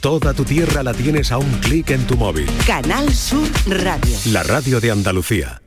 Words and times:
Toda 0.00 0.32
tu 0.32 0.44
tierra 0.44 0.82
la 0.82 0.94
tienes 0.94 1.30
a 1.30 1.36
un 1.36 1.50
clic 1.60 1.90
en 1.90 2.06
tu 2.06 2.16
móvil. 2.16 2.46
Canal 2.66 3.12
Sur 3.12 3.46
Radio. 3.66 4.16
La 4.32 4.42
radio 4.42 4.80
de 4.80 4.90
Andalucía. 4.90 5.60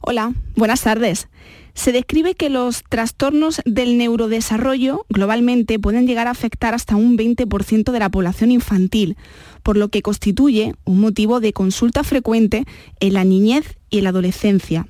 Hola, 0.00 0.32
buenas 0.54 0.82
tardes. 0.82 1.26
Se 1.74 1.90
describe 1.90 2.36
que 2.36 2.50
los 2.50 2.84
trastornos 2.88 3.60
del 3.64 3.98
neurodesarrollo 3.98 5.06
globalmente 5.08 5.80
pueden 5.80 6.06
llegar 6.06 6.28
a 6.28 6.30
afectar 6.30 6.72
hasta 6.72 6.94
un 6.94 7.18
20% 7.18 7.90
de 7.90 7.98
la 7.98 8.10
población 8.10 8.52
infantil, 8.52 9.16
por 9.64 9.76
lo 9.76 9.88
que 9.88 10.02
constituye 10.02 10.76
un 10.84 11.00
motivo 11.00 11.40
de 11.40 11.52
consulta 11.52 12.04
frecuente 12.04 12.64
en 13.00 13.14
la 13.14 13.24
niñez 13.24 13.76
y 13.90 13.98
en 13.98 14.04
la 14.04 14.10
adolescencia. 14.10 14.86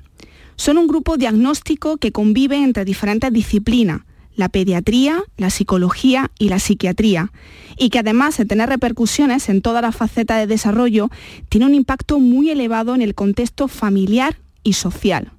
Son 0.57 0.77
un 0.77 0.85
grupo 0.85 1.17
diagnóstico 1.17 1.97
que 1.97 2.11
convive 2.11 2.57
entre 2.57 2.85
diferentes 2.85 3.33
disciplinas, 3.33 4.01
la 4.35 4.49
pediatría, 4.49 5.23
la 5.37 5.49
psicología 5.49 6.31
y 6.39 6.49
la 6.49 6.59
psiquiatría, 6.59 7.31
y 7.77 7.89
que 7.89 7.99
además 7.99 8.37
de 8.37 8.45
tener 8.45 8.69
repercusiones 8.69 9.49
en 9.49 9.61
toda 9.61 9.81
la 9.81 9.91
faceta 9.91 10.37
de 10.37 10.47
desarrollo, 10.47 11.09
tiene 11.49 11.65
un 11.65 11.75
impacto 11.75 12.19
muy 12.19 12.49
elevado 12.49 12.95
en 12.95 13.01
el 13.01 13.15
contexto 13.15 13.67
familiar 13.67 14.37
y 14.63 14.73
social. 14.73 15.31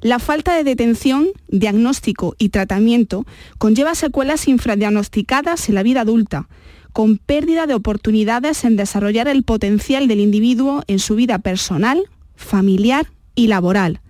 La 0.00 0.18
falta 0.18 0.56
de 0.56 0.64
detención, 0.64 1.28
diagnóstico 1.48 2.34
y 2.36 2.48
tratamiento 2.48 3.24
conlleva 3.58 3.94
secuelas 3.94 4.48
infradiagnosticadas 4.48 5.68
en 5.68 5.76
la 5.76 5.84
vida 5.84 6.00
adulta, 6.00 6.48
con 6.92 7.18
pérdida 7.18 7.66
de 7.66 7.74
oportunidades 7.74 8.64
en 8.64 8.76
desarrollar 8.76 9.28
el 9.28 9.44
potencial 9.44 10.08
del 10.08 10.20
individuo 10.20 10.82
en 10.88 10.98
su 10.98 11.14
vida 11.14 11.38
personal, 11.38 12.02
familiar 12.34 13.06
y 13.34 13.46
laboral. 13.46 14.00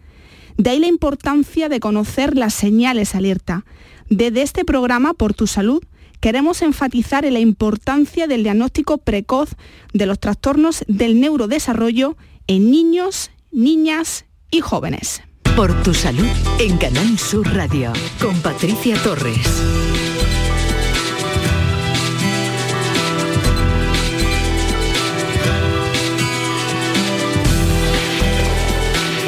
De 0.57 0.71
ahí 0.71 0.79
la 0.79 0.87
importancia 0.87 1.69
de 1.69 1.81
conocer 1.81 2.37
las 2.37 2.55
señales 2.55 3.15
alerta, 3.15 3.65
desde 4.17 4.43
este 4.43 4.65
programa 4.65 5.15
Por 5.15 5.33
tu 5.33 5.47
Salud 5.47 5.83
queremos 6.21 6.63
enfatizar 6.63 7.25
en 7.25 7.33
la 7.33 7.41
importancia 7.41 8.27
del 8.27 8.43
diagnóstico 8.43 8.99
precoz 8.99 9.51
de 9.93 10.07
los 10.07 10.21
trastornos 10.21 10.85
del 10.87 11.19
neurodesarrollo 11.19 12.17
en 12.47 12.71
niños, 12.71 13.31
niñas 13.51 14.27
y 14.51 14.61
jóvenes. 14.61 15.23
Por 15.57 15.75
tu 15.83 15.95
salud 15.95 16.29
en 16.59 16.77
Canal 16.77 17.19
Sur 17.19 17.47
Radio 17.55 17.93
con 18.21 18.39
Patricia 18.41 18.97
Torres. 19.03 19.92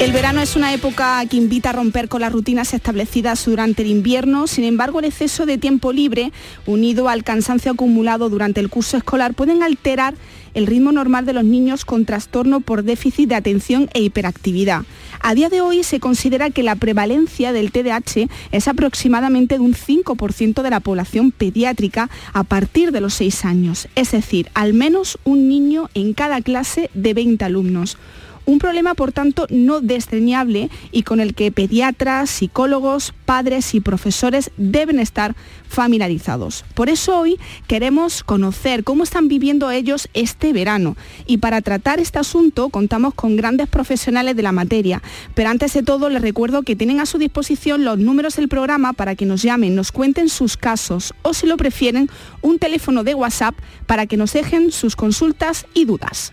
El 0.05 0.13
verano 0.13 0.43
es 0.43 0.55
una 0.55 0.75
época 0.75 1.25
que 1.31 1.39
invita 1.39 1.71
a 1.71 1.73
romper 1.73 2.11
con 2.11 2.21
las 2.21 2.31
rutinas 2.31 2.75
establecidas 2.75 3.43
durante 3.47 3.81
el 3.81 3.89
invierno, 3.89 4.47
sin 4.47 4.65
embargo 4.65 4.99
el 4.99 5.07
exceso 5.07 5.47
de 5.47 5.57
tiempo 5.57 5.95
libre, 5.95 6.31
unido 6.67 7.09
al 7.09 7.25
cansancio 7.25 7.73
acumulado 7.73 8.29
durante 8.29 8.61
el 8.61 8.69
curso 8.69 8.99
escolar, 8.99 9.33
pueden 9.33 9.63
alterar 9.63 10.13
el 10.53 10.67
ritmo 10.67 10.93
normal 10.93 11.25
de 11.25 11.33
los 11.33 11.45
niños 11.45 11.87
con 11.87 12.05
trastorno 12.05 12.61
por 12.61 12.83
déficit 12.83 13.31
de 13.31 13.35
atención 13.35 13.89
e 13.95 14.03
hiperactividad. 14.03 14.83
A 15.21 15.35
día 15.35 15.49
de 15.49 15.63
hoy 15.63 15.83
se 15.83 16.01
considera 16.01 16.51
que 16.51 16.63
la 16.63 16.77
prevalencia 16.77 17.55
del 17.55 17.73
TDAH 17.73 18.29
es 18.53 18.69
aproximadamente 18.69 19.55
de 19.55 19.63
un 19.63 19.73
5% 19.73 20.61
de 20.61 20.71
la 20.71 20.81
población 20.81 21.31
pediátrica 21.31 22.11
a 22.35 22.45
partir 22.45 22.93
de 22.93 23.01
los 23.01 23.15
6 23.15 23.47
años, 23.47 23.89
es 23.95 24.13
decir, 24.13 24.51
al 24.53 24.75
menos 24.75 25.17
un 25.25 25.49
niño 25.49 25.89
en 25.95 26.13
cada 26.13 26.43
clase 26.43 26.91
de 26.93 27.15
20 27.15 27.43
alumnos. 27.43 27.97
Un 28.47 28.59
problema, 28.59 28.95
por 28.95 29.13
tanto, 29.13 29.47
no 29.49 29.81
desdeñable 29.81 30.69
y 30.93 31.03
con 31.03 31.21
el 31.21 31.35
que 31.35 31.51
pediatras, 31.51 32.29
psicólogos, 32.29 33.15
padres 33.25 33.75
y 33.75 33.81
profesores 33.81 34.51
deben 34.59 34.99
estar 34.99 35.35
familiarizados. 35.67 36.65
Por 36.75 36.91
eso 36.91 37.19
hoy 37.19 37.39
queremos 37.67 38.23
conocer 38.23 38.85
cómo 38.85 39.03
están 39.03 39.29
viviendo 39.29 39.71
ellos 39.71 40.09
este 40.13 40.53
verano 40.53 40.97
y 41.27 41.39
para 41.39 41.63
tratar 41.63 42.01
este 42.01 42.19
asunto 42.19 42.69
contamos 42.69 43.15
con 43.15 43.37
grandes 43.37 43.69
profesionales 43.69 44.37
de 44.37 44.43
la 44.43 44.53
materia. 44.53 45.03
Pero 45.35 45.49
antes 45.49 45.73
de 45.73 45.83
todo 45.83 46.11
les 46.11 46.23
recuerdo 46.23 46.63
que 46.63 46.77
tienen 46.77 47.01
a 47.01 47.07
su 47.07 47.17
disposición 47.17 47.85
los 47.85 47.99
números 47.99 48.37
del 48.37 48.49
programa 48.49 48.93
para 48.93 49.15
que 49.15 49.27
nos 49.27 49.43
llamen, 49.43 49.75
nos 49.75 49.91
cuenten 49.91 50.29
sus 50.29 50.59
casos 50.59 51.15
o 51.23 51.33
si 51.33 51.47
lo 51.47 51.57
prefieren 51.57 52.11
un 52.43 52.59
teléfono 52.59 53.05
de 53.05 53.15
WhatsApp 53.15 53.55
para 53.87 54.07
que 54.07 54.19
nos 54.19 54.35
dejen 54.35 54.71
sus 54.71 54.97
consultas 54.97 55.67
y 55.73 55.87
dudas. 55.87 56.33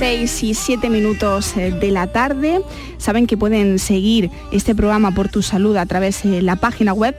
6 0.00 0.44
y 0.44 0.54
7 0.54 0.88
minutos 0.88 1.54
eh, 1.58 1.72
de 1.72 1.90
la 1.90 2.06
tarde. 2.06 2.62
Saben 2.96 3.26
que 3.26 3.36
pueden 3.36 3.78
seguir 3.78 4.30
este 4.50 4.74
programa 4.74 5.10
por 5.10 5.28
tu 5.28 5.42
salud 5.42 5.76
a 5.76 5.84
través 5.84 6.22
de 6.22 6.40
la 6.40 6.56
página 6.56 6.94
web 6.94 7.14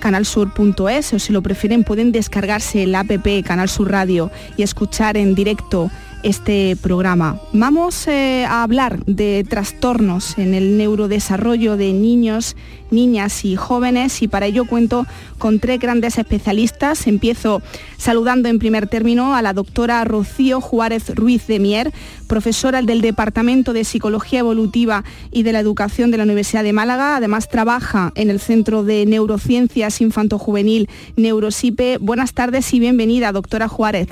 canalsur.es 0.00 1.12
o 1.12 1.18
si 1.20 1.32
lo 1.32 1.42
prefieren 1.42 1.84
pueden 1.84 2.10
descargarse 2.10 2.82
el 2.82 2.94
app 2.96 3.12
Canal 3.44 3.68
Sur 3.68 3.92
Radio 3.92 4.32
y 4.56 4.64
escuchar 4.64 5.16
en 5.16 5.36
directo 5.36 5.92
este 6.24 6.76
programa. 6.80 7.38
Vamos 7.52 8.08
eh, 8.08 8.46
a 8.46 8.62
hablar 8.62 9.04
de 9.04 9.44
trastornos 9.48 10.38
en 10.38 10.54
el 10.54 10.78
neurodesarrollo 10.78 11.76
de 11.76 11.92
niños, 11.92 12.56
niñas 12.90 13.44
y 13.44 13.56
jóvenes 13.56 14.22
y 14.22 14.28
para 14.28 14.46
ello 14.46 14.64
cuento 14.64 15.06
con 15.36 15.60
tres 15.60 15.78
grandes 15.78 16.16
especialistas. 16.16 17.06
Empiezo 17.06 17.60
saludando 17.98 18.48
en 18.48 18.58
primer 18.58 18.88
término 18.88 19.34
a 19.34 19.42
la 19.42 19.52
doctora 19.52 20.02
Rocío 20.04 20.62
Juárez 20.62 21.14
Ruiz 21.14 21.46
de 21.46 21.58
Mier, 21.58 21.92
profesora 22.26 22.80
del 22.80 23.02
Departamento 23.02 23.74
de 23.74 23.84
Psicología 23.84 24.40
Evolutiva 24.40 25.04
y 25.30 25.42
de 25.42 25.52
la 25.52 25.60
Educación 25.60 26.10
de 26.10 26.16
la 26.16 26.24
Universidad 26.24 26.64
de 26.64 26.72
Málaga. 26.72 27.16
Además 27.16 27.50
trabaja 27.50 28.12
en 28.14 28.30
el 28.30 28.40
Centro 28.40 28.82
de 28.82 29.04
Neurociencias 29.04 30.00
Infanto-Juvenil 30.00 30.88
Neurosipe. 31.16 31.98
Buenas 31.98 32.32
tardes 32.32 32.72
y 32.72 32.80
bienvenida, 32.80 33.30
doctora 33.30 33.68
Juárez. 33.68 34.08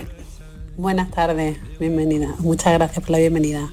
Buenas 0.76 1.10
tardes, 1.10 1.58
bienvenida. 1.78 2.34
Muchas 2.38 2.72
gracias 2.72 3.00
por 3.00 3.10
la 3.10 3.18
bienvenida. 3.18 3.70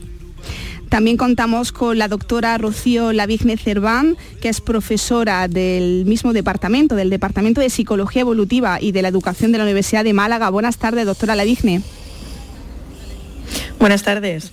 También 0.90 1.18
contamos 1.18 1.72
con 1.72 1.98
la 1.98 2.08
doctora 2.08 2.58
Rocío 2.58 3.14
Lavigne 3.14 3.58
Cerván, 3.58 4.18
que 4.42 4.50
es 4.50 4.60
profesora 4.60 5.48
del 5.48 6.06
mismo 6.06 6.34
departamento, 6.34 6.96
del 6.96 7.12
Departamento 7.12 7.62
de 7.62 7.70
Psicología 7.70 8.22
Evolutiva 8.22 8.82
y 8.82 8.92
de 8.92 9.04
la 9.04 9.08
Educación 9.08 9.52
de 9.52 9.60
la 9.60 9.66
Universidad 9.66 10.04
de 10.04 10.14
Málaga. 10.14 10.50
Buenas 10.50 10.78
tardes, 10.78 11.06
doctora 11.06 11.36
Lavigne. 11.36 11.82
Buenas 13.80 14.04
tardes. 14.04 14.52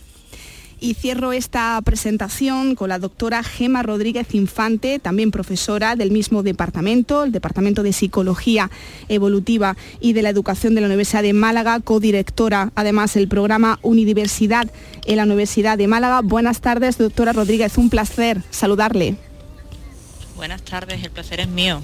Y 0.78 0.92
cierro 0.92 1.32
esta 1.32 1.80
presentación 1.82 2.74
con 2.74 2.90
la 2.90 2.98
doctora 2.98 3.42
Gema 3.42 3.82
Rodríguez 3.82 4.34
Infante, 4.34 4.98
también 4.98 5.30
profesora 5.30 5.96
del 5.96 6.10
mismo 6.10 6.42
departamento, 6.42 7.24
el 7.24 7.32
Departamento 7.32 7.82
de 7.82 7.94
Psicología 7.94 8.70
Evolutiva 9.08 9.74
y 10.00 10.12
de 10.12 10.20
la 10.20 10.28
Educación 10.28 10.74
de 10.74 10.82
la 10.82 10.88
Universidad 10.88 11.22
de 11.22 11.32
Málaga, 11.32 11.80
codirectora 11.80 12.72
además 12.74 13.14
del 13.14 13.26
programa 13.26 13.78
Unidiversidad 13.80 14.70
en 15.06 15.16
la 15.16 15.24
Universidad 15.24 15.78
de 15.78 15.88
Málaga. 15.88 16.20
Buenas 16.20 16.60
tardes, 16.60 16.98
doctora 16.98 17.32
Rodríguez, 17.32 17.78
un 17.78 17.88
placer 17.88 18.42
saludarle. 18.50 19.16
Buenas 20.36 20.60
tardes, 20.60 21.02
el 21.02 21.10
placer 21.10 21.40
es 21.40 21.48
mío. 21.48 21.80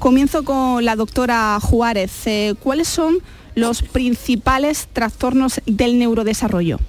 Comienzo 0.00 0.42
con 0.42 0.84
la 0.84 0.96
doctora 0.96 1.58
Juárez. 1.60 2.26
Eh, 2.26 2.54
¿Cuáles 2.60 2.88
son 2.88 3.18
los 3.54 3.82
principales 3.82 4.88
trastornos 4.92 5.60
del 5.64 5.96
neurodesarrollo? 6.00 6.80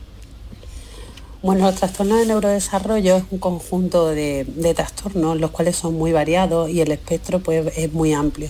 Bueno, 1.45 1.65
los 1.65 1.75
trastornos 1.75 2.17
de 2.17 2.25
neurodesarrollo 2.25 3.17
es 3.17 3.23
un 3.29 3.37
conjunto 3.37 4.09
de, 4.09 4.73
trastornos, 4.75 5.39
los 5.39 5.51
cuales 5.51 5.75
son 5.75 5.93
muy 5.93 6.11
variados 6.11 6.71
y 6.71 6.81
el 6.81 6.91
espectro 6.91 7.39
pues, 7.39 7.71
es 7.77 7.93
muy 7.93 8.13
amplio. 8.13 8.49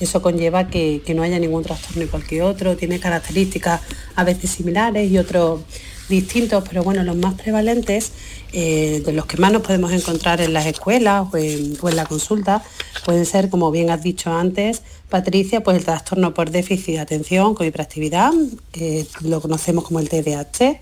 Eso 0.00 0.22
conlleva 0.22 0.68
que, 0.68 1.02
no 1.14 1.24
haya 1.24 1.38
ningún 1.38 1.62
trastorno 1.62 2.04
igual 2.04 2.24
que 2.24 2.40
otro, 2.40 2.74
tiene 2.74 2.98
características 2.98 3.82
a 4.16 4.24
veces 4.24 4.48
similares 4.48 5.10
y 5.10 5.18
otros 5.18 5.60
distintos, 6.08 6.64
pero 6.66 6.82
bueno, 6.82 7.02
los 7.02 7.16
más 7.16 7.34
prevalentes, 7.34 8.12
eh, 8.54 9.02
de 9.04 9.12
los 9.12 9.26
que 9.26 9.36
más 9.36 9.52
nos 9.52 9.60
podemos 9.60 9.92
encontrar 9.92 10.40
en 10.40 10.54
las 10.54 10.64
escuelas 10.64 11.26
o 11.30 11.36
en, 11.36 11.76
la 11.94 12.06
consulta, 12.06 12.64
pueden 13.04 13.26
ser, 13.26 13.50
como 13.50 13.70
bien 13.70 13.90
has 13.90 14.02
dicho 14.02 14.32
antes, 14.32 14.80
Patricia, 15.10 15.62
pues 15.62 15.76
el 15.76 15.84
trastorno 15.84 16.32
por 16.32 16.50
déficit 16.50 16.94
de 16.94 17.00
atención 17.00 17.54
con 17.54 17.66
hiperactividad, 17.66 18.32
que 18.72 19.06
lo 19.20 19.42
conocemos 19.42 19.84
como 19.84 20.00
el 20.00 20.08
TDAH, 20.08 20.80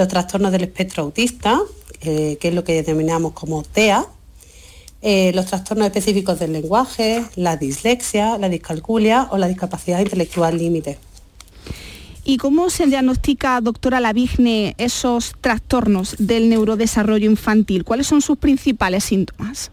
los 0.00 0.08
trastornos 0.08 0.50
del 0.50 0.62
espectro 0.62 1.02
autista, 1.02 1.60
eh, 2.00 2.38
que 2.40 2.48
es 2.48 2.54
lo 2.54 2.64
que 2.64 2.82
denominamos 2.82 3.32
como 3.32 3.62
TEA, 3.62 4.06
eh, 5.02 5.30
los 5.34 5.44
trastornos 5.44 5.86
específicos 5.86 6.38
del 6.38 6.54
lenguaje, 6.54 7.22
la 7.36 7.58
dislexia, 7.58 8.38
la 8.38 8.48
discalculia 8.48 9.28
o 9.30 9.36
la 9.36 9.46
discapacidad 9.46 10.00
intelectual 10.00 10.56
límite. 10.56 10.98
¿Y 12.24 12.38
cómo 12.38 12.70
se 12.70 12.86
diagnostica, 12.86 13.60
doctora 13.60 14.00
Lavigne, 14.00 14.74
esos 14.78 15.34
trastornos 15.42 16.16
del 16.18 16.48
neurodesarrollo 16.48 17.26
infantil? 17.30 17.84
¿Cuáles 17.84 18.06
son 18.06 18.22
sus 18.22 18.38
principales 18.38 19.04
síntomas? 19.04 19.70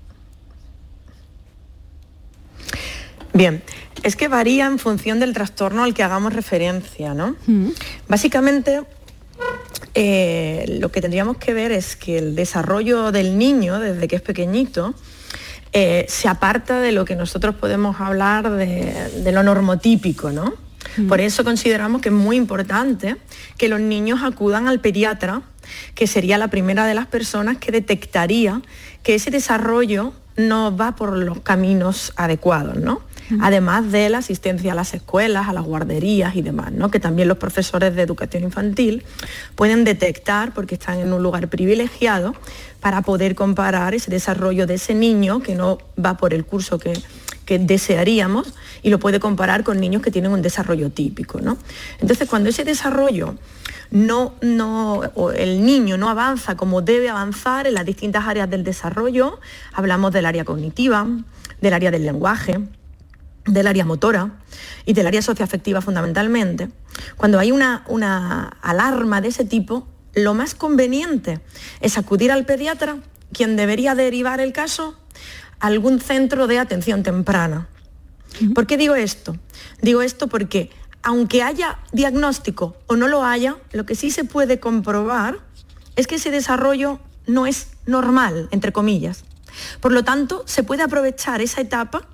Bien, 3.33 3.63
es 4.03 4.17
que 4.17 4.27
varía 4.27 4.65
en 4.65 4.77
función 4.77 5.21
del 5.21 5.33
trastorno 5.33 5.83
al 5.83 5.93
que 5.93 6.03
hagamos 6.03 6.33
referencia, 6.33 7.13
¿no? 7.13 7.35
Básicamente, 8.09 8.81
eh, 9.93 10.65
lo 10.79 10.91
que 10.91 11.01
tendríamos 11.01 11.37
que 11.37 11.53
ver 11.53 11.71
es 11.71 11.95
que 11.95 12.17
el 12.17 12.35
desarrollo 12.35 13.11
del 13.11 13.37
niño, 13.37 13.79
desde 13.79 14.07
que 14.07 14.15
es 14.15 14.21
pequeñito, 14.21 14.93
eh, 15.73 16.05
se 16.07 16.27
aparta 16.27 16.79
de 16.79 16.91
lo 16.91 17.05
que 17.05 17.15
nosotros 17.15 17.55
podemos 17.55 17.99
hablar 17.99 18.49
de, 18.49 19.31
lo 19.31 19.43
normotípico, 19.43 20.31
¿no? 20.31 20.53
Mm. 20.97 21.07
Por 21.07 21.19
eso 21.19 21.43
consideramos 21.43 22.01
que 22.01 22.09
es 22.09 22.15
muy 22.15 22.37
importante 22.37 23.17
que 23.57 23.67
los 23.67 23.79
niños 23.79 24.21
acudan 24.23 24.67
al 24.67 24.79
pediatra, 24.79 25.41
que 25.95 26.07
sería 26.07 26.37
la 26.37 26.47
primera 26.47 26.85
de 26.85 26.93
las 26.93 27.07
personas 27.07 27.57
que 27.57 27.71
detectaría 27.71 28.61
que 29.03 29.15
ese 29.15 29.31
desarrollo 29.31 30.13
no 30.37 30.75
va 30.75 30.95
por 30.95 31.17
los 31.17 31.41
caminos 31.41 32.13
adecuados, 32.15 32.77
¿no? 32.77 33.01
Además 33.41 33.91
de 33.91 34.09
la 34.09 34.19
asistencia 34.19 34.71
a 34.71 34.75
las 34.75 34.93
escuelas, 34.93 35.47
a 35.47 35.53
las 35.53 35.63
guarderías 35.63 36.35
y 36.35 36.41
demás, 36.41 36.71
¿no? 36.71 36.89
que 36.89 36.99
también 36.99 37.27
los 37.27 37.37
profesores 37.37 37.95
de 37.95 38.01
educación 38.01 38.43
infantil 38.43 39.03
pueden 39.55 39.83
detectar, 39.83 40.53
porque 40.53 40.75
están 40.75 40.99
en 40.99 41.13
un 41.13 41.23
lugar 41.23 41.47
privilegiado, 41.49 42.33
para 42.79 43.01
poder 43.01 43.35
comparar 43.35 43.93
ese 43.95 44.11
desarrollo 44.11 44.67
de 44.67 44.75
ese 44.75 44.93
niño 44.93 45.41
que 45.41 45.55
no 45.55 45.77
va 46.03 46.17
por 46.17 46.33
el 46.33 46.45
curso 46.45 46.79
que, 46.79 46.93
desearíamos 47.49 48.53
y 48.83 48.89
lo 48.89 48.99
puede 48.99 49.21
comparar 49.21 49.63
con 49.63 49.79
niños 49.79 50.01
que 50.01 50.11
tienen 50.11 50.31
un 50.31 50.41
desarrollo 50.41 50.89
típico. 50.89 51.39
¿no? 51.39 51.57
Entonces, 52.01 52.27
cuando 52.27 52.49
ese 52.49 52.65
desarrollo 52.65 53.35
no, 53.89 54.33
no, 54.41 55.01
el 55.33 55.65
niño 55.65 55.97
no 55.97 56.09
avanza 56.09 56.57
como 56.57 56.81
debe 56.81 57.07
avanzar 57.07 57.65
en 57.65 57.75
las 57.75 57.85
distintas 57.85 58.27
áreas 58.27 58.49
del 58.49 58.65
desarrollo, 58.65 59.39
hablamos 59.71 60.11
del 60.11 60.25
área 60.25 60.43
cognitiva, 60.43 61.07
del 61.61 61.73
área 61.73 61.89
del 61.89 62.03
lenguaje, 62.03 62.59
del 63.47 63.67
área 63.67 63.85
motora 63.85 64.39
y 64.85 64.93
del 64.93 65.07
área 65.07 65.21
socioafectiva 65.21 65.81
fundamentalmente, 65.81 66.69
cuando 67.15 67.39
hay 67.39 67.51
una, 67.51 67.83
una 67.87 68.57
alarma 68.61 69.21
de 69.21 69.29
ese 69.29 69.45
tipo, 69.45 69.87
lo 70.13 70.33
más 70.33 70.55
conveniente 70.55 71.41
es 71.79 71.97
acudir 71.97 72.31
al 72.31 72.45
pediatra, 72.45 72.97
quien 73.31 73.55
debería 73.55 73.95
derivar 73.95 74.39
el 74.39 74.53
caso 74.53 74.97
a 75.59 75.67
algún 75.67 75.99
centro 75.99 76.47
de 76.47 76.59
atención 76.59 77.03
temprana. 77.03 77.67
¿Por 78.53 78.67
qué 78.67 78.77
digo 78.77 78.95
esto? 78.95 79.37
Digo 79.81 80.01
esto 80.01 80.27
porque 80.27 80.69
aunque 81.03 81.43
haya 81.43 81.79
diagnóstico 81.91 82.75
o 82.87 82.95
no 82.95 83.07
lo 83.07 83.23
haya, 83.23 83.57
lo 83.71 83.85
que 83.85 83.95
sí 83.95 84.11
se 84.11 84.23
puede 84.23 84.59
comprobar 84.59 85.39
es 85.95 86.07
que 86.07 86.15
ese 86.15 86.31
desarrollo 86.31 86.99
no 87.25 87.47
es 87.47 87.67
normal, 87.85 88.47
entre 88.51 88.71
comillas. 88.71 89.23
Por 89.79 89.91
lo 89.91 90.03
tanto, 90.03 90.43
se 90.45 90.63
puede 90.63 90.83
aprovechar 90.83 91.41
esa 91.41 91.61
etapa 91.61 92.07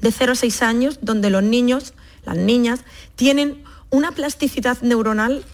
de 0.00 0.12
0 0.12 0.32
a 0.32 0.36
6 0.36 0.62
años, 0.62 0.98
donde 1.02 1.30
los 1.30 1.42
niños, 1.42 1.94
las 2.24 2.36
niñas, 2.36 2.80
tienen 3.16 3.62
una 3.90 4.12
plasticidad 4.12 4.80
neuronal 4.82 5.44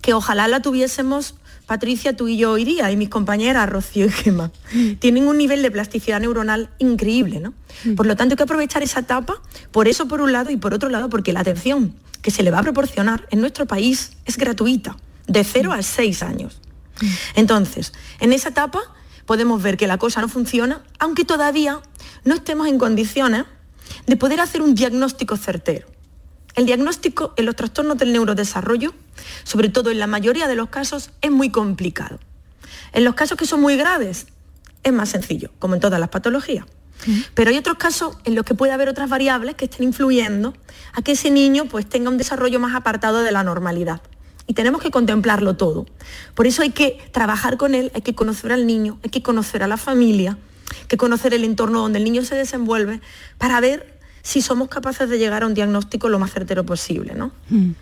que 0.00 0.14
ojalá 0.14 0.48
la 0.48 0.60
tuviésemos 0.60 1.36
Patricia, 1.66 2.14
tú 2.16 2.28
y 2.28 2.36
yo 2.36 2.52
hoy 2.52 2.64
día, 2.64 2.90
y 2.90 2.96
mis 2.96 3.08
compañeras 3.08 3.68
Rocío 3.68 4.06
y 4.06 4.10
Gemma, 4.10 4.50
mm. 4.74 4.94
tienen 4.94 5.28
un 5.28 5.38
nivel 5.38 5.62
de 5.62 5.70
plasticidad 5.70 6.20
neuronal 6.20 6.68
increíble, 6.78 7.40
¿no? 7.40 7.54
Mm. 7.84 7.94
Por 7.94 8.06
lo 8.06 8.16
tanto, 8.16 8.34
hay 8.34 8.36
que 8.36 8.42
aprovechar 8.42 8.82
esa 8.82 9.00
etapa, 9.00 9.40
por 9.70 9.88
eso 9.88 10.06
por 10.08 10.20
un 10.20 10.32
lado 10.32 10.50
y 10.50 10.56
por 10.56 10.74
otro 10.74 10.88
lado, 10.88 11.08
porque 11.08 11.32
la 11.32 11.40
atención 11.40 11.94
que 12.20 12.30
se 12.30 12.42
le 12.42 12.50
va 12.50 12.58
a 12.58 12.62
proporcionar 12.62 13.26
en 13.30 13.40
nuestro 13.40 13.66
país 13.66 14.12
es 14.26 14.36
gratuita, 14.36 14.96
de 15.28 15.44
0 15.44 15.70
mm. 15.70 15.72
a 15.72 15.82
6 15.82 16.22
años. 16.22 16.60
Entonces, 17.34 17.92
en 18.20 18.32
esa 18.32 18.50
etapa 18.50 18.80
podemos 19.24 19.62
ver 19.62 19.76
que 19.76 19.86
la 19.86 19.98
cosa 19.98 20.20
no 20.20 20.28
funciona, 20.28 20.82
aunque 20.98 21.24
todavía 21.24 21.80
no 22.24 22.34
estemos 22.34 22.68
en 22.68 22.78
condiciones 22.78 23.44
de 24.06 24.16
poder 24.16 24.40
hacer 24.40 24.62
un 24.62 24.74
diagnóstico 24.74 25.36
certero. 25.36 25.86
El 26.54 26.66
diagnóstico 26.66 27.32
en 27.36 27.46
los 27.46 27.56
trastornos 27.56 27.96
del 27.96 28.12
neurodesarrollo, 28.12 28.92
sobre 29.44 29.70
todo 29.70 29.90
en 29.90 29.98
la 29.98 30.06
mayoría 30.06 30.48
de 30.48 30.54
los 30.54 30.68
casos, 30.68 31.10
es 31.22 31.30
muy 31.30 31.50
complicado. 31.50 32.18
En 32.92 33.04
los 33.04 33.14
casos 33.14 33.38
que 33.38 33.46
son 33.46 33.60
muy 33.60 33.76
graves, 33.76 34.26
es 34.82 34.92
más 34.92 35.08
sencillo, 35.08 35.50
como 35.58 35.74
en 35.74 35.80
todas 35.80 35.98
las 35.98 36.10
patologías. 36.10 36.66
Pero 37.34 37.50
hay 37.50 37.56
otros 37.56 37.78
casos 37.78 38.16
en 38.24 38.34
los 38.34 38.44
que 38.44 38.54
puede 38.54 38.72
haber 38.72 38.88
otras 38.88 39.08
variables 39.08 39.56
que 39.56 39.64
estén 39.64 39.84
influyendo 39.84 40.54
a 40.92 41.02
que 41.02 41.12
ese 41.12 41.30
niño 41.30 41.64
pues, 41.64 41.88
tenga 41.88 42.10
un 42.10 42.18
desarrollo 42.18 42.60
más 42.60 42.74
apartado 42.74 43.22
de 43.22 43.32
la 43.32 43.42
normalidad. 43.42 44.02
Y 44.46 44.54
tenemos 44.54 44.82
que 44.82 44.90
contemplarlo 44.90 45.56
todo. 45.56 45.86
Por 46.34 46.46
eso 46.46 46.62
hay 46.62 46.70
que 46.70 46.98
trabajar 47.12 47.56
con 47.56 47.74
él, 47.74 47.90
hay 47.94 48.02
que 48.02 48.14
conocer 48.14 48.52
al 48.52 48.66
niño, 48.66 48.98
hay 49.02 49.10
que 49.10 49.22
conocer 49.22 49.62
a 49.62 49.66
la 49.66 49.76
familia, 49.76 50.38
que 50.88 50.96
conocer 50.96 51.34
el 51.34 51.44
entorno 51.44 51.80
donde 51.80 51.98
el 51.98 52.04
niño 52.04 52.24
se 52.24 52.34
desenvuelve 52.34 53.00
para 53.38 53.60
ver 53.60 53.98
si 54.22 54.40
somos 54.40 54.68
capaces 54.68 55.08
de 55.08 55.18
llegar 55.18 55.42
a 55.42 55.46
un 55.46 55.54
diagnóstico 55.54 56.08
lo 56.08 56.18
más 56.18 56.32
certero 56.32 56.64
posible. 56.64 57.14
¿no? 57.14 57.32
Mm. 57.50 57.72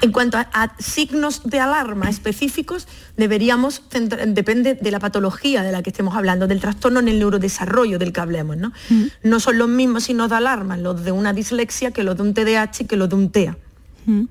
En 0.00 0.12
cuanto 0.12 0.38
a, 0.38 0.76
signos 0.78 1.42
de 1.44 1.60
alarma 1.60 2.10
específicos, 2.10 2.88
deberíamos, 3.16 3.82
depende 4.28 4.74
de 4.74 4.90
la 4.90 4.98
patología 4.98 5.62
de 5.62 5.72
la 5.72 5.82
que 5.82 5.90
estemos 5.90 6.16
hablando, 6.16 6.46
del 6.46 6.60
trastorno 6.60 7.00
en 7.00 7.08
el 7.08 7.18
neurodesarrollo 7.18 7.98
del 7.98 8.12
que 8.12 8.20
hablemos. 8.20 8.56
¿no? 8.56 8.72
Mm. 8.90 9.04
no 9.22 9.40
son 9.40 9.58
los 9.58 9.68
mismos 9.68 10.04
signos 10.04 10.30
de 10.30 10.36
alarma 10.36 10.76
los 10.76 11.04
de 11.04 11.12
una 11.12 11.32
dislexia 11.32 11.90
que 11.90 12.02
los 12.02 12.16
de 12.16 12.22
un 12.22 12.34
TDAH 12.34 12.80
y 12.80 12.84
que 12.86 12.96
los 12.96 13.08
de 13.08 13.14
un 13.14 13.30
TEA. 13.30 13.56
Mm. 14.06 14.24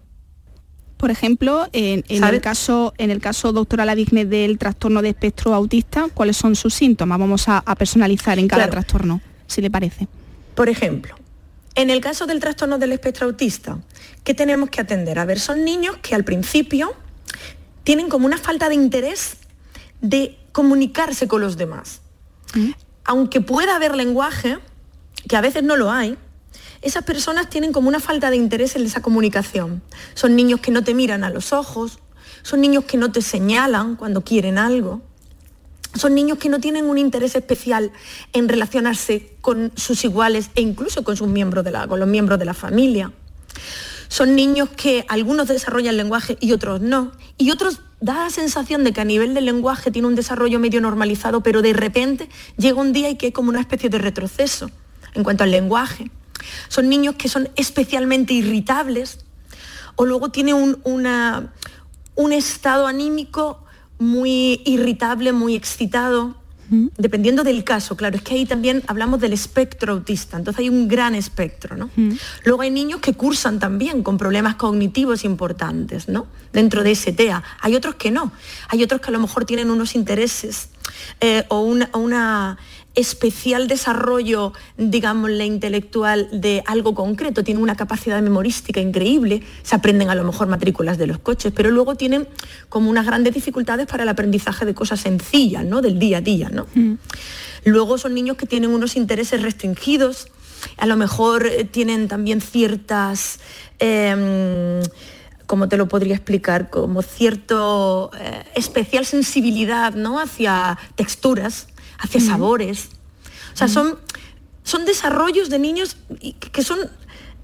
Por 1.04 1.12
ejemplo, 1.12 1.68
en, 1.74 2.06
el 2.08 2.40
caso, 2.40 2.94
en 2.98 3.12
el 3.12 3.20
caso, 3.20 3.52
doctora 3.52 3.84
Ladigne, 3.84 4.24
del 4.24 4.58
trastorno 4.58 5.02
de 5.02 5.10
espectro 5.10 5.54
autista, 5.54 6.08
¿cuáles 6.14 6.38
son 6.38 6.56
sus 6.56 6.74
síntomas? 6.74 7.20
Vamos 7.20 7.50
a, 7.50 7.62
personalizar 7.78 8.40
en 8.40 8.48
cada 8.48 8.70
trastorno, 8.70 9.20
si 9.46 9.60
le 9.60 9.70
parece. 9.70 10.08
Por 10.56 10.70
ejemplo, 10.70 11.14
en 11.76 11.90
el 11.90 12.00
caso 12.00 12.26
del 12.26 12.40
trastorno 12.40 12.78
del 12.78 12.94
espectro 12.94 13.28
autista, 13.28 13.80
¿qué 14.24 14.34
tenemos 14.34 14.70
que 14.70 14.80
atender? 14.80 15.20
A 15.20 15.26
ver, 15.26 15.42
son 15.42 15.66
niños 15.66 15.98
que 16.02 16.16
al 16.16 16.24
principio 16.24 16.94
tienen 17.84 18.08
como 18.08 18.26
una 18.26 18.38
falta 18.38 18.70
de 18.70 18.76
interés 18.76 19.36
de 20.00 20.38
comunicarse 20.54 21.28
con 21.28 21.42
los 21.42 21.58
demás. 21.58 22.00
Mm. 22.54 22.70
Aunque 23.04 23.42
pueda 23.42 23.76
haber 23.76 23.94
lenguaje, 23.98 24.58
que 25.28 25.36
a 25.36 25.42
veces 25.42 25.64
no 25.64 25.76
lo 25.76 25.92
hay, 25.92 26.18
esas 26.84 27.04
personas 27.04 27.50
tienen 27.50 27.72
como 27.72 27.88
una 27.88 28.00
falta 28.00 28.30
de 28.30 28.36
interés 28.36 28.76
en 28.76 28.86
esa 28.86 29.02
comunicación. 29.02 29.82
Son 30.14 30.36
niños 30.36 30.60
que 30.60 30.72
no 30.72 30.84
te 30.84 30.94
miran 30.94 31.24
a 31.24 31.30
los 31.30 31.54
ojos, 31.54 32.00
son 32.42 32.62
niños 32.62 32.84
que 32.86 32.98
no 32.98 33.12
te 33.12 33.22
señalan 33.22 33.96
cuando 33.96 34.24
quieren 34.24 34.58
algo, 34.58 35.02
son 35.96 36.16
niños 36.16 36.40
que 36.40 36.50
no 36.50 36.60
tienen 36.60 36.86
un 36.86 36.98
interés 36.98 37.36
especial 37.36 37.92
en 38.34 38.50
relacionarse 38.50 39.36
con 39.42 39.72
sus 39.76 40.04
iguales 40.04 40.50
e 40.56 40.62
incluso 40.62 41.04
con, 41.04 41.16
sus 41.16 41.28
miembros 41.28 41.64
de 41.64 41.72
la, 41.72 41.88
con 41.88 42.00
los 42.00 42.10
miembros 42.10 42.40
de 42.40 42.46
la 42.46 42.54
familia. 42.54 43.12
Son 44.08 44.36
niños 44.36 44.70
que 44.76 45.06
algunos 45.08 45.48
desarrollan 45.48 45.98
lenguaje 45.98 46.38
y 46.40 46.52
otros 46.52 46.82
no. 46.82 47.14
Y 47.38 47.52
otros 47.52 47.82
da 48.02 48.26
la 48.26 48.30
sensación 48.30 48.84
de 48.84 48.92
que 48.92 49.02
a 49.02 49.06
nivel 49.06 49.34
del 49.34 49.46
lenguaje 49.46 49.92
tiene 49.92 50.08
un 50.08 50.16
desarrollo 50.16 50.60
medio 50.60 50.82
normalizado, 50.82 51.42
pero 51.42 51.62
de 51.62 51.74
repente 51.74 52.30
llega 52.58 52.80
un 52.82 52.92
día 52.92 53.10
y 53.10 53.16
que 53.16 53.28
es 53.28 53.34
como 53.34 53.50
una 53.50 53.62
especie 53.62 53.90
de 53.90 53.98
retroceso 53.98 54.70
en 55.14 55.24
cuanto 55.24 55.44
al 55.44 55.52
lenguaje. 55.52 56.12
Son 56.68 56.90
niños 56.90 57.16
que 57.16 57.30
son 57.30 57.50
especialmente 57.56 58.34
irritables 58.34 59.20
o 59.96 60.06
luego 60.06 60.30
tienen 60.30 60.56
un, 60.56 60.80
un 62.16 62.34
estado 62.34 62.88
anímico 62.88 63.64
muy 64.00 64.62
irritable, 64.66 65.32
muy 65.34 65.56
excitado, 65.56 66.36
dependiendo 66.98 67.44
del 67.44 67.64
caso, 67.64 67.96
claro, 67.96 68.16
es 68.16 68.24
que 68.24 68.34
ahí 68.34 68.46
también 68.46 68.84
hablamos 68.88 69.20
del 69.20 69.34
espectro 69.34 69.94
autista, 69.94 70.38
entonces 70.38 70.62
hay 70.62 70.70
un 70.70 70.88
gran 70.88 71.14
espectro, 71.14 71.78
¿no? 71.78 71.90
Luego 72.46 72.64
hay 72.64 72.72
niños 72.72 73.00
que 73.00 73.14
cursan 73.14 73.60
también 73.60 74.02
con 74.02 74.18
problemas 74.18 74.56
cognitivos 74.56 75.24
importantes, 75.24 76.08
¿no? 76.10 76.26
Dentro 76.52 76.84
de 76.84 76.92
ese 76.92 77.12
TEA. 77.12 77.44
Hay 77.62 77.76
otros 77.76 77.96
que 77.96 78.12
no, 78.12 78.32
hay 78.70 78.84
otros 78.84 79.02
que 79.02 79.10
a 79.10 79.12
lo 79.12 79.20
mejor 79.20 79.46
tienen 79.46 79.70
unos 79.70 79.94
intereses 79.94 80.70
eh, 81.20 81.46
o 81.50 81.62
una, 81.62 82.58
especial 82.96 83.68
desarrollo, 83.68 84.54
digámosle, 84.78 85.46
intelectual 85.46 86.30
de 86.32 86.64
algo 86.68 86.94
concreto, 86.94 87.44
tienen 87.44 87.64
una 87.64 87.76
capacidad 87.76 88.22
memorística 88.22 88.80
increíble, 88.80 89.42
se 89.64 89.76
aprenden 89.76 90.10
a 90.10 90.16
lo 90.16 90.24
mejor 90.24 90.48
matrículas 90.48 90.98
de 90.98 91.08
los 91.08 91.18
coches, 91.18 91.52
pero 91.56 91.72
luego 91.72 91.96
tienen 91.96 92.28
como 92.70 92.90
unas 92.90 93.06
grandes 93.06 93.34
dificultades 93.34 93.88
para 93.88 94.04
el 94.04 94.10
aprendizaje 94.10 94.66
de 94.66 94.74
cosas 94.74 95.00
sencillas, 95.00 95.66
¿no? 95.66 95.82
Del 95.82 95.98
día 95.98 96.20
a 96.20 96.22
día, 96.22 96.50
¿no? 96.50 96.68
Mm. 96.76 96.94
Luego 97.66 97.98
son 97.98 98.14
niños 98.14 98.38
que 98.38 98.46
tienen 98.46 98.70
unos 98.70 98.96
intereses 98.96 99.42
restringidos, 99.42 100.28
a 100.78 100.86
lo 100.86 100.96
mejor 100.96 101.48
eh, 101.48 101.66
tienen 101.66 102.08
también 102.08 102.42
ciertas... 102.42 103.40
Em, 103.80 104.82
como 105.46 105.68
te 105.68 105.78
lo 105.78 105.88
podría 105.88 106.16
explicar, 106.16 106.70
como 106.70 107.02
cierto 107.02 108.12
eh, 108.18 108.44
especial 108.56 109.06
sensibilidad 109.06 109.94
¿no? 109.94 110.20
hacia 110.20 110.80
texturas, 110.96 111.68
hacia 112.04 112.22
sabores. 112.22 112.90
O 113.54 113.58
sea, 113.58 113.68
son, 113.68 113.98
son 114.64 114.86
desarrollos 114.86 115.50
de 115.50 115.60
niños 115.60 115.98
que 116.52 116.64
son 116.64 116.80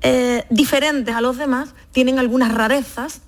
eh, 0.01 0.45
diferentes 0.49 1.15
a 1.15 1.21
los 1.21 1.37
demás, 1.37 1.73
tienen 1.91 2.19
algunas 2.19 2.53
rarezas, 2.53 3.21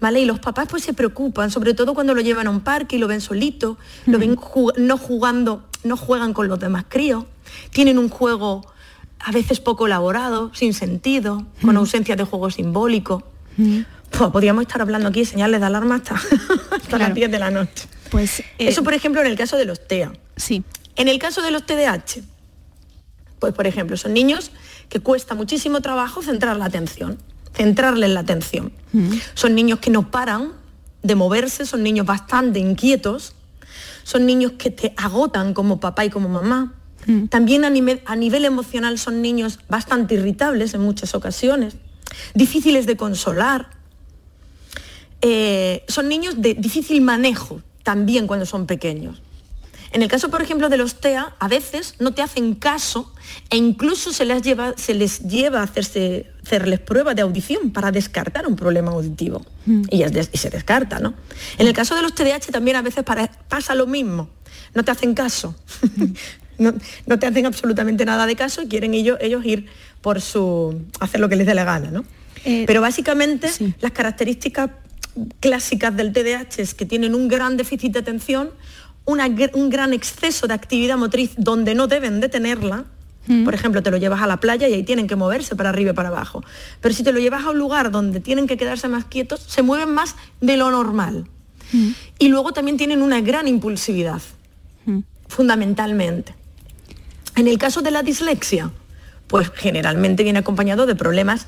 ¿vale? 0.00 0.20
Y 0.20 0.24
los 0.24 0.40
papás 0.40 0.66
pues 0.68 0.82
se 0.82 0.92
preocupan, 0.92 1.50
sobre 1.50 1.74
todo 1.74 1.94
cuando 1.94 2.14
lo 2.14 2.20
llevan 2.20 2.46
a 2.46 2.50
un 2.50 2.60
parque 2.60 2.96
y 2.96 2.98
lo 2.98 3.08
ven 3.08 3.20
solito, 3.20 3.78
lo 4.06 4.18
ven 4.18 4.38
no 4.76 4.98
jugando, 4.98 5.64
no 5.84 5.96
juegan 5.96 6.32
con 6.32 6.48
los 6.48 6.58
demás 6.58 6.84
críos, 6.88 7.24
tienen 7.70 7.98
un 7.98 8.08
juego 8.08 8.66
a 9.18 9.30
veces 9.30 9.60
poco 9.60 9.86
elaborado, 9.86 10.50
sin 10.52 10.74
sentido, 10.74 11.46
con 11.64 11.76
ausencia 11.76 12.16
de 12.16 12.24
juego 12.24 12.50
simbólico. 12.50 13.22
Pues 13.56 14.30
podríamos 14.30 14.62
estar 14.62 14.82
hablando 14.82 15.08
aquí 15.08 15.20
de 15.20 15.26
señales 15.26 15.60
de 15.60 15.66
alarma 15.66 15.96
hasta, 15.96 16.16
las 16.98 17.14
10 17.14 17.30
de 17.30 17.38
la 17.38 17.50
noche. 17.50 17.86
Pues, 18.10 18.40
eh, 18.40 18.44
Eso, 18.58 18.82
por 18.82 18.94
ejemplo, 18.94 19.20
en 19.22 19.26
el 19.26 19.36
caso 19.36 19.56
de 19.56 19.64
los 19.64 19.86
TEA. 19.86 20.12
Sí. 20.42 20.64
En 20.96 21.06
el 21.06 21.20
caso 21.20 21.40
de 21.40 21.52
los 21.52 21.64
TDAH, 21.64 22.22
pues 23.38 23.54
por 23.54 23.66
ejemplo, 23.68 23.96
son 23.96 24.12
niños 24.12 24.50
que 24.88 24.98
cuesta 24.98 25.36
muchísimo 25.36 25.80
trabajo 25.80 26.20
centrar 26.20 26.56
la 26.56 26.64
atención, 26.64 27.18
centrarles 27.54 28.10
la 28.10 28.20
atención. 28.20 28.72
Mm. 28.92 29.12
Son 29.34 29.54
niños 29.54 29.78
que 29.78 29.90
no 29.90 30.10
paran 30.10 30.52
de 31.04 31.14
moverse, 31.14 31.64
son 31.64 31.84
niños 31.84 32.06
bastante 32.06 32.58
inquietos, 32.58 33.36
son 34.02 34.26
niños 34.26 34.52
que 34.58 34.70
te 34.70 34.94
agotan 34.96 35.54
como 35.54 35.78
papá 35.78 36.04
y 36.04 36.10
como 36.10 36.28
mamá. 36.28 36.74
Mm. 37.06 37.26
También 37.26 37.64
a 37.64 37.70
nivel, 37.70 38.02
a 38.04 38.16
nivel 38.16 38.44
emocional 38.44 38.98
son 38.98 39.22
niños 39.22 39.60
bastante 39.68 40.14
irritables 40.14 40.74
en 40.74 40.80
muchas 40.80 41.14
ocasiones, 41.14 41.76
difíciles 42.34 42.86
de 42.86 42.96
consolar. 42.96 43.70
Eh, 45.20 45.84
son 45.86 46.08
niños 46.08 46.34
de 46.42 46.54
difícil 46.54 47.00
manejo 47.00 47.62
también 47.84 48.26
cuando 48.26 48.44
son 48.44 48.66
pequeños. 48.66 49.22
En 49.92 50.02
el 50.02 50.08
caso, 50.08 50.30
por 50.30 50.40
ejemplo, 50.40 50.68
de 50.70 50.78
los 50.78 51.00
TEA, 51.00 51.34
a 51.38 51.48
veces 51.48 51.94
no 51.98 52.14
te 52.14 52.22
hacen 52.22 52.54
caso 52.54 53.12
e 53.50 53.56
incluso 53.56 54.12
se 54.12 54.24
les 54.24 54.42
lleva, 54.42 54.74
se 54.76 54.94
les 54.94 55.20
lleva 55.20 55.60
a 55.60 55.64
hacerse, 55.64 56.30
hacerles 56.42 56.80
pruebas 56.80 57.14
de 57.14 57.22
audición 57.22 57.70
para 57.70 57.92
descartar 57.92 58.46
un 58.46 58.56
problema 58.56 58.92
auditivo. 58.92 59.44
Mm. 59.66 59.82
Y, 59.90 60.02
se 60.38 60.50
descarta, 60.50 60.98
¿no? 60.98 61.14
En 61.58 61.66
el 61.66 61.74
caso 61.74 61.94
de 61.94 62.02
los 62.02 62.14
TDAH 62.14 62.50
también 62.50 62.76
a 62.76 62.82
veces 62.82 63.04
pasa 63.48 63.74
lo 63.74 63.86
mismo. 63.86 64.30
No 64.74 64.82
te 64.82 64.90
hacen 64.90 65.14
caso. 65.14 65.54
no, 66.58 67.18
te 67.18 67.26
hacen 67.26 67.44
absolutamente 67.44 68.04
nada 68.06 68.26
de 68.26 68.34
caso 68.34 68.62
y 68.62 68.68
quieren 68.68 68.94
ellos, 68.94 69.18
ellos 69.20 69.44
ir 69.44 69.66
por 70.00 70.22
su. 70.22 70.80
hacer 71.00 71.20
lo 71.20 71.28
que 71.28 71.36
les 71.36 71.46
dé 71.46 71.54
la 71.54 71.64
gana, 71.64 71.90
¿no? 71.90 72.04
Eh, 72.44 72.64
Pero 72.66 72.80
básicamente 72.80 73.50
las 73.80 73.92
características 73.92 74.70
clásicas 75.40 75.94
del 75.94 76.12
TDAH 76.12 76.62
es 76.62 76.74
que 76.74 76.86
tienen 76.86 77.14
un 77.14 77.28
gran 77.28 77.56
déficit 77.56 77.92
de 77.92 77.98
atención, 77.98 78.50
un 79.04 79.70
gran 79.70 79.92
exceso 79.92 80.46
de 80.46 80.54
actividad 80.54 80.96
motriz 80.96 81.32
donde 81.36 81.74
no 81.74 81.86
deben 81.86 82.20
de 82.20 82.28
tenerla. 82.28 82.84
Mm. 83.26 83.44
Por 83.44 83.54
ejemplo, 83.54 83.82
te 83.82 83.90
lo 83.90 83.96
llevas 83.96 84.22
a 84.22 84.26
la 84.26 84.38
playa 84.38 84.68
y 84.68 84.74
ahí 84.74 84.82
tienen 84.82 85.06
que 85.06 85.16
moverse 85.16 85.54
para 85.56 85.70
arriba 85.70 85.92
y 85.92 85.94
para 85.94 86.08
abajo. 86.08 86.42
Pero 86.80 86.94
si 86.94 87.02
te 87.02 87.12
lo 87.12 87.20
llevas 87.20 87.44
a 87.44 87.50
un 87.50 87.58
lugar 87.58 87.90
donde 87.90 88.20
tienen 88.20 88.46
que 88.46 88.56
quedarse 88.56 88.88
más 88.88 89.04
quietos, 89.04 89.40
se 89.46 89.62
mueven 89.62 89.92
más 89.92 90.16
de 90.40 90.56
lo 90.56 90.70
normal. 90.70 91.26
Mm. 91.72 91.90
Y 92.18 92.28
luego 92.28 92.52
también 92.52 92.76
tienen 92.76 93.02
una 93.02 93.20
gran 93.20 93.48
impulsividad, 93.48 94.22
mm. 94.86 95.00
fundamentalmente. 95.28 96.34
En 97.36 97.48
el 97.48 97.58
caso 97.58 97.80
de 97.82 97.90
la 97.90 98.02
dislexia, 98.02 98.70
pues 99.26 99.50
generalmente 99.54 100.22
viene 100.22 100.40
acompañado 100.40 100.86
de 100.86 100.94
problemas, 100.94 101.46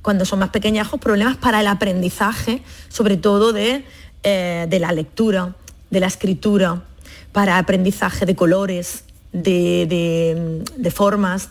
cuando 0.00 0.24
son 0.24 0.38
más 0.38 0.50
pequeñajos, 0.50 1.00
problemas 1.00 1.36
para 1.36 1.60
el 1.60 1.66
aprendizaje, 1.66 2.62
sobre 2.88 3.16
todo 3.16 3.52
de, 3.52 3.84
eh, 4.22 4.66
de 4.68 4.78
la 4.78 4.92
lectura, 4.92 5.54
de 5.90 6.00
la 6.00 6.06
escritura, 6.06 6.84
para 7.36 7.58
aprendizaje 7.58 8.24
de 8.24 8.34
colores, 8.34 9.04
de, 9.30 10.64
formas, 10.90 11.50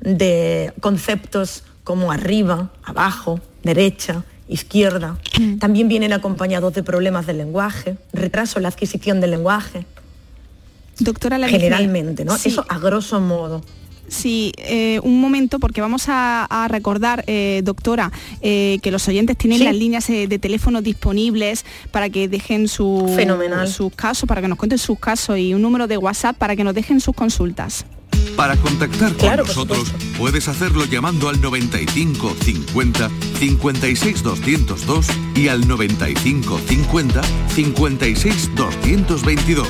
de 0.00 0.72
conceptos 0.80 1.62
como 1.84 2.10
arriba, 2.10 2.72
abajo, 2.82 3.38
derecha, 3.62 4.24
izquierda. 4.48 5.18
Mm. 5.38 5.58
También 5.58 5.86
vienen 5.86 6.12
acompañados 6.12 6.74
de 6.74 6.82
problemas 6.82 7.28
del 7.28 7.38
lenguaje, 7.38 7.96
retraso 8.12 8.58
en 8.58 8.64
la 8.64 8.70
adquisición 8.70 9.20
del 9.20 9.30
lenguaje. 9.30 9.86
Doctora 10.98 11.38
Generalmente, 11.46 12.24
¿no? 12.24 12.34
Eso 12.34 12.66
a 12.68 12.80
grosso 12.80 13.20
modo. 13.20 13.62
Sí, 14.10 14.52
eh, 14.58 14.98
un 15.04 15.20
momento, 15.20 15.60
porque 15.60 15.80
vamos 15.80 16.06
a, 16.08 16.66
recordar, 16.68 17.24
eh, 17.28 17.62
doctora, 17.64 18.10
eh, 18.42 18.78
que 18.82 18.90
los 18.90 19.06
oyentes 19.08 19.36
tienen 19.36 19.64
las 19.64 19.74
líneas 19.74 20.08
de 20.08 20.38
teléfono 20.38 20.82
disponibles 20.82 21.64
para 21.92 22.10
que 22.10 22.28
dejen 22.28 22.66
su, 22.66 23.08
sus 23.66 23.94
casos, 23.94 24.26
para 24.26 24.42
que 24.42 24.48
nos 24.48 24.58
cuenten 24.58 24.78
sus 24.78 24.98
casos 24.98 25.38
y 25.38 25.54
un 25.54 25.62
número 25.62 25.86
de 25.86 25.96
WhatsApp 25.96 26.36
para 26.36 26.56
que 26.56 26.64
nos 26.64 26.74
dejen 26.74 27.00
sus 27.00 27.14
consultas. 27.14 27.86
Para 28.36 28.56
contactar 28.56 29.16
con 29.16 29.36
nosotros 29.36 29.92
puedes 30.16 30.48
hacerlo 30.48 30.84
llamando 30.84 31.28
al 31.28 31.40
95 31.40 32.36
50 32.42 33.10
56 33.38 34.22
202 34.22 35.06
y 35.34 35.48
al 35.48 35.66
95 35.66 36.60
50 36.66 37.22
56 37.54 38.54
222 38.54 39.68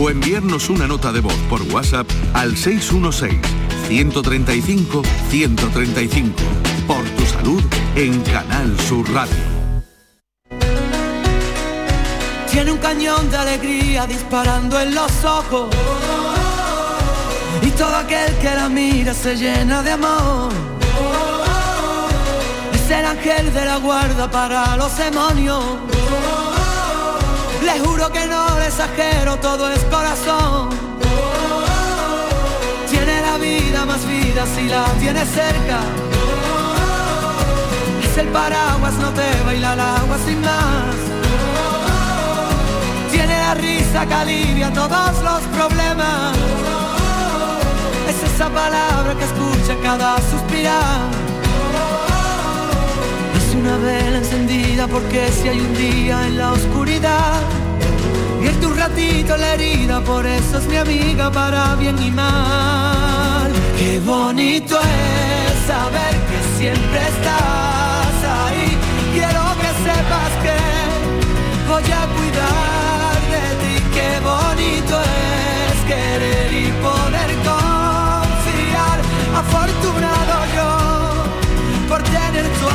o 0.00 0.10
enviarnos 0.10 0.70
una 0.70 0.86
nota 0.86 1.12
de 1.12 1.20
voz 1.20 1.34
por 1.48 1.62
WhatsApp 1.62 2.08
al 2.34 2.56
616 2.56 3.38
135 3.88 5.02
135. 5.30 6.34
Por 6.86 7.04
tu 7.04 7.26
salud 7.26 7.62
en 7.96 8.20
Canal 8.22 8.78
Sur 8.80 9.10
Radio. 9.12 9.34
Tiene 12.50 12.72
un 12.72 12.78
cañón 12.78 13.30
de 13.30 13.36
alegría 13.36 14.06
disparando 14.06 14.80
en 14.80 14.94
los 14.94 15.24
ojos. 15.24 15.68
Y 17.62 17.70
todo 17.72 17.96
aquel 17.96 18.36
que 18.38 18.54
la 18.54 18.68
mira 18.68 19.14
se 19.14 19.36
llena 19.36 19.82
de 19.82 19.92
amor. 19.92 20.52
Es 22.72 22.90
el 22.90 23.04
ángel 23.04 23.52
de 23.52 23.64
la 23.64 23.76
guarda 23.76 24.30
para 24.30 24.76
los 24.76 24.96
demonios. 24.96 25.64
Le 27.64 27.80
juro 27.80 28.10
que 28.10 28.26
no 28.26 28.58
le 28.58 28.66
exagero, 28.66 29.36
todo 29.36 29.70
es 29.70 29.84
corazón 29.84 30.88
vida 33.38 33.84
más 33.84 34.06
vida 34.06 34.44
si 34.54 34.68
la 34.68 34.84
tienes 35.00 35.28
cerca. 35.28 35.78
Es 38.02 38.18
el 38.18 38.28
paraguas, 38.28 38.94
no 38.94 39.10
te 39.10 39.28
baila 39.44 39.74
el 39.74 39.80
agua 39.80 40.16
sin 40.26 40.40
más. 40.40 40.96
Tiene 43.10 43.38
la 43.38 43.54
risa 43.54 44.06
que 44.06 44.14
alivia 44.14 44.72
todos 44.72 45.22
los 45.22 45.40
problemas. 45.56 46.36
Es 48.22 48.32
esa 48.32 48.48
palabra 48.50 49.14
que 49.18 49.24
escucha 49.24 49.74
cada 49.82 50.16
suspirar. 50.30 51.08
Es 53.36 53.54
una 53.54 53.76
vela 53.78 54.18
encendida 54.18 54.86
porque 54.86 55.28
si 55.32 55.48
hay 55.48 55.60
un 55.60 55.74
día 55.74 56.26
en 56.26 56.38
la 56.38 56.52
oscuridad 56.52 57.40
Vierte 58.40 58.66
un 58.66 58.76
ratito 58.76 59.36
la 59.36 59.54
herida, 59.54 60.00
por 60.00 60.24
eso 60.24 60.58
es 60.58 60.66
mi 60.66 60.76
amiga 60.76 61.30
para 61.30 61.74
bien 61.74 62.00
y 62.00 62.10
mal. 62.10 63.50
Qué 63.76 63.98
bonito 64.00 64.78
es 64.78 65.66
saber 65.66 66.14
que 66.28 66.58
siempre 66.58 67.00
estás 67.00 68.14
ahí. 68.38 68.78
Quiero 69.12 69.42
que 69.60 69.70
sepas 69.86 70.32
que 70.44 70.56
voy 71.68 71.82
a 71.82 72.06
cuidar 72.16 73.16
de 73.34 73.44
ti. 73.62 73.74
Qué 73.92 74.20
bonito 74.20 75.00
es 75.00 75.78
querer 75.86 76.52
y 76.52 76.72
poder. 76.80 77.07
Afortunado 79.38 80.36
yo 80.56 81.88
por 81.88 82.02
tener 82.02 82.44
tu 82.58 82.66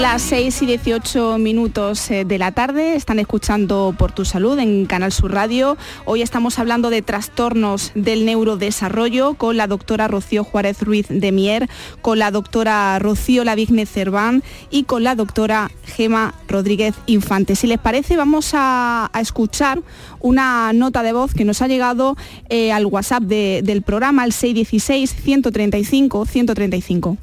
Las 0.00 0.22
6 0.22 0.62
y 0.62 0.66
18 0.66 1.38
minutos 1.38 2.10
eh, 2.10 2.24
de 2.26 2.38
la 2.38 2.52
tarde. 2.52 2.96
Están 2.96 3.18
escuchando 3.18 3.94
Por 3.96 4.12
tu 4.12 4.26
Salud 4.26 4.58
en 4.58 4.84
Canal 4.84 5.10
Sur 5.10 5.32
Radio. 5.32 5.78
Hoy 6.04 6.20
estamos 6.20 6.58
hablando 6.58 6.90
de 6.90 7.00
trastornos 7.00 7.92
del 7.94 8.26
neurodesarrollo 8.26 9.32
con 9.34 9.56
la 9.56 9.66
doctora 9.66 10.06
Rocío 10.06 10.44
Juárez 10.44 10.82
Ruiz 10.82 11.06
de 11.08 11.32
Mier, 11.32 11.70
con 12.02 12.18
la 12.18 12.30
doctora 12.30 12.98
Rocío 12.98 13.42
Lavigne 13.42 13.86
Cerván 13.86 14.42
y 14.70 14.82
con 14.84 15.02
la 15.02 15.14
doctora 15.14 15.70
Gema 15.86 16.34
Rodríguez 16.46 16.94
Infante. 17.06 17.56
Si 17.56 17.66
les 17.66 17.78
parece, 17.78 18.18
vamos 18.18 18.50
a, 18.52 19.10
escuchar 19.18 19.80
una 20.20 20.74
nota 20.74 21.02
de 21.02 21.14
voz 21.14 21.32
que 21.32 21.46
nos 21.46 21.62
ha 21.62 21.68
llegado 21.68 22.18
eh, 22.50 22.70
al 22.70 22.84
WhatsApp 22.84 23.22
del 23.22 23.80
programa, 23.82 24.26
el 24.26 24.32
616-135-135. 24.32 27.16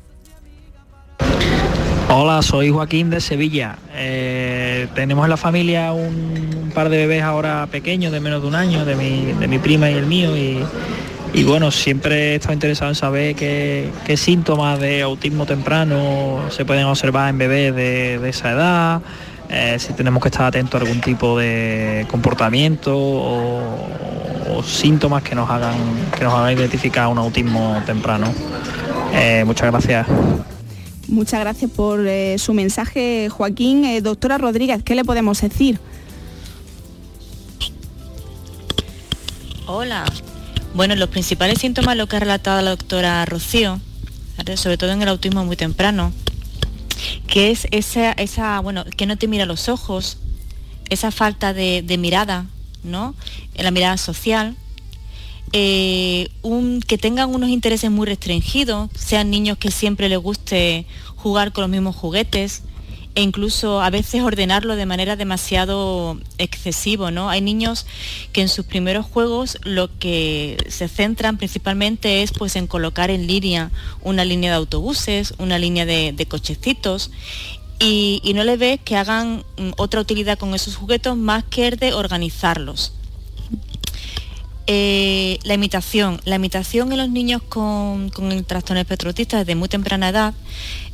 Hola, 2.15 2.43
soy 2.43 2.69
Joaquín 2.69 3.09
de 3.09 3.19
Sevilla. 3.19 3.75
Eh, 3.95 4.87
tenemos 4.93 5.25
en 5.25 5.31
la 5.31 5.37
familia 5.37 5.93
un, 5.93 6.71
par 6.71 6.89
de 6.89 6.97
bebés 6.97 7.23
ahora 7.23 7.67
pequeños, 7.71 8.11
de 8.11 8.19
menos 8.19 8.43
de 8.43 8.47
un 8.47 8.53
año, 8.53 8.85
de 8.85 8.95
mi, 9.47 9.57
prima 9.57 9.89
y 9.89 9.95
el 9.95 10.05
mío. 10.05 10.37
Y, 10.37 11.43
bueno, 11.43 11.71
siempre 11.71 12.33
he 12.33 12.35
estado 12.35 12.53
interesado 12.53 12.91
en 12.91 12.95
saber 12.95 13.35
qué, 13.35 13.89
síntomas 14.15 14.79
de 14.79 15.01
autismo 15.01 15.47
temprano 15.47 16.41
se 16.51 16.65
pueden 16.65 16.85
observar 16.85 17.31
en 17.31 17.39
bebés 17.39 17.73
de, 17.75 18.29
esa 18.29 18.51
edad, 18.51 19.01
eh, 19.49 19.77
si 19.79 19.93
tenemos 19.93 20.21
que 20.21 20.29
estar 20.29 20.45
atentos 20.45 20.79
a 20.79 20.83
algún 20.83 21.01
tipo 21.01 21.35
de 21.39 22.05
comportamiento 22.11 22.95
o, 22.95 24.61
síntomas 24.63 25.23
que 25.23 25.33
nos 25.33 25.49
hagan 25.49 25.75
que 26.15 26.23
nos 26.23 26.33
hagan 26.35 26.53
identificar 26.53 27.07
un 27.07 27.17
autismo 27.17 27.81
temprano. 27.87 28.31
Eh, 29.15 29.43
muchas 29.45 29.71
gracias. 29.71 30.05
Muchas 31.13 31.41
gracias 31.41 31.69
por 31.69 32.07
eh, 32.07 32.39
su 32.39 32.55
mensaje, 32.55 33.29
Joaquín. 33.29 33.85
Eh, 33.85 34.01
doctora 34.01 34.39
Rodríguez, 34.39 34.81
¿qué 34.81 34.95
le 34.95 35.05
podemos 35.05 35.39
decir? 35.39 35.79
Hola. 39.67 40.05
Bueno, 40.73 40.95
los 40.95 41.09
principales 41.09 41.59
síntomas, 41.59 41.97
lo 41.97 42.07
que 42.07 42.15
ha 42.15 42.19
relatado 42.19 42.63
la 42.63 42.71
doctora 42.71 43.23
Rocío, 43.25 43.79
sobre 44.55 44.79
todo 44.79 44.91
en 44.91 45.03
el 45.03 45.07
autismo 45.07 45.45
muy 45.45 45.55
temprano, 45.55 46.11
que 47.27 47.51
es 47.51 47.67
esa, 47.69 48.13
esa, 48.13 48.59
bueno, 48.61 48.83
que 48.83 49.05
no 49.05 49.15
te 49.15 49.27
mira 49.27 49.45
los 49.45 49.69
ojos, 49.69 50.17
esa 50.89 51.11
falta 51.11 51.53
de, 51.53 51.83
de 51.83 51.99
mirada, 51.99 52.47
¿no? 52.83 53.13
En 53.53 53.65
la 53.65 53.71
mirada 53.71 53.97
social, 53.97 54.55
eh, 55.53 56.29
que 56.87 56.97
tengan 56.97 57.33
unos 57.33 57.49
intereses 57.49 57.91
muy 57.91 58.07
restringidos, 58.07 58.89
sean 58.95 59.29
niños 59.29 59.57
que 59.57 59.71
siempre 59.71 60.09
les 60.09 60.17
guste 60.17 60.85
jugar 61.15 61.53
con 61.53 61.61
los 61.61 61.69
mismos 61.69 61.95
juguetes 61.95 62.63
e 63.15 63.21
incluso 63.21 63.81
a 63.81 63.89
veces 63.91 64.23
ordenarlo 64.23 64.75
de 64.75 64.87
manera 64.87 65.15
demasiado 65.15 66.19
excesivo, 66.39 67.11
¿no? 67.11 67.29
Hay 67.29 67.41
niños 67.41 67.85
que 68.31 68.41
en 68.41 68.49
sus 68.49 68.65
primeros 68.65 69.05
juegos 69.05 69.59
lo 69.63 69.89
que 69.99 70.57
se 70.67 70.87
centran 70.87 71.37
principalmente 71.37 72.23
es 72.23 72.31
pues 72.31 72.55
en 72.55 72.65
colocar 72.65 73.11
en 73.11 73.27
línea 73.27 73.71
una 74.01 74.25
línea 74.25 74.49
de 74.49 74.57
autobuses, 74.57 75.35
una 75.37 75.59
línea 75.59 75.85
de, 75.85 76.25
cochecitos 76.27 77.11
y, 77.79 78.31
no 78.33 78.43
le 78.43 78.57
ves 78.57 78.79
que 78.83 78.95
hagan 78.95 79.43
mm, 79.57 79.71
otra 79.77 80.01
utilidad 80.01 80.39
con 80.39 80.55
esos 80.55 80.75
juguetes 80.75 81.15
más 81.15 81.43
que 81.43 81.67
el 81.67 81.77
de 81.77 81.93
organizarlos. 81.93 82.93
Eh, 84.65 85.39
la 85.43 85.55
imitación. 85.55 86.21
La 86.23 86.37
imitación 86.37 86.91
en 86.91 86.97
los 86.97 87.09
niños 87.09 87.41
con, 87.41 88.11
el 88.31 88.45
trastorno 88.45 88.83
desde 88.83 89.55
muy 89.55 89.67
temprana 89.67 90.09
edad, 90.09 90.33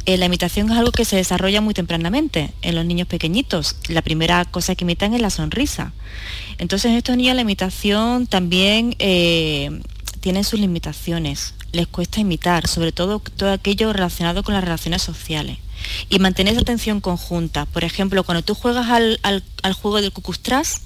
eh, 0.06 0.18
la 0.18 0.26
imitación 0.26 0.72
es 0.72 0.78
algo 0.78 0.92
que 0.92 1.06
se 1.06 1.18
desarrolla 1.18 1.62
muy 1.62 1.76
tempranamente 1.76 2.52
en 2.64 2.76
los 2.76 2.86
niños 2.86 3.08
pequeñitos. 3.08 3.76
La 3.88 4.02
primera 4.02 4.44
cosa 4.46 4.74
que 4.74 4.86
imitan 4.86 5.14
es 5.14 5.22
la 5.22 5.30
sonrisa. 5.30 5.94
Entonces 6.58 6.94
estos 6.94 7.16
niños 7.16 7.36
la 7.36 7.44
imitación 7.44 8.26
también 8.26 8.96
eh, 8.98 9.82
tienen 10.20 10.44
sus 10.44 10.60
limitaciones. 10.60 11.54
Les 11.72 11.86
cuesta 11.86 12.20
imitar, 12.20 12.68
sobre 12.68 12.92
todo 12.92 13.22
todo 13.38 13.52
aquello 13.52 13.94
relacionado 13.94 14.42
con 14.42 14.56
las 14.56 14.64
relaciones 14.64 15.04
sociales. 15.04 15.60
Y 16.10 16.18
mantener 16.18 16.54
esa 16.54 16.62
atención 16.62 17.02
conjunta. 17.02 17.66
Por 17.68 17.84
ejemplo, 17.84 18.24
cuando 18.24 18.42
tú 18.42 18.56
juegas 18.56 18.90
al, 18.90 19.20
al 19.22 19.74
juego 19.74 20.02
del 20.02 20.12
cucustrás, 20.12 20.82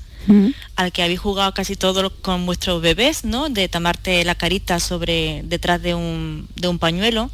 al 0.76 0.92
que 0.92 1.04
habéis 1.04 1.20
jugado 1.20 1.54
casi 1.54 1.76
todos 1.76 2.12
con 2.22 2.46
vuestros 2.46 2.82
bebés, 2.82 3.26
¿no? 3.26 3.50
De 3.50 3.68
tomarte 3.68 4.24
la 4.24 4.36
carita 4.36 4.80
sobre 4.80 5.44
detrás 5.46 5.82
de 5.82 5.96
un, 5.96 6.48
pañuelo. 6.80 7.30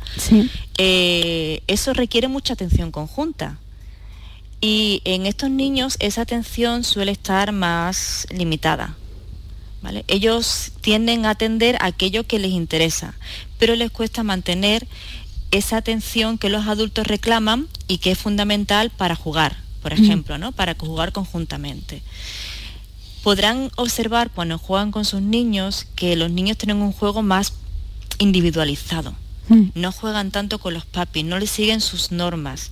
Eh, 0.78 1.62
eso 1.67 1.93
requiere 1.93 2.28
mucha 2.28 2.54
atención 2.54 2.91
conjunta. 2.91 3.58
Y 4.62 5.02
en 5.06 5.25
estos 5.25 5.49
niños 5.49 5.95
esa 5.99 6.21
atención 6.21 6.84
suele 6.84 7.12
estar 7.12 7.52
más 7.52 8.28
limitada. 8.30 8.95
Ellos 10.08 10.73
tienden 10.82 11.25
a 11.25 11.32
atender 11.32 11.78
a 11.78 11.86
aquello 11.86 12.28
que 12.28 12.39
les 12.39 12.52
interesa, 12.52 13.13
pero 13.58 13.75
les 13.75 13.91
cuesta 13.91 14.23
mantener 14.23 14.86
esa 15.52 15.78
atención 15.78 16.38
que 16.38 16.49
los 16.49 16.67
adultos 16.67 17.08
reclaman 17.08 17.67
y 17.88 17.99
que 17.99 18.12
es 18.12 18.17
fundamental 18.17 18.89
para 18.89 19.15
jugar, 19.15 19.58
por 19.82 19.93
ejemplo, 19.93 20.38
¿no? 20.38 20.52
para 20.52 20.75
jugar 20.75 21.12
conjuntamente 21.12 22.02
podrán 23.23 23.71
observar 23.75 24.29
cuando 24.32 24.58
juegan 24.58 24.91
con 24.91 25.05
sus 25.05 25.21
niños 25.21 25.88
que 25.95 26.15
los 26.15 26.32
niños 26.32 26.58
tienen 26.58 26.77
un 26.77 26.91
juego 26.91 27.21
más 27.21 27.53
individualizado. 28.17 29.13
Mm. 29.49 29.69
No 29.75 29.91
juegan 29.91 30.32
tanto 30.32 30.60
con 30.60 30.73
los 30.73 30.86
papis, 30.86 31.25
no 31.25 31.39
les 31.39 31.49
siguen 31.49 31.82
sus 31.82 32.12
normas. 32.12 32.71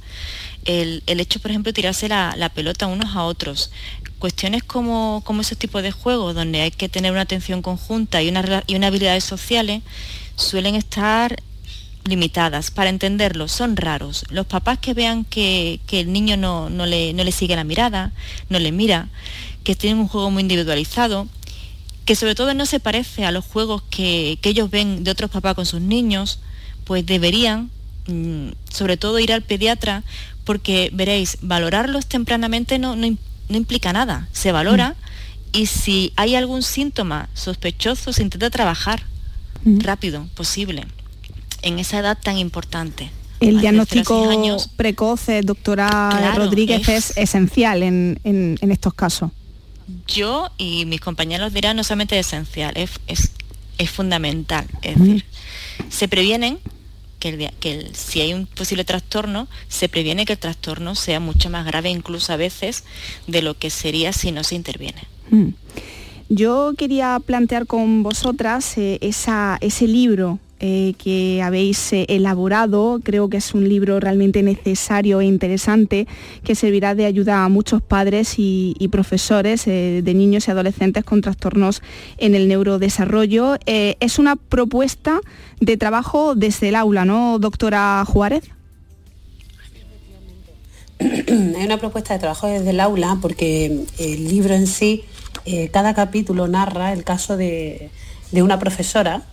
El, 0.66 1.02
hecho, 1.08 1.40
por 1.40 1.52
ejemplo, 1.52 1.70
de 1.70 1.74
tirarse 1.74 2.08
la, 2.10 2.52
pelota 2.54 2.88
unos 2.88 3.16
a 3.16 3.24
otros. 3.24 3.72
Cuestiones 4.20 4.64
como, 4.64 5.22
como 5.26 5.42
esos 5.42 5.58
tipos 5.58 5.82
de 5.84 5.92
juegos, 5.92 6.36
donde 6.36 6.62
hay 6.62 6.72
que 6.72 6.90
tener 6.90 7.12
una 7.12 7.22
atención 7.22 7.62
conjunta 7.62 8.22
y 8.22 8.30
una, 8.30 8.64
y 8.68 8.76
una 8.76 8.88
habilidades 8.88 9.24
sociales, 9.24 9.82
suelen 10.36 10.76
estar 10.76 11.42
limitadas. 12.04 12.72
Para 12.72 12.90
entenderlo, 12.90 13.48
son 13.48 13.78
raros. 13.78 14.26
Los 14.30 14.46
papás 14.46 14.80
que 14.80 14.94
vean 14.94 15.24
que, 15.24 15.80
el 15.92 16.12
niño 16.12 16.38
no, 16.38 16.70
no, 16.70 16.86
le, 16.86 17.14
no 17.14 17.24
le 17.24 17.32
sigue 17.32 17.56
la 17.56 17.64
mirada, 17.64 18.12
no 18.50 18.60
le 18.60 18.72
mira, 18.72 19.10
que 19.68 19.76
tienen 19.76 20.00
un 20.00 20.08
juego 20.08 20.32
muy 20.32 20.44
individualizado, 20.44 21.28
que 22.06 22.16
sobre 22.16 22.36
todo 22.36 22.54
no 22.54 22.66
se 22.66 22.80
parece 22.80 23.26
a 23.26 23.34
los 23.34 23.44
juegos 23.44 23.84
que, 23.90 24.40
ellos 24.42 24.72
ven 24.72 25.04
de 25.04 25.12
otros 25.12 25.30
papás 25.30 25.56
con 25.56 25.66
sus 25.66 25.82
niños, 25.82 26.40
pues 26.86 27.06
deberían, 27.06 27.70
mm, 28.08 28.52
sobre 28.72 28.96
todo, 28.96 29.20
ir 29.20 29.34
al 29.34 29.42
pediatra, 29.42 30.04
porque 30.46 30.90
veréis, 30.94 31.40
valorarlos 31.42 32.06
tempranamente 32.06 32.80
no, 32.80 32.96
no, 32.96 33.08
implica 33.50 33.92
nada, 33.92 34.30
se 34.32 34.54
valora 34.54 34.92
mm. 34.92 35.58
y 35.58 35.66
si 35.66 36.14
hay 36.16 36.36
algún 36.36 36.64
síntoma 36.64 37.28
sospechoso 37.34 38.14
se 38.14 38.24
intenta 38.24 38.50
trabajar 38.50 39.04
mm. 39.66 39.80
rápido, 39.80 40.28
posible, 40.34 40.88
en 41.62 41.78
esa 41.80 42.00
edad 42.00 42.18
tan 42.18 42.38
importante. 42.38 43.12
El 43.42 43.60
diagnóstico 43.60 44.32
precoz, 44.78 45.26
doctora 45.44 46.34
Rodríguez, 46.38 46.88
es, 46.88 47.18
esencial 47.18 47.84
en, 47.84 48.58
estos 48.62 48.94
casos 48.94 49.32
yo 50.06 50.52
y 50.58 50.86
mis 50.86 51.02
compañeros 51.02 51.54
dirán 51.54 51.78
no 51.78 51.84
solamente 51.84 52.18
es 52.20 52.28
esencial, 52.28 52.74
es, 52.76 52.92
es, 53.08 53.32
fundamental. 53.90 54.66
Es 54.82 55.00
decir, 55.00 55.26
se 55.90 56.08
previenen 56.08 56.60
que, 57.20 57.52
que 57.60 57.90
si 57.94 58.22
hay 58.22 58.34
un 58.34 58.46
posible 58.48 58.84
trastorno, 58.84 59.48
se 59.68 59.88
previene 59.88 60.26
que 60.26 60.34
el 60.34 60.40
trastorno 60.40 60.96
sea 60.96 61.20
mucho 61.20 61.50
más 61.50 61.66
grave, 61.66 61.90
incluso 61.90 62.34
a 62.34 62.38
veces, 62.38 62.84
de 63.28 63.42
lo 63.42 63.58
que 63.58 63.70
sería 63.70 64.14
si 64.14 64.32
no 64.32 64.44
se 64.44 64.56
interviene. 64.56 65.04
Mm. 65.30 65.50
Yo 66.30 66.74
quería 66.78 67.20
plantear 67.26 67.68
con 67.68 68.04
vosotras 68.04 68.78
eh, 68.78 68.98
esa, 69.02 69.58
ese 69.62 69.88
libro 69.88 70.40
eh, 70.60 70.96
que 70.98 71.44
habéis 71.44 71.94
eh, 71.94 72.08
elaborado. 72.10 73.00
Creo 73.04 73.30
que 73.30 73.38
es 73.38 73.54
un 73.54 73.70
libro 73.70 74.00
realmente 74.00 74.42
necesario 74.42 75.22
e 75.22 75.26
interesante 75.26 76.08
que 76.44 76.56
servirá 76.56 76.96
de 76.96 77.06
ayuda 77.06 77.46
a 77.46 77.50
muchos 77.50 77.84
padres 77.84 78.36
y, 78.38 78.74
profesores 78.92 79.68
eh, 79.68 80.02
de 80.04 80.14
niños 80.16 80.48
y 80.48 80.52
adolescentes 80.52 81.04
con 81.04 81.22
trastornos 81.22 81.84
en 82.18 82.34
el 82.34 82.48
neurodesarrollo. 82.48 83.58
es 83.66 84.18
una 84.18 84.36
propuesta 84.36 85.20
de 85.60 85.78
trabajo 85.78 86.34
desde 86.34 86.70
el 86.70 86.76
aula, 86.76 87.06
¿no, 87.06 87.38
doctora 87.38 88.04
Juárez? 88.08 88.50
Hay 91.00 91.66
una 91.66 91.78
propuesta 91.78 92.16
de 92.16 92.20
trabajo 92.20 92.48
desde 92.48 92.72
el 92.72 92.80
aula 92.80 93.20
porque 93.22 93.86
el 94.00 94.28
libro 94.28 94.56
en 94.56 94.66
sí, 94.66 95.04
cada 95.72 95.94
capítulo 95.94 96.48
narra 96.48 96.94
el 96.94 97.04
caso 97.04 97.38
de, 97.38 97.92
de 98.32 98.42
una 98.42 98.58
profesora 98.58 99.24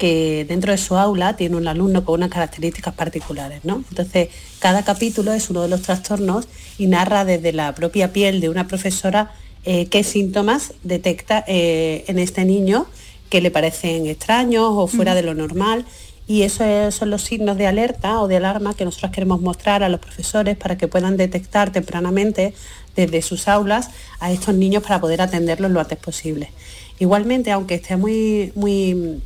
que 0.00 0.46
dentro 0.48 0.72
de 0.72 0.78
su 0.78 0.96
aula 0.96 1.36
tiene 1.36 1.56
un 1.56 1.68
alumno 1.68 2.06
con 2.06 2.14
unas 2.14 2.30
características 2.30 2.94
particulares. 2.94 3.60
¿no? 3.64 3.84
Entonces, 3.90 4.30
cada 4.58 4.82
capítulo 4.82 5.34
es 5.34 5.50
uno 5.50 5.60
de 5.60 5.68
los 5.68 5.82
trastornos 5.82 6.48
y 6.78 6.86
narra 6.86 7.26
desde 7.26 7.52
la 7.52 7.74
propia 7.74 8.10
piel 8.10 8.40
de 8.40 8.48
una 8.48 8.66
profesora 8.66 9.30
eh, 9.66 9.88
qué 9.88 10.02
síntomas 10.02 10.72
detecta 10.84 11.44
eh, 11.46 12.06
en 12.08 12.18
este 12.18 12.46
niño 12.46 12.86
que 13.28 13.42
le 13.42 13.50
parecen 13.50 14.06
extraños 14.06 14.70
o 14.70 14.86
fuera 14.86 15.14
de 15.14 15.22
lo 15.22 15.34
normal 15.34 15.84
y 16.26 16.44
esos 16.44 16.94
son 16.94 17.10
los 17.10 17.20
signos 17.20 17.58
de 17.58 17.66
alerta 17.66 18.22
o 18.22 18.26
de 18.26 18.38
alarma 18.38 18.72
que 18.72 18.86
nosotros 18.86 19.12
queremos 19.12 19.42
mostrar 19.42 19.82
a 19.82 19.90
los 19.90 20.00
profesores 20.00 20.56
para 20.56 20.78
que 20.78 20.88
puedan 20.88 21.18
detectar 21.18 21.72
tempranamente 21.72 22.54
desde 22.96 23.20
sus 23.20 23.48
aulas 23.48 23.90
a 24.18 24.32
estos 24.32 24.54
niños 24.54 24.82
para 24.82 24.98
poder 24.98 25.20
atenderlos 25.20 25.70
lo 25.70 25.78
antes 25.78 25.98
posible. 25.98 26.50
Igualmente, 26.98 27.50
aunque 27.50 27.74
esté 27.74 27.96
muy, 27.98 28.52
muy 28.54 29.20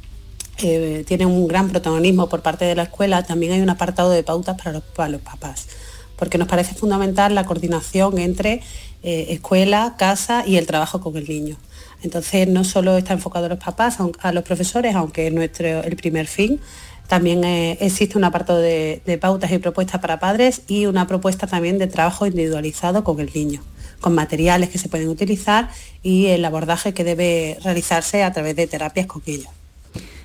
eh, 0.58 1.04
tiene 1.06 1.26
un 1.26 1.48
gran 1.48 1.68
protagonismo 1.68 2.28
por 2.28 2.42
parte 2.42 2.64
de 2.64 2.74
la 2.74 2.84
escuela, 2.84 3.22
también 3.24 3.52
hay 3.52 3.60
un 3.60 3.70
apartado 3.70 4.10
de 4.10 4.22
pautas 4.22 4.56
para 4.56 4.72
los, 5.08 5.20
papás, 5.20 5.66
porque 6.16 6.38
nos 6.38 6.48
parece 6.48 6.74
fundamental 6.74 7.34
la 7.34 7.44
coordinación 7.44 8.18
entre 8.18 8.62
eh, 9.02 9.26
escuela, 9.30 9.94
casa 9.98 10.44
y 10.46 10.56
el 10.56 10.66
trabajo 10.66 11.00
con 11.00 11.16
el 11.16 11.28
niño. 11.28 11.56
Entonces 12.02 12.46
no 12.48 12.64
solo 12.64 12.96
está 12.96 13.14
enfocado 13.14 13.46
a 13.46 13.48
los 13.48 13.58
papás, 13.58 13.98
a 14.20 14.32
los 14.32 14.44
profesores, 14.44 14.94
aunque 14.94 15.26
es 15.26 15.32
nuestro 15.32 15.82
el 15.82 15.96
primer 15.96 16.26
fin, 16.26 16.60
también 17.08 17.44
eh, 17.44 17.76
existe 17.80 18.16
un 18.16 18.24
apartado 18.24 18.60
de, 18.60 19.18
pautas 19.20 19.50
y 19.52 19.58
propuestas 19.58 20.00
para 20.00 20.18
padres 20.18 20.62
y 20.68 20.86
una 20.86 21.06
propuesta 21.06 21.46
también 21.46 21.78
de 21.78 21.86
trabajo 21.86 22.26
individualizado 22.26 23.04
con 23.04 23.20
el 23.20 23.30
niño, 23.34 23.62
con 24.00 24.14
materiales 24.14 24.70
que 24.70 24.78
se 24.78 24.88
pueden 24.88 25.08
utilizar 25.08 25.68
y 26.02 26.26
el 26.26 26.44
abordaje 26.44 26.94
que 26.94 27.04
debe 27.04 27.58
realizarse 27.62 28.22
a 28.22 28.32
través 28.32 28.56
de 28.56 28.66
terapias 28.66 29.06
con 29.06 29.22
ellos. 29.26 29.48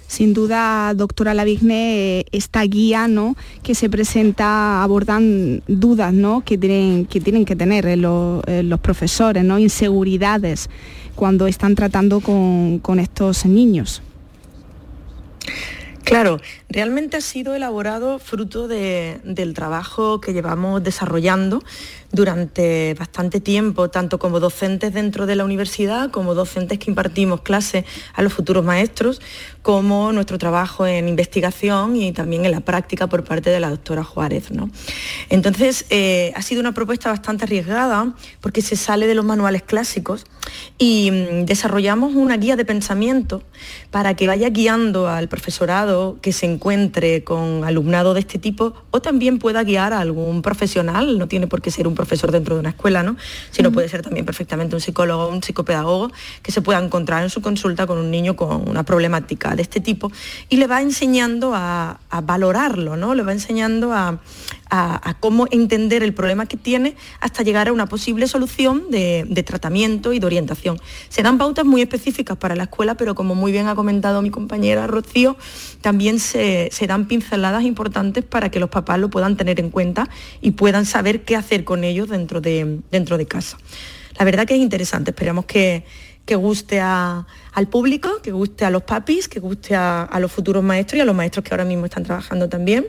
Sin 0.09 0.33
duda, 0.33 0.91
doctora 0.95 1.35
Lavigne, 1.35 2.21
eh, 2.21 2.25
esta 2.31 2.63
guía 2.63 3.07
¿no? 3.07 3.35
que 3.61 3.75
se 3.75 3.91
presenta 3.91 4.81
abordan 4.81 5.61
dudas 5.67 6.11
¿no? 6.11 6.41
que, 6.43 6.57
tienen, 6.57 7.05
que 7.05 7.21
tienen 7.21 7.45
que 7.45 7.55
tener 7.55 7.85
eh, 7.85 7.95
los, 7.95 8.79
profesores, 8.81 9.43
¿no? 9.43 9.59
inseguridades 9.59 10.67
cuando 11.13 11.45
están 11.45 11.75
tratando 11.75 12.21
con 12.21 12.99
estos 12.99 13.45
niños. 13.45 14.01
Claro, 16.09 16.41
realmente 16.69 17.17
ha 17.17 17.21
sido 17.21 17.53
elaborado 17.53 18.17
fruto 18.17 18.67
del 18.67 19.53
trabajo 19.53 20.19
que 20.19 20.33
llevamos 20.33 20.83
desarrollando 20.83 21.63
durante 22.11 22.95
bastante 22.95 23.39
tiempo, 23.39 23.89
tanto 23.89 24.17
como 24.17 24.39
docentes 24.39 24.93
dentro 24.93 25.25
de 25.25 25.35
la 25.35 25.45
universidad, 25.45 26.09
como 26.09 26.33
docentes 26.33 26.79
que 26.79 26.89
impartimos 26.89 27.41
clases 27.41 27.85
a 28.13 28.21
los 28.21 28.33
futuros 28.33 28.65
maestros, 28.65 29.21
como 29.61 30.11
nuestro 30.11 30.37
trabajo 30.37 30.87
en 30.87 31.07
investigación 31.07 31.95
y 31.95 32.11
también 32.11 32.45
en 32.45 32.51
la 32.51 32.61
práctica 32.61 33.07
por 33.07 33.23
parte 33.23 33.49
de 33.49 33.59
la 33.59 33.69
doctora 33.69 34.03
Juárez. 34.03 34.51
¿no? 34.51 34.69
Entonces, 35.29 35.85
eh, 35.89 36.33
ha 36.35 36.41
sido 36.41 36.61
una 36.61 36.73
propuesta 36.73 37.09
bastante 37.09 37.45
arriesgada 37.45 38.13
porque 38.41 38.61
se 38.61 38.75
sale 38.75 39.05
de 39.05 39.15
los 39.15 39.25
manuales 39.25 39.63
clásicos 39.63 40.25
y 40.77 41.11
mm, 41.11 41.45
desarrollamos 41.45 42.15
una 42.15 42.37
guía 42.37 42.55
de 42.55 42.65
pensamiento 42.65 43.43
para 43.91 44.15
que 44.15 44.27
vaya 44.27 44.49
guiando 44.49 45.07
al 45.07 45.27
profesorado 45.27 46.17
que 46.21 46.33
se 46.33 46.45
encuentre 46.45 47.23
con 47.23 47.63
alumnado 47.63 48.13
de 48.13 48.21
este 48.21 48.39
tipo 48.39 48.73
o 48.91 49.01
también 49.01 49.39
pueda 49.39 49.63
guiar 49.63 49.93
a 49.93 49.99
algún 49.99 50.41
profesional, 50.41 51.17
no 51.17 51.27
tiene 51.27 51.47
por 51.47 51.61
qué 51.61 51.71
ser 51.71 51.87
un 51.87 51.95
profesor 51.99 52.31
dentro 52.31 52.55
de 52.55 52.61
una 52.61 52.69
escuela, 52.69 53.03
¿no? 53.03 53.17
sino 53.51 53.73
puede 53.73 53.89
ser 53.89 54.01
también 54.01 54.25
perfectamente 54.25 54.73
un 54.73 54.79
psicólogo 54.79 55.27
un 55.27 55.43
psicopedagogo 55.43 56.11
que 56.41 56.53
se 56.53 56.61
pueda 56.61 56.79
encontrar 56.79 57.23
en 57.23 57.29
su 57.29 57.41
consulta 57.41 57.85
con 57.87 57.97
un 57.97 58.09
niño 58.09 58.37
con 58.37 58.69
una 58.69 58.83
problemática 58.83 59.53
de 59.53 59.63
este 59.63 59.81
tipo 59.81 60.09
y 60.47 60.55
le 60.55 60.67
va 60.67 60.81
enseñando 60.81 61.51
a, 61.53 61.99
valorarlo, 62.23 62.95
¿no? 62.95 63.15
le 63.15 63.23
va 63.23 63.33
enseñando 63.33 63.91
a, 63.91 64.19
cómo 65.19 65.47
entender 65.51 66.03
el 66.03 66.13
problema 66.13 66.45
que 66.45 66.57
tiene 66.57 66.95
hasta 67.19 67.43
llegar 67.43 67.67
a 67.67 67.73
una 67.73 67.87
posible 67.87 68.27
solución 68.27 68.89
de, 68.89 69.43
tratamiento 69.45 70.13
y 70.13 70.19
de 70.19 70.25
orientación. 70.25 70.79
Se 71.09 71.23
dan 71.23 71.37
pautas 71.37 71.65
muy 71.65 71.81
específicas 71.81 72.37
para 72.37 72.55
la 72.55 72.63
escuela, 72.63 72.95
pero 72.95 73.15
como 73.15 73.35
muy 73.35 73.51
bien 73.51 73.67
ha 73.67 73.75
comentado 73.75 74.21
mi 74.21 74.29
compañera 74.29 74.85
Rocío, 74.87 75.37
también 75.81 76.19
se, 76.19 76.69
se 76.71 76.87
dan 76.87 77.07
pinceladas 77.07 77.63
importantes 77.63 78.23
para 78.23 78.49
que 78.49 78.59
los 78.59 78.69
papás 78.69 78.99
lo 78.99 79.09
puedan 79.09 79.37
tener 79.37 79.59
en 79.59 79.69
cuenta 79.69 80.09
y 80.41 80.51
puedan 80.51 80.85
saber 80.85 81.23
qué 81.23 81.35
hacer 81.35 81.63
con 81.63 81.83
ellos 81.83 82.09
dentro 82.09 82.41
de, 82.41 82.79
dentro 82.91 83.17
de 83.17 83.25
casa. 83.25 83.57
La 84.17 84.25
verdad 84.25 84.45
que 84.45 84.55
es 84.55 84.59
interesante, 84.59 85.11
esperamos 85.11 85.45
que, 85.45 85.85
que 86.25 86.35
guste 86.35 86.81
al 87.53 87.67
público, 87.67 88.21
que 88.21 88.31
guste 88.31 88.65
a 88.65 88.69
los 88.69 88.83
papis, 88.83 89.27
que 89.27 89.39
guste 89.39 89.75
a, 89.75 90.09
los 90.19 90.31
futuros 90.31 90.63
maestros 90.63 90.97
y 90.97 91.01
a 91.01 91.05
los 91.05 91.15
maestros 91.15 91.43
que 91.43 91.53
ahora 91.53 91.65
mismo 91.65 91.85
están 91.85 92.03
trabajando 92.03 92.49
también. 92.49 92.87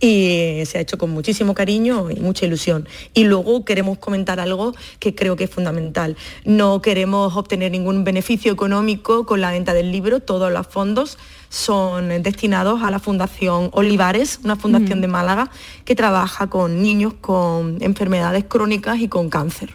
Y 0.00 0.62
se 0.66 0.78
ha 0.78 0.80
hecho 0.80 0.96
con 0.96 1.10
muchísimo 1.10 1.54
cariño 1.54 2.10
y 2.10 2.20
mucha 2.20 2.46
ilusión. 2.46 2.88
Y 3.14 3.24
luego 3.24 3.64
queremos 3.64 3.98
comentar 3.98 4.40
algo 4.40 4.74
que 4.98 5.14
creo 5.14 5.36
que 5.36 5.44
es 5.44 5.50
fundamental. 5.50 6.16
No 6.44 6.80
queremos 6.82 7.36
obtener 7.36 7.72
ningún 7.72 8.04
beneficio 8.04 8.52
económico 8.52 9.26
con 9.26 9.40
la 9.40 9.50
venta 9.50 9.74
del 9.74 9.92
libro, 9.92 10.20
todos 10.20 10.52
los 10.52 10.66
fondos 10.66 11.18
son 11.50 12.22
destinados 12.22 12.82
a 12.82 12.90
la 12.90 12.98
Fundación 12.98 13.70
Olivares, 13.72 14.40
una 14.44 14.56
fundación 14.56 15.00
de 15.00 15.08
Málaga 15.08 15.50
que 15.86 15.94
trabaja 15.94 16.48
con 16.48 16.82
niños 16.82 17.14
con 17.20 17.78
enfermedades 17.80 18.44
crónicas 18.44 18.98
y 19.00 19.08
con 19.08 19.30
cáncer 19.30 19.74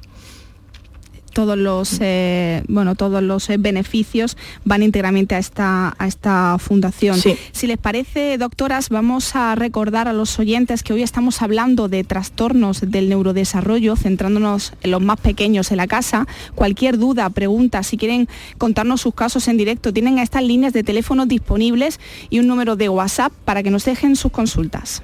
todos 1.34 1.58
los 1.58 1.98
eh, 2.00 2.63
bueno 2.67 2.96
todos 2.96 3.22
los 3.22 3.50
eh, 3.50 3.58
beneficios 3.58 4.38
van 4.63 4.84
íntegramente 4.84 5.36
a 5.36 5.39
esta 5.39 5.96
a 5.98 6.08
esta 6.08 6.58
fundación. 6.60 7.17
Si 7.52 7.67
les 7.67 7.78
parece 7.78 8.38
doctoras 8.38 8.89
vamos 8.89 9.36
a 9.36 9.56
recordar 9.56 10.08
a 10.08 10.13
los 10.13 10.39
oyentes 10.39 10.84
que 10.84 10.93
hoy 10.93 11.04
estamos 11.04 11.41
hablando 11.41 11.89
de 11.89 12.04
trastornos 12.04 12.82
del 12.82 13.10
neurodesarrollo 13.10 13.96
centrándonos 13.96 14.74
en 14.82 14.91
los 14.91 15.02
más 15.02 15.19
pequeños 15.19 15.72
en 15.72 15.78
la 15.78 15.88
casa. 15.88 16.28
Cualquier 16.56 16.98
duda 16.98 17.30
pregunta 17.30 17.84
si 17.84 17.98
quieren 17.98 18.28
contarnos 18.58 19.02
sus 19.02 19.13
casos 19.13 19.48
en 19.48 19.58
directo 19.58 19.91
tienen 19.91 20.19
estas 20.19 20.43
líneas 20.43 20.74
de 20.74 20.84
teléfono 20.84 21.26
disponibles 21.26 22.00
y 22.30 22.39
un 22.39 22.48
número 22.48 22.76
de 22.76 22.89
WhatsApp 22.89 23.34
para 23.46 23.63
que 23.63 23.72
nos 23.72 23.86
dejen 23.86 24.15
sus 24.15 24.32
consultas 24.32 25.04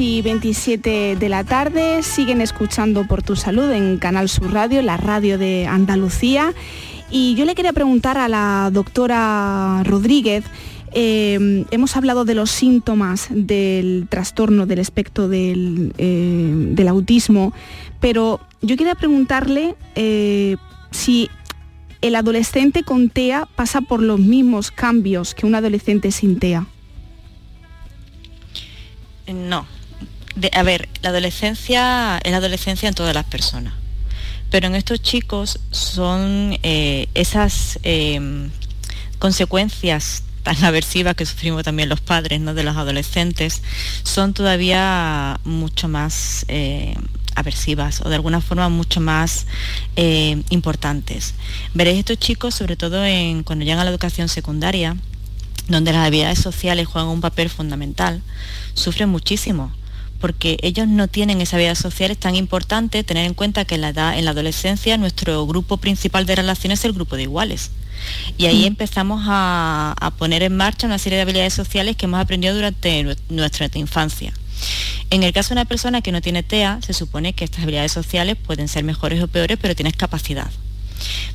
y 0.00 0.20
27 0.22 1.16
de 1.16 1.28
la 1.28 1.44
tarde. 1.44 2.02
Siguen 2.02 2.40
escuchando 2.40 3.06
por 3.06 3.22
tu 3.22 3.36
salud 3.36 3.70
en 3.70 3.98
Canal 3.98 4.28
Sur 4.28 4.52
Radio, 4.52 4.82
la 4.82 4.96
radio 4.96 5.38
de 5.38 5.66
Andalucía. 5.66 6.52
Y 7.10 7.36
yo 7.36 7.44
le 7.44 7.54
quería 7.54 7.72
preguntar 7.72 8.18
a 8.18 8.28
la 8.28 8.70
doctora 8.72 9.82
Rodríguez, 9.84 10.44
eh, 10.92 11.64
hemos 11.70 11.96
hablado 11.96 12.24
de 12.24 12.34
los 12.34 12.50
síntomas 12.50 13.28
del 13.30 14.06
trastorno 14.08 14.66
del 14.66 14.80
espectro 14.80 15.28
del, 15.28 15.92
eh, 15.98 16.52
del 16.72 16.88
autismo, 16.88 17.52
pero 18.00 18.40
yo 18.62 18.76
quería 18.76 18.96
preguntarle 18.96 19.76
eh, 19.94 20.56
si 20.90 21.30
el 22.00 22.16
adolescente 22.16 22.82
con 22.82 23.08
TEA 23.08 23.46
pasa 23.54 23.82
por 23.82 24.02
los 24.02 24.18
mismos 24.18 24.70
cambios 24.70 25.34
que 25.34 25.46
un 25.46 25.54
adolescente 25.54 26.10
sin 26.10 26.38
TEA. 26.38 26.66
No, 29.32 29.66
a 30.52 30.62
ver, 30.62 30.88
la 31.02 31.10
adolescencia 31.10 32.18
es 32.22 32.30
la 32.30 32.38
adolescencia 32.38 32.88
en 32.88 32.94
todas 32.94 33.14
las 33.14 33.24
personas. 33.24 33.72
Pero 34.50 34.68
en 34.68 34.74
estos 34.74 35.02
chicos 35.02 35.58
son 35.70 36.58
eh, 36.62 37.08
esas 37.14 37.78
em, 37.82 38.50
consecuencias 39.18 40.22
tan 40.42 40.62
aversivas 40.64 41.16
que 41.16 41.26
sufrimos 41.26 41.64
también 41.64 41.88
los 41.88 42.00
padres 42.00 42.40
¿no? 42.40 42.54
de 42.54 42.62
los 42.62 42.76
adolescentes, 42.76 43.62
son 44.04 44.32
todavía 44.32 45.40
mucho 45.42 45.88
más 45.88 46.44
eh, 46.46 46.94
aversivas 47.34 48.00
o 48.02 48.08
de 48.08 48.14
alguna 48.14 48.40
forma 48.40 48.68
mucho 48.68 49.00
más 49.00 49.46
eh, 49.96 50.40
importantes. 50.50 51.34
Veréis 51.74 51.98
estos 51.98 52.18
chicos, 52.18 52.54
sobre 52.54 52.76
todo 52.76 53.04
en, 53.04 53.42
cuando 53.42 53.64
llegan 53.64 53.80
a 53.80 53.84
la 53.84 53.90
educación 53.90 54.28
secundaria, 54.28 54.96
donde 55.66 55.92
las 55.92 56.06
habilidades 56.06 56.38
sociales 56.38 56.86
juegan 56.86 57.10
un 57.10 57.20
papel 57.20 57.50
fundamental, 57.50 58.22
sufren 58.74 59.08
muchísimo 59.08 59.72
porque 60.20 60.58
ellos 60.62 60.88
no 60.88 61.08
tienen 61.08 61.40
esa 61.40 61.56
vida 61.56 61.74
social 61.74 62.16
tan 62.16 62.34
importante 62.34 63.04
tener 63.04 63.26
en 63.26 63.34
cuenta 63.34 63.64
que 63.64 63.76
en 63.76 63.82
la 63.82 63.90
edad, 63.90 64.18
en 64.18 64.24
la 64.24 64.32
adolescencia, 64.32 64.96
nuestro 64.96 65.46
grupo 65.46 65.76
principal 65.76 66.26
de 66.26 66.36
relaciones 66.36 66.80
es 66.80 66.84
el 66.84 66.92
grupo 66.92 67.16
de 67.16 67.24
iguales. 67.24 67.70
Y 68.36 68.46
ahí 68.46 68.66
empezamos 68.66 69.24
a, 69.26 69.94
a, 69.98 70.10
poner 70.12 70.42
en 70.42 70.56
marcha 70.56 70.86
una 70.86 70.98
serie 70.98 71.16
de 71.16 71.22
habilidades 71.22 71.54
sociales 71.54 71.96
que 71.96 72.06
hemos 72.06 72.20
aprendido 72.20 72.54
durante 72.54 73.16
nuestra 73.28 73.70
infancia. 73.74 74.32
En 75.10 75.22
el 75.22 75.32
caso 75.32 75.50
de 75.50 75.60
una 75.60 75.64
persona 75.64 76.02
que 76.02 76.12
no 76.12 76.20
tiene 76.20 76.42
TEA, 76.42 76.80
se 76.82 76.92
supone 76.92 77.32
que 77.32 77.44
estas 77.44 77.62
habilidades 77.62 77.92
sociales 77.92 78.36
pueden 78.36 78.68
ser 78.68 78.84
mejores 78.84 79.22
o 79.22 79.28
peores, 79.28 79.58
pero 79.60 79.74
tienes 79.74 79.96
capacidad. 79.96 80.50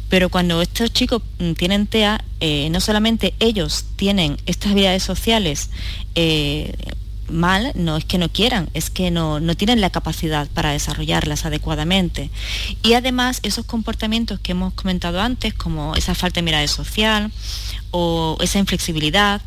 Pero 0.09 0.29
cuando 0.29 0.61
estos 0.61 0.91
chicos 0.91 1.21
mm, 1.39 1.53
tienen 1.53 1.87
TEA, 1.87 2.23
eh, 2.39 2.69
no 2.69 2.81
solamente 2.81 3.33
ellos 3.39 3.85
tienen 3.95 4.37
estas 4.45 4.71
habilidades 4.71 5.03
sociales 5.03 5.69
eh, 6.15 6.73
mal, 7.31 7.71
no 7.75 7.97
es 7.97 8.05
que 8.05 8.17
no 8.17 8.29
quieran, 8.29 8.69
es 8.73 8.89
que 8.89 9.11
no, 9.11 9.39
tienen 9.55 9.81
la 9.81 9.89
capacidad 9.89 10.47
para 10.49 10.71
desarrollarlas 10.71 11.45
adecuadamente. 11.45 12.29
Y 12.83 12.93
además 12.93 13.39
esos 13.43 13.65
comportamientos 13.65 14.39
que 14.39 14.51
hemos 14.51 14.73
comentado 14.73 15.21
antes, 15.21 15.53
como 15.53 15.95
esa 15.95 16.15
falta 16.15 16.39
de 16.39 16.45
mirada 16.45 16.67
social 16.67 17.31
o 17.91 18.37
esa 18.41 18.59
inflexibilidad, 18.59 19.41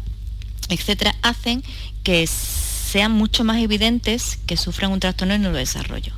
etcétera, 0.69 1.15
hacen 1.23 1.63
que 2.03 2.27
sean 2.27 3.13
mucho 3.13 3.45
más 3.45 3.59
evidentes 3.59 4.39
que 4.47 4.57
sufran 4.57 4.93
un 4.93 5.01
trastorno 5.01 5.35
en 5.35 5.45
el 5.45 5.53
desarrollo 5.53 6.15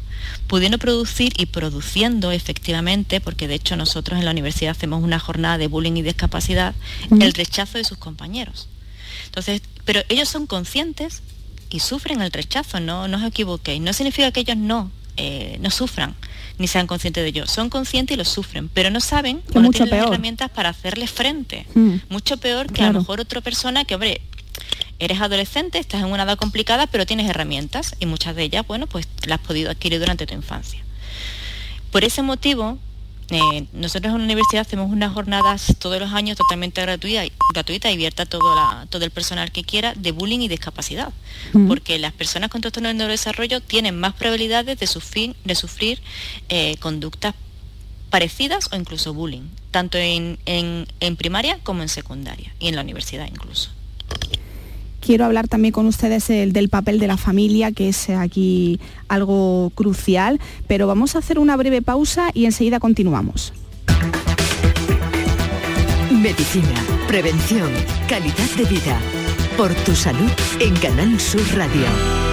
pudiendo 0.47 0.79
producir 0.79 1.33
y 1.37 1.47
produciendo 1.47 2.31
efectivamente, 2.33 3.21
porque 3.21 3.49
de 3.49 3.55
hecho 3.55 3.77
nosotros 3.77 4.19
en 4.19 4.25
la 4.25 4.31
universidad 4.31 4.73
hacemos 4.73 5.03
una 5.03 5.19
jornada 5.19 5.59
de 5.59 5.67
bullying 5.67 5.97
y 5.97 6.03
discapacidad, 6.03 6.75
el 7.11 7.33
rechazo 7.33 7.79
de 7.79 7.85
sus 7.85 7.99
compañeros. 7.99 8.69
Entonces, 9.27 9.63
pero 9.85 10.03
ellos 10.09 10.29
son 10.29 10.47
conscientes 10.47 11.23
y 11.71 11.81
sufren 11.81 12.23
el 12.23 12.33
rechazo, 12.33 12.81
no, 12.81 13.09
no 13.09 13.19
os 13.19 13.25
equivoquéis. 13.25 13.81
No 13.81 13.93
significa 13.93 14.31
que 14.33 14.41
ellos 14.41 14.57
no, 14.57 14.91
eh, 15.17 15.59
no 15.61 15.71
sufran 15.71 16.15
ni 16.59 16.69
sean 16.69 16.87
conscientes 16.87 17.23
de 17.23 17.29
ello. 17.29 17.47
Son 17.47 17.69
conscientes 17.69 18.15
y 18.15 18.19
lo 18.19 18.25
sufren, 18.25 18.69
pero 18.69 18.91
no 18.91 19.01
saben 19.01 19.43
o 19.55 19.61
no 19.61 19.71
tienen 19.71 19.95
herramientas 19.95 20.51
para 20.51 20.71
hacerles 20.71 21.11
frente. 21.11 21.67
Mm. 21.75 21.97
Mucho 22.09 22.39
peor 22.39 22.73
que 22.73 22.83
a 22.83 22.93
lo 22.93 23.01
mejor 23.01 23.21
otra 23.21 23.41
persona 23.41 23.85
que, 23.85 23.95
hombre, 23.95 24.23
eres 24.99 25.21
adolescente, 25.21 25.79
estás 25.79 26.01
en 26.01 26.07
una 26.07 26.23
edad 26.23 26.39
complicada, 26.39 26.87
pero 26.87 27.05
tienes 27.05 27.29
herramientas 27.29 27.95
y 28.01 28.07
muchas 28.07 28.35
de 28.37 28.45
ellas, 28.45 28.67
bueno, 28.67 28.87
pues 28.87 29.07
las 29.27 29.41
has 29.41 29.47
podido 29.47 29.71
adquirir 29.71 29.99
durante 30.01 30.27
tu 30.27 30.35
infancia. 30.35 30.83
Por 31.91 32.05
ese 32.05 32.23
motivo, 32.23 32.79
eh, 33.31 33.67
nosotros 33.73 34.13
en 34.13 34.19
la 34.19 34.25
universidad 34.25 34.61
hacemos 34.61 34.91
unas 34.91 35.13
jornadas 35.13 35.75
todos 35.79 36.01
los 36.01 36.13
años 36.13 36.37
totalmente 36.37 36.81
gratuitas 36.81 37.29
gratuita 37.53 37.91
y 37.91 37.95
abierta 37.95 38.25
a 38.25 38.27
todo, 38.27 38.55
todo 38.89 39.05
el 39.05 39.11
personal 39.11 39.51
que 39.51 39.65
quiera 39.65 39.95
de 39.95 40.13
bullying 40.13 40.41
y 40.41 40.49
discapacidad. 40.49 41.13
Porque 41.69 41.99
las 41.99 42.13
personas 42.13 42.51
con 42.51 42.61
trastorno 42.61 42.89
de 42.89 42.95
neurodesarrollo 42.95 43.61
tienen 43.61 43.99
más 43.99 44.15
probabilidades 44.15 44.79
de 44.79 44.87
sufrir, 44.87 45.35
de 45.45 45.55
sufrir 45.55 46.01
eh, 46.49 46.77
conductas 46.79 47.35
parecidas 48.11 48.69
o 48.73 48.77
incluso 48.77 49.15
bullying, 49.15 49.49
tanto 49.71 49.99
en 49.99 51.17
primaria 51.17 51.59
como 51.63 51.83
en 51.83 51.89
secundaria 51.89 52.55
y 52.61 52.69
en 52.69 52.77
la 52.77 52.83
universidad 52.83 53.27
incluso 53.27 53.71
quiero 55.07 55.25
hablar 55.25 55.47
también 55.47 55.71
con 55.71 55.87
ustedes 55.87 56.27
del 56.27 56.69
papel 56.69 56.99
de 56.99 57.07
la 57.07 57.17
familia, 57.17 57.71
que 57.71 57.89
es 57.89 58.11
aquí 58.11 58.81
algo 59.07 59.71
crucial, 59.77 60.41
pero 60.67 60.89
vamos 60.89 61.15
a 61.15 61.21
hacer 61.21 61.39
una 61.39 61.57
breve 61.57 61.81
pausa 61.81 62.31
y 62.35 62.45
enseguida 62.45 62.81
continuamos. 62.81 63.53
Medicina, 66.11 66.85
prevención, 67.07 67.71
calidad 68.09 68.51
de 68.57 68.65
vida. 68.65 68.99
Por 69.57 69.73
tu 69.75 69.95
salud 69.95 70.31
en 70.59 70.75
Canal 70.77 71.21
Sur 71.21 71.43
Radio. 71.55 72.26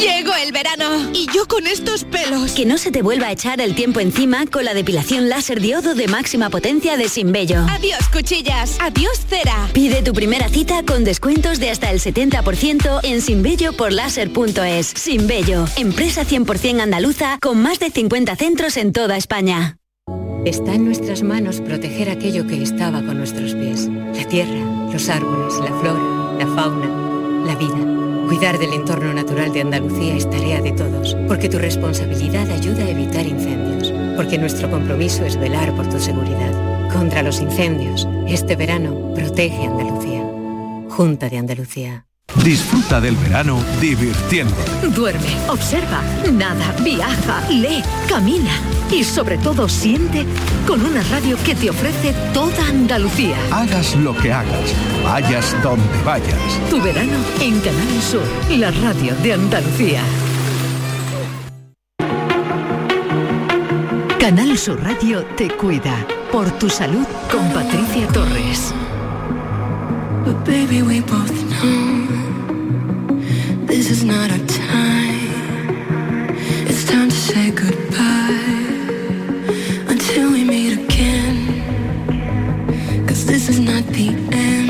Llegó 0.00 0.34
el 0.34 0.50
verano 0.50 1.10
y 1.12 1.26
yo 1.34 1.46
con 1.46 1.66
estos 1.66 2.04
pelos. 2.04 2.52
Que 2.52 2.64
no 2.64 2.78
se 2.78 2.90
te 2.90 3.02
vuelva 3.02 3.26
a 3.26 3.32
echar 3.32 3.60
el 3.60 3.74
tiempo 3.74 4.00
encima 4.00 4.46
con 4.46 4.64
la 4.64 4.72
depilación 4.72 5.28
láser 5.28 5.60
diodo 5.60 5.94
de 5.94 6.08
máxima 6.08 6.48
potencia 6.48 6.96
de 6.96 7.06
Sinbello. 7.10 7.66
Adiós 7.68 8.08
cuchillas, 8.10 8.78
adiós 8.80 9.20
cera. 9.28 9.68
Pide 9.74 10.02
tu 10.02 10.14
primera 10.14 10.48
cita 10.48 10.82
con 10.86 11.04
descuentos 11.04 11.60
de 11.60 11.68
hasta 11.68 11.90
el 11.90 12.00
70% 12.00 13.00
en 13.02 13.20
sinbello 13.20 13.74
por 13.74 13.92
láser.es. 13.92 14.86
Sinbello, 14.86 15.66
empresa 15.76 16.24
100% 16.24 16.80
andaluza 16.80 17.38
con 17.42 17.60
más 17.60 17.78
de 17.78 17.90
50 17.90 18.36
centros 18.36 18.78
en 18.78 18.94
toda 18.94 19.18
España. 19.18 19.76
Está 20.46 20.72
en 20.74 20.86
nuestras 20.86 21.22
manos 21.22 21.60
proteger 21.60 22.08
aquello 22.08 22.46
que 22.46 22.62
estaba 22.62 23.02
con 23.02 23.18
nuestros 23.18 23.54
pies. 23.54 23.88
La 24.14 24.24
tierra, 24.26 24.88
los 24.90 25.08
árboles, 25.10 25.54
la 25.58 25.78
flora, 25.78 26.38
la 26.38 26.46
fauna, 26.54 27.44
la 27.46 27.54
vida. 27.56 28.09
Cuidar 28.30 28.60
del 28.60 28.72
entorno 28.74 29.12
natural 29.12 29.52
de 29.52 29.62
Andalucía 29.62 30.14
es 30.14 30.30
tarea 30.30 30.62
de 30.62 30.70
todos, 30.70 31.16
porque 31.26 31.48
tu 31.48 31.58
responsabilidad 31.58 32.48
ayuda 32.48 32.84
a 32.84 32.90
evitar 32.90 33.26
incendios, 33.26 33.92
porque 34.16 34.38
nuestro 34.38 34.70
compromiso 34.70 35.24
es 35.24 35.36
velar 35.36 35.74
por 35.74 35.88
tu 35.88 35.98
seguridad. 35.98 36.92
Contra 36.92 37.24
los 37.24 37.40
incendios, 37.40 38.06
este 38.28 38.54
verano 38.54 39.12
protege 39.16 39.66
Andalucía. 39.66 40.22
Junta 40.90 41.28
de 41.28 41.38
Andalucía. 41.38 42.06
Disfruta 42.36 43.00
del 43.00 43.16
verano 43.16 43.62
divirtiéndote. 43.80 44.88
Duerme, 44.94 45.36
observa, 45.48 46.00
nada, 46.32 46.74
viaja, 46.82 47.42
lee, 47.50 47.82
camina 48.08 48.52
y 48.90 49.04
sobre 49.04 49.36
todo 49.38 49.68
siente 49.68 50.24
con 50.66 50.84
una 50.84 51.02
radio 51.04 51.36
que 51.44 51.54
te 51.54 51.70
ofrece 51.70 52.14
toda 52.32 52.66
Andalucía. 52.68 53.36
Hagas 53.50 53.94
lo 53.96 54.16
que 54.16 54.32
hagas, 54.32 54.74
vayas 55.04 55.54
donde 55.62 56.02
vayas. 56.04 56.70
Tu 56.70 56.80
verano 56.80 57.18
en 57.40 57.60
Canal 57.60 58.02
Sur, 58.02 58.22
la 58.56 58.70
radio 58.70 59.14
de 59.16 59.32
Andalucía. 59.34 60.02
Canal 64.18 64.56
Sur 64.56 64.80
Radio 64.82 65.24
te 65.36 65.48
cuida. 65.48 66.06
Por 66.30 66.48
tu 66.52 66.70
salud 66.70 67.04
con 67.32 67.48
Patricia 67.52 68.06
Torres. 68.08 68.72
This 73.70 73.88
is 73.88 74.02
not 74.02 74.32
our 74.32 74.46
time. 74.46 75.30
It's 76.66 76.84
time 76.84 77.08
to 77.08 77.14
say 77.14 77.52
goodbye 77.52 78.66
Until 79.86 80.32
we 80.32 80.42
meet 80.44 80.72
again. 80.72 81.36
Cause 83.06 83.24
this 83.26 83.48
is 83.48 83.60
not 83.60 83.84
the 83.86 84.08
end. 84.32 84.69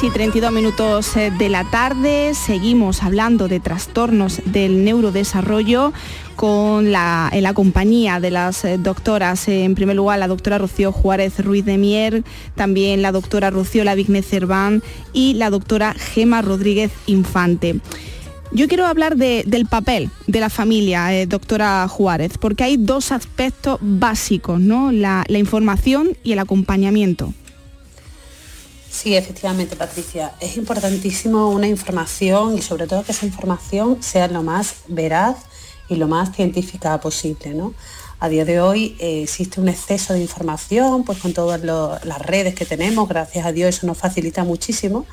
6 0.00 0.10
y 0.10 0.14
32 0.14 0.52
minutos 0.52 1.14
eh, 1.16 1.30
de 1.36 1.50
la 1.50 1.64
tarde. 1.64 2.32
Seguimos 2.32 3.02
hablando 3.02 3.48
de 3.48 3.60
trastornos 3.60 4.40
del 4.46 4.82
neurodesarrollo 4.82 5.92
con 6.36 6.90
la, 6.90 7.28
en 7.32 7.52
compañía 7.52 8.18
de 8.18 8.30
las 8.30 8.64
eh, 8.64 8.78
doctoras, 8.78 9.46
en 9.48 9.74
primer 9.74 9.96
lugar 9.96 10.18
la 10.18 10.26
doctora 10.28 10.56
Rocío 10.56 10.90
Juárez 10.90 11.44
Ruiz 11.44 11.66
de 11.66 11.76
Mier, 11.76 12.24
también 12.54 13.02
la 13.02 13.12
doctora 13.12 13.50
Rocío 13.50 13.84
Lavigne 13.84 14.22
Cerván 14.22 14.82
y 15.12 15.34
la 15.34 15.50
doctora 15.50 15.92
Gema 15.92 16.40
Rodríguez 16.40 16.92
Infante. 17.06 17.80
Yo 18.52 18.68
quiero 18.68 18.86
hablar 18.86 19.16
del 19.16 19.66
papel 19.66 20.08
de 20.26 20.40
la 20.40 20.48
familia, 20.48 21.14
eh, 21.14 21.26
doctora 21.26 21.86
Juárez, 21.88 22.38
porque 22.38 22.64
hay 22.64 22.78
dos 22.78 23.12
aspectos 23.12 23.78
básicos, 23.82 24.60
¿no? 24.60 24.92
la 24.92 25.24
información 25.28 26.16
y 26.24 26.32
el 26.32 26.38
acompañamiento. 26.38 27.34
Sí, 28.90 29.14
efectivamente, 29.14 29.76
Patricia. 29.76 30.32
Es 30.40 30.56
importantísimo 30.56 31.50
una 31.50 31.68
información 31.68 32.58
y 32.58 32.62
sobre 32.62 32.88
todo 32.88 33.04
que 33.04 33.12
esa 33.12 33.24
información 33.24 34.02
sea 34.02 34.26
lo 34.26 34.42
más 34.42 34.74
veraz 34.88 35.36
y 35.88 35.94
lo 35.94 36.08
más 36.08 36.34
científica 36.34 37.00
posible. 37.00 37.54
¿no? 37.54 37.72
A 38.18 38.28
día 38.28 38.44
de 38.44 38.60
hoy 38.60 38.96
eh, 38.98 39.22
existe 39.22 39.60
un 39.60 39.68
exceso 39.68 40.12
de 40.12 40.20
información, 40.20 41.04
pues 41.04 41.18
con 41.18 41.32
todas 41.32 41.62
las 41.62 42.18
redes 42.20 42.54
que 42.56 42.66
tenemos, 42.66 43.08
gracias 43.08 43.46
a 43.46 43.52
Dios 43.52 43.76
eso 43.76 43.86
nos 43.86 43.96
facilita 43.96 44.42
muchísimo, 44.42 45.06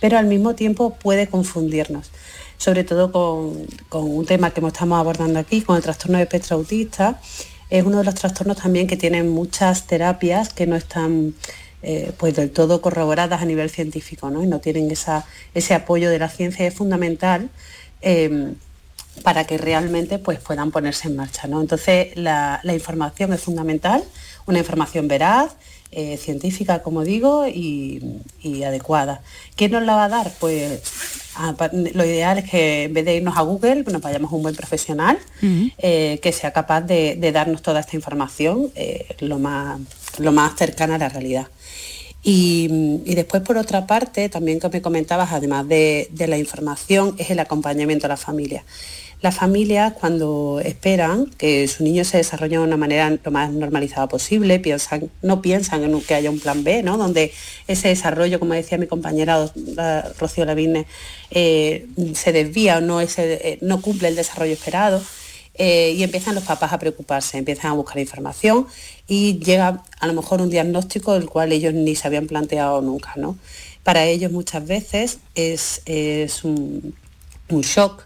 pero 0.00 0.16
al 0.16 0.26
mismo 0.26 0.54
tiempo 0.54 0.94
puede 0.94 1.28
confundirnos. 1.28 2.10
sobre 2.56 2.84
todo 2.84 3.12
con, 3.12 3.66
un 4.02 4.26
tema 4.26 4.50
que 4.50 4.66
estamos 4.66 4.98
abordando 4.98 5.38
aquí, 5.38 5.60
con 5.60 5.76
el 5.76 5.82
trastorno 5.82 6.16
de 6.16 6.24
espectro 6.24 6.56
autista. 6.56 7.20
Es 7.68 7.84
uno 7.84 7.98
de 7.98 8.04
los 8.04 8.14
trastornos 8.14 8.56
también 8.56 8.86
que 8.86 8.96
tienen 8.96 9.28
muchas 9.28 9.86
terapias 9.86 10.52
que 10.52 10.66
no 10.66 10.76
están 10.76 11.34
eh, 11.82 12.12
pues 12.18 12.36
del 12.36 12.50
todo 12.50 12.82
corroboradas 12.82 13.40
a 13.40 13.46
nivel 13.46 13.70
científico 13.70 14.28
¿no? 14.28 14.44
y 14.44 14.46
no 14.46 14.60
tienen 14.60 14.90
ese 14.90 15.74
apoyo 15.74 16.10
de 16.10 16.18
la 16.18 16.28
ciencia 16.28 16.66
es 16.66 16.74
fundamental 16.74 17.48
em, 18.02 18.54
para 19.22 19.46
que 19.46 19.56
realmente 19.56 20.18
pues, 20.18 20.40
puedan 20.40 20.72
ponerse 20.72 21.08
en 21.08 21.16
marcha. 21.16 21.46
¿no? 21.46 21.58
Entonces 21.58 22.14
la, 22.16 22.60
información 22.64 23.32
es 23.32 23.40
fundamental, 23.40 24.04
una 24.44 24.58
información 24.58 25.08
veraz, 25.08 25.52
eh, 25.90 26.18
científica, 26.18 26.82
como 26.82 27.02
digo, 27.02 27.48
y, 27.48 28.20
adecuada. 28.62 29.22
¿Quién 29.56 29.72
nos 29.72 29.82
la 29.82 29.96
va 29.96 30.04
a 30.04 30.08
dar? 30.10 30.32
Pues 30.38 30.82
lo 31.72 32.04
ideal 32.04 32.38
es 32.38 32.50
que 32.50 32.84
en 32.84 32.92
vez 32.92 33.06
de 33.06 33.16
irnos 33.16 33.38
a 33.38 33.40
Google, 33.40 33.84
nos 33.84 34.02
vayamos 34.02 34.30
a 34.30 34.36
un 34.36 34.42
buen 34.42 34.54
profesional 34.54 35.18
eh, 35.78 36.20
que 36.22 36.32
sea 36.32 36.52
capaz 36.52 36.82
de, 36.82 37.16
darnos 37.32 37.62
toda 37.62 37.80
esta 37.80 37.96
información 37.96 38.70
lo, 39.20 39.38
más, 39.38 39.80
lo 40.18 40.30
más 40.30 40.54
cercana 40.56 40.96
a 40.96 40.98
la 40.98 41.08
realidad. 41.08 41.48
Y, 42.22 42.68
después, 43.14 43.42
por 43.42 43.56
otra 43.56 43.86
parte, 43.86 44.28
también 44.28 44.60
que 44.60 44.68
me 44.68 44.82
comentabas, 44.82 45.32
además 45.32 45.66
de, 45.68 46.08
la 46.26 46.38
información, 46.38 47.14
es 47.18 47.30
el 47.30 47.38
acompañamiento 47.38 48.06
a 48.06 48.10
la 48.10 48.16
familia. 48.16 48.64
Las 49.22 49.36
familias, 49.36 49.92
cuando 50.00 50.60
esperan 50.64 51.26
que 51.36 51.68
su 51.68 51.84
niño 51.84 52.04
se 52.04 52.16
desarrolle 52.16 52.56
de 52.56 52.62
una 52.62 52.78
manera 52.78 53.10
lo 53.22 53.30
más 53.30 53.52
normalizada 53.52 54.08
posible, 54.08 54.60
piensan, 54.60 55.10
no 55.20 55.42
piensan 55.42 55.84
en 55.84 56.00
que 56.00 56.14
haya 56.14 56.30
un 56.30 56.40
plan 56.40 56.64
B, 56.64 56.82
¿no? 56.82 56.96
donde 56.96 57.30
ese 57.68 57.88
desarrollo, 57.88 58.40
como 58.40 58.54
decía 58.54 58.78
mi 58.78 58.86
compañera 58.86 59.50
Rocío 60.18 60.46
Lavigne, 60.46 60.86
eh, 61.30 61.86
se 62.14 62.32
desvía 62.32 62.78
o 62.78 62.80
no, 62.80 63.02
eh, 63.02 63.58
no 63.60 63.82
cumple 63.82 64.08
el 64.08 64.16
desarrollo 64.16 64.54
esperado. 64.54 65.02
Eh, 65.54 65.92
y 65.96 66.02
empiezan 66.02 66.34
los 66.34 66.44
papás 66.44 66.72
a 66.72 66.78
preocuparse, 66.78 67.36
empiezan 67.36 67.72
a 67.72 67.74
buscar 67.74 67.98
información 67.98 68.66
y 69.10 69.40
llega 69.40 69.82
a 69.98 70.06
lo 70.06 70.14
mejor 70.14 70.40
un 70.40 70.50
diagnóstico 70.50 71.14
del 71.14 71.28
cual 71.28 71.50
ellos 71.50 71.74
ni 71.74 71.96
se 71.96 72.06
habían 72.06 72.28
planteado 72.28 72.80
nunca. 72.80 73.14
¿no? 73.16 73.36
Para 73.82 74.04
ellos 74.04 74.30
muchas 74.30 74.64
veces 74.64 75.18
es, 75.34 75.82
un, 76.44 76.94
shock 77.48 78.04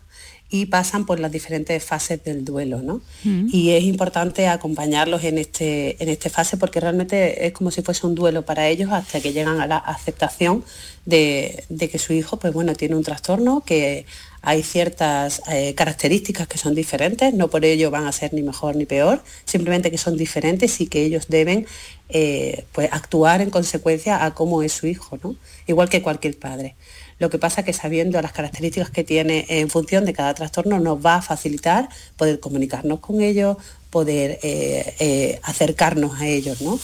y 0.48 0.64
pasan 0.64 1.04
por 1.04 1.20
las 1.20 1.30
diferentes 1.30 1.84
fases 1.84 2.24
del 2.24 2.42
duelo. 2.42 2.80
¿no? 2.80 3.02
Mm. 3.22 3.48
Y 3.52 3.72
es 3.72 3.84
importante 3.84 4.48
acompañarlos 4.48 5.24
en 5.24 5.36
este, 5.36 6.02
en 6.02 6.08
esta 6.08 6.30
fase 6.30 6.56
porque 6.56 6.80
realmente 6.80 7.46
es 7.46 7.52
como 7.52 7.70
si 7.70 7.82
fuese 7.82 8.06
un 8.06 8.14
duelo 8.14 8.46
para 8.46 8.66
ellos 8.68 8.90
hasta 8.90 9.20
que 9.20 9.34
llegan 9.34 9.60
a 9.60 9.66
la 9.66 9.76
aceptación 9.76 10.64
de, 11.04 11.64
de 11.68 11.90
que 11.90 11.98
su 11.98 12.14
hijo 12.14 12.38
pues, 12.38 12.54
bueno, 12.54 12.72
tiene 12.74 12.96
un 12.96 13.04
trastorno 13.04 13.62
que 13.66 14.06
hay 14.44 14.62
ciertas 14.62 15.42
eh, 15.50 15.74
características 15.74 16.46
que 16.46 16.58
son 16.58 16.74
diferentes, 16.74 17.32
no 17.34 17.48
por 17.48 17.64
ello 17.64 17.90
van 17.90 18.06
a 18.06 18.12
ser 18.12 18.32
ni 18.34 18.42
mejor 18.42 18.76
ni 18.76 18.86
peor, 18.86 19.22
simplemente 19.44 19.90
que 19.90 19.98
son 19.98 20.16
diferentes 20.16 20.80
y 20.80 20.86
que 20.86 21.02
ellos 21.02 21.26
deben 21.28 21.66
eh, 22.08 22.64
pues, 22.72 22.88
actuar 22.92 23.40
en 23.40 23.50
consecuencia 23.50 24.24
a 24.24 24.34
cómo 24.34 24.62
es 24.62 24.72
su 24.72 24.86
hijo, 24.86 25.18
¿no? 25.22 25.36
igual 25.66 25.88
que 25.88 26.02
cualquier 26.02 26.38
padre. 26.38 26.76
Lo 27.18 27.30
que 27.30 27.38
pasa 27.38 27.60
es 27.60 27.66
que 27.66 27.72
sabiendo 27.72 28.20
las 28.20 28.32
características 28.32 28.90
que 28.90 29.04
tiene 29.04 29.46
en 29.48 29.70
función 29.70 30.04
de 30.04 30.12
cada 30.12 30.34
trastorno 30.34 30.80
nos 30.80 31.04
va 31.04 31.16
a 31.16 31.22
facilitar 31.22 31.88
poder 32.16 32.40
comunicarnos 32.40 33.00
con 33.00 33.20
ellos, 33.20 33.56
poder 33.90 34.40
eh, 34.42 35.38
acercarnos 35.42 36.20
a 36.20 36.26
ellos. 36.26 36.60
¿no? 36.60 36.78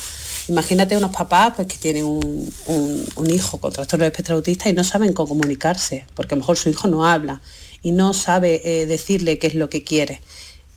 Imagínate 0.49 0.97
unos 0.97 1.11
papás 1.11 1.53
pues, 1.57 1.69
que 1.69 1.77
tienen 1.77 2.05
un, 2.05 3.31
hijo 3.31 3.59
con 3.59 3.73
trastorno 3.73 4.05
de 4.05 4.09
espectro 4.09 4.37
autista 4.37 4.69
y 4.69 4.73
no 4.73 4.85
saben 4.85 5.13
cómo 5.13 5.29
comunicarse, 5.29 6.07
porque 6.15 6.35
a 6.35 6.37
lo 6.37 6.41
mejor 6.41 6.57
su 6.57 6.69
hijo 6.69 6.89
no 6.89 7.07
habla 7.07 7.41
y 7.83 7.93
no 7.93 8.13
sabe 8.15 8.63
eh, 8.65 8.87
decirle 8.87 9.39
qué 9.39 9.47
es 9.47 9.55
lo 9.55 9.71
que 9.71 9.85
quiere. 9.85 10.21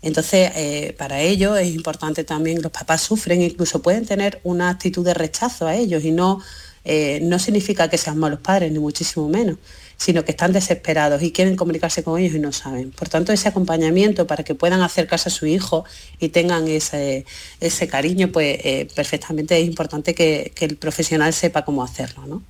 Entonces, 0.01 0.51
eh, 0.55 0.93
para 0.97 1.21
ello 1.21 1.55
es 1.55 1.73
importante 1.73 2.23
también, 2.23 2.61
los 2.61 2.71
papás 2.71 3.01
sufren, 3.01 3.41
incluso 3.41 3.81
pueden 3.81 4.05
tener 4.05 4.41
una 4.43 4.69
actitud 4.69 5.03
de 5.05 5.13
rechazo 5.13 5.65
a 5.65 5.75
ellos 5.75 6.03
y 6.03 6.11
no, 6.11 6.41
eh, 6.83 7.19
no 7.23 7.39
significa 7.39 7.89
que 7.89 7.97
sean 7.97 8.17
malos 8.17 8.41
padres, 8.41 8.71
ni 8.71 8.79
muchísimo 8.79 9.29
menos 9.29 9.57
sino 9.97 10.25
que 10.25 10.31
están 10.31 10.53
desesperados 10.53 11.21
y 11.21 11.31
quieren 11.31 11.55
comunicarse 11.55 12.03
con 12.03 12.19
ellos 12.19 12.35
y 12.35 12.39
no 12.39 12.51
saben. 12.51 12.91
Por 12.91 13.09
tanto, 13.09 13.31
ese 13.31 13.47
acompañamiento 13.49 14.27
para 14.27 14.43
que 14.43 14.55
puedan 14.55 14.81
acercarse 14.81 15.29
a 15.29 15.31
su 15.31 15.45
hijo 15.45 15.85
y 16.19 16.29
tengan 16.29 16.67
ese, 16.67 17.25
ese 17.59 17.87
cariño, 17.87 18.31
pues 18.31 18.59
eh, 18.63 18.87
perfectamente 18.95 19.59
es 19.59 19.65
importante 19.65 20.13
que, 20.13 20.51
el 20.59 20.77
profesional 20.77 21.33
sepa 21.33 21.65
cómo 21.65 21.83
hacerlo. 21.83 22.41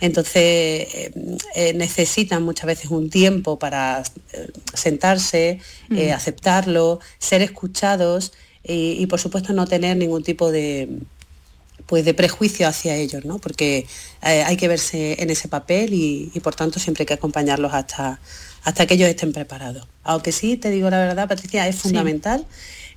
Entonces 0.00 0.34
eh, 0.34 1.12
eh, 1.54 1.74
necesitan 1.74 2.42
muchas 2.42 2.66
veces 2.66 2.90
un 2.90 3.10
tiempo 3.10 3.58
para 3.58 4.02
sentarse, 4.74 5.58
mm. 5.88 6.12
aceptarlo, 6.12 7.00
ser 7.18 7.42
escuchados 7.42 8.32
y, 8.64 9.06
por 9.06 9.18
supuesto 9.18 9.52
no 9.52 9.66
tener 9.66 9.96
ningún 9.96 10.22
tipo 10.22 10.52
de, 10.52 10.88
pues 11.86 12.04
de 12.04 12.14
prejuicio 12.14 12.66
hacia 12.68 12.96
ellos, 12.96 13.24
¿no? 13.24 13.38
Porque 13.38 13.86
eh, 14.22 14.42
hay 14.44 14.56
que 14.56 14.68
verse 14.68 15.16
en 15.22 15.30
ese 15.30 15.48
papel 15.48 15.94
y, 15.94 16.30
por 16.42 16.54
tanto 16.54 16.80
siempre 16.80 17.02
hay 17.02 17.06
que 17.06 17.14
acompañarlos 17.14 17.72
hasta, 17.72 18.20
hasta 18.64 18.86
que 18.86 18.94
ellos 18.94 19.08
estén 19.08 19.32
preparados. 19.32 19.86
Aunque 20.02 20.32
sí, 20.32 20.56
te 20.56 20.70
digo 20.70 20.90
la 20.90 20.98
verdad, 20.98 21.28
Patricia, 21.28 21.66
es 21.68 21.76
fundamental 21.76 22.46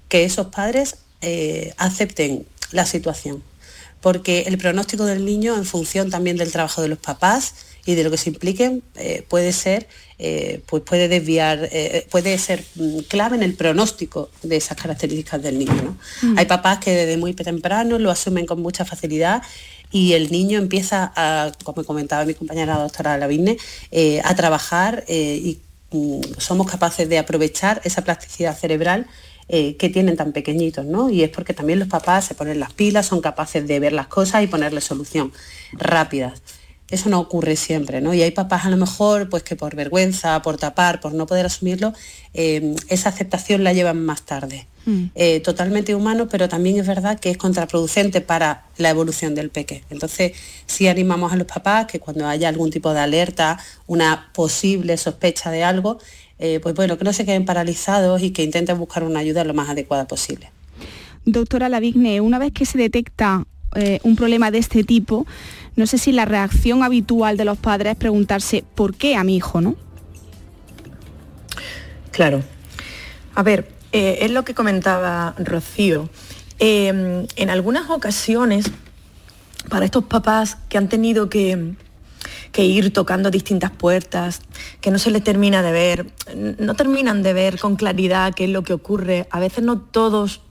que 0.10 0.24
esos 0.24 0.48
padres 0.48 0.98
eh, 1.22 1.74
acepten 1.78 2.46
la 2.72 2.86
situación, 2.86 3.44
porque 4.02 4.42
el 4.48 4.58
pronóstico 4.58 5.06
del 5.06 5.26
niño, 5.26 5.56
en 5.56 5.66
función 5.66 6.10
también 6.10 6.38
del 6.38 6.52
trabajo 6.52 6.82
de 6.82 6.88
los 6.88 7.00
papás, 7.00 7.54
y 7.86 7.96
de 7.96 8.04
lo 8.04 8.12
que 8.12 8.18
se 8.18 8.30
impliquen 8.30 8.82
eh, 8.96 9.24
puede 9.28 9.54
ser, 9.54 9.88
eh, 10.18 10.62
pues 10.66 10.82
puede 10.84 11.08
desviar, 11.08 11.70
eh, 11.72 12.08
puede 12.10 12.38
ser 12.40 12.64
mm, 12.76 13.00
clave 13.08 13.38
en 13.38 13.44
el 13.44 13.54
pronóstico 13.54 14.30
de 14.42 14.58
esas 14.58 14.76
características 14.76 15.42
del 15.42 15.60
niño. 15.60 15.96
Mm. 16.24 16.38
Hay 16.38 16.46
papás 16.48 16.80
que 16.80 16.92
desde 16.92 17.18
muy 17.18 17.34
temprano 17.34 18.00
lo 18.00 18.10
asumen 18.10 18.48
con 18.48 18.62
mucha 18.62 18.86
facilidad 18.86 19.44
y 19.92 20.14
el 20.14 20.32
niño 20.32 20.58
empieza 20.58 21.14
a, 21.16 21.52
como 21.64 21.84
comentaba 21.84 22.26
mi 22.26 22.34
compañera 22.34 22.76
la 22.76 22.82
doctora 22.82 23.18
Lavigne, 23.18 23.58
a 24.24 24.36
trabajar 24.36 25.06
y 25.08 25.60
mm, 25.92 26.22
somos 26.40 26.70
capaces 26.70 27.08
de 27.08 27.20
aprovechar 27.20 27.82
esa 27.84 28.04
plasticidad 28.04 28.58
cerebral 28.58 29.06
que 29.48 29.92
tienen 29.94 30.18
tan 30.18 30.32
pequeñitos, 30.32 30.88
¿no? 30.88 31.12
Y 31.12 31.22
es 31.22 31.30
porque 31.30 31.54
también 31.54 31.78
los 31.78 31.88
papás 31.88 32.26
se 32.26 32.34
ponen 32.34 32.60
las 32.60 32.74
pilas, 32.74 33.06
son 33.06 33.22
capaces 33.22 33.68
de 33.68 33.80
ver 33.80 33.94
las 33.94 34.08
cosas 34.08 34.42
y 34.42 34.48
ponerle 34.48 34.82
solución 34.82 35.32
rápidas 35.74 36.42
eso 36.90 37.10
no 37.10 37.20
ocurre 37.20 37.56
siempre, 37.56 38.00
¿no? 38.00 38.14
Y 38.14 38.22
hay 38.22 38.32
papás 38.32 38.66
a 38.66 38.70
lo 38.70 38.78
mejor, 38.78 39.30
pues 39.30 39.44
que 39.44 39.56
por 39.56 39.76
vergüenza, 39.76 40.42
por 40.42 40.58
tapar, 40.58 41.00
por 41.00 41.14
no 41.14 41.26
poder 41.26 41.48
asumirlo, 41.48 41.94
eh, 42.34 42.76
esa 42.90 43.10
aceptación 43.10 43.64
la 43.64 43.74
llevan 43.74 44.06
más 44.06 44.22
tarde. 44.22 44.68
Mm. 44.86 45.06
Eh, 45.16 45.40
totalmente 45.40 45.96
humano, 45.96 46.28
pero 46.30 46.48
también 46.48 46.80
es 46.80 46.86
verdad 46.86 47.20
que 47.20 47.32
es 47.32 47.38
contraproducente 47.38 48.22
para 48.22 48.66
la 48.78 48.92
evolución 48.92 49.34
del 49.34 49.50
peque. 49.50 49.84
Entonces, 49.90 50.34
sí 50.68 50.88
animamos 50.88 51.34
a 51.34 51.38
los 51.38 51.48
papás 51.48 51.88
que 51.88 52.00
cuando 52.00 52.28
haya 52.28 52.50
algún 52.50 52.70
tipo 52.70 52.94
de 52.94 53.00
alerta, 53.00 53.58
una 53.88 54.30
posible 54.34 54.98
sospecha 54.98 55.50
de 55.50 55.64
algo, 55.64 55.98
eh, 56.38 56.60
pues 56.62 56.76
bueno, 56.76 57.00
que 57.00 57.04
no 57.04 57.14
se 57.14 57.26
queden 57.26 57.46
paralizados 57.46 58.22
y 58.22 58.30
que 58.30 58.44
intenten 58.44 58.78
buscar 58.78 59.04
una 59.04 59.20
ayuda 59.20 59.44
lo 59.44 59.56
más 59.56 59.70
adecuada 59.70 60.06
posible. 60.06 60.52
Doctora 61.26 61.70
Lavigne, 61.70 62.22
una 62.22 62.38
vez 62.38 62.52
que 62.54 62.68
se 62.68 62.78
detecta 62.78 63.48
un 64.04 64.16
problema 64.16 64.52
de 64.52 64.60
este 64.60 64.84
tipo, 64.84 65.26
no 65.76 65.86
sé 65.86 65.98
si 65.98 66.12
la 66.12 66.26
reacción 66.26 66.84
habitual 66.84 67.36
de 67.36 67.46
los 67.46 67.58
padres 67.58 67.94
es 67.94 67.98
preguntarse 67.98 68.64
por 68.76 68.96
qué 68.96 69.16
a 69.16 69.24
mi 69.24 69.36
hijo, 69.36 69.60
¿no? 69.60 69.76
Claro. 72.12 72.44
A 73.36 73.44
ver, 73.44 73.68
eh, 73.92 74.20
es 74.22 74.32
lo 74.32 74.46
que 74.46 74.54
comentaba 74.54 75.36
Rocío. 75.38 76.10
Em, 76.60 77.28
en 77.36 77.50
algunas 77.50 77.90
ocasiones, 77.90 78.72
para 79.70 79.84
estos 79.84 80.06
papás 80.06 80.58
que 80.70 80.78
han 80.78 80.88
tenido 80.88 81.28
que, 81.28 81.74
que 82.54 82.64
ir 82.64 82.94
tocando 82.94 83.30
distintas 83.30 83.72
puertas, 83.72 84.40
que 84.80 84.92
no 84.92 85.00
se 85.00 85.12
les 85.12 85.26
termina 85.26 85.62
de 85.62 85.72
ver, 85.74 86.08
no 86.58 86.76
terminan 86.76 87.22
de 87.22 87.34
ver 87.34 87.60
con 87.60 87.76
claridad 87.76 88.34
qué 88.34 88.46
es 88.46 88.50
lo 88.50 88.64
que 88.64 88.72
ocurre. 88.72 89.28
A 89.30 89.42
veces 89.42 89.66
no 89.66 89.82
todos, 89.82 90.42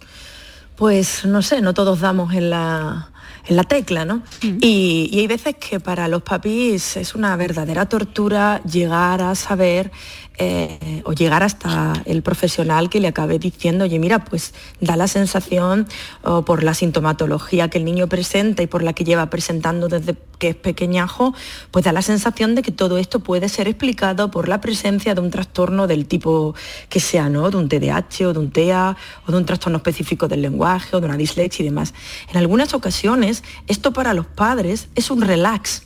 pues 0.76 1.24
no 1.24 1.42
sé, 1.42 1.60
no 1.60 1.74
todos 1.74 2.00
damos 2.00 2.34
en 2.34 2.50
la, 2.50 3.10
en 3.46 3.56
la 3.56 3.64
tecla, 3.64 4.04
¿no? 4.04 4.22
y, 4.42 5.10
hay 5.18 5.26
veces 5.26 5.56
que 5.56 5.80
para 5.80 6.08
los 6.08 6.22
papis 6.22 6.96
es 6.96 7.14
una 7.14 7.36
verdadera 7.36 7.86
tortura 7.86 8.62
llegar 8.64 9.22
a 9.22 9.34
saber 9.34 9.92
eh, 10.36 11.02
o 11.04 11.12
llegar 11.12 11.44
hasta 11.44 11.92
el 12.06 12.22
profesional 12.22 12.90
que 12.90 12.98
le 12.98 13.06
acabe 13.06 13.38
diciendo, 13.38 13.84
oye, 13.84 14.00
mira, 14.00 14.24
pues 14.24 14.52
da 14.80 14.96
la 14.96 15.06
sensación, 15.06 15.86
o 16.24 16.44
por 16.44 16.64
la 16.64 16.74
sintomatología 16.74 17.68
que 17.70 17.78
el 17.78 17.84
niño 17.84 18.08
presenta 18.08 18.62
y 18.62 18.66
por 18.66 18.82
la 18.82 18.94
que 18.94 19.04
lleva 19.04 19.30
presentando 19.30 19.88
desde 19.88 20.16
que 20.38 20.48
es 20.48 20.56
pequeñajo, 20.56 21.34
pues 21.70 21.84
da 21.84 21.92
la 21.92 22.02
sensación 22.02 22.56
de 22.56 22.62
que 22.62 22.72
todo 22.72 22.98
esto 22.98 23.20
puede 23.20 23.48
ser 23.48 23.68
explicado 23.68 24.32
por 24.32 24.48
la 24.48 24.60
presencia 24.60 25.14
de 25.14 25.20
un 25.20 25.30
trastorno 25.30 25.86
del 25.86 26.06
tipo 26.06 26.56
que 26.88 26.98
sea, 26.98 27.28
¿no? 27.28 27.50
De 27.50 27.56
un 27.56 27.68
TDAH 27.68 28.26
o 28.26 28.32
de 28.32 28.38
un 28.40 28.50
TEA 28.50 28.96
o 29.28 29.30
de 29.30 29.38
un 29.38 29.46
trastorno 29.46 29.76
específico 29.76 30.26
del 30.26 30.42
lenguaje 30.42 30.96
o 30.96 31.00
de 31.00 31.06
una 31.06 31.16
dislexia 31.16 31.62
y 31.62 31.66
demás. 31.66 31.94
En 32.28 32.38
algunas 32.38 32.74
ocasiones, 32.74 33.44
esto 33.68 33.92
para 33.92 34.14
los 34.14 34.26
padres 34.26 34.88
es 34.96 35.12
un 35.12 35.22
relax, 35.22 35.84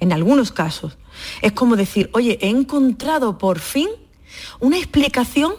en 0.00 0.14
algunos 0.14 0.50
casos 0.50 0.96
Es 1.40 1.52
como 1.52 1.76
decir, 1.76 2.10
oye, 2.12 2.38
he 2.40 2.48
encontrado 2.48 3.38
por 3.38 3.58
fin 3.58 3.88
una 4.60 4.78
explicación 4.78 5.54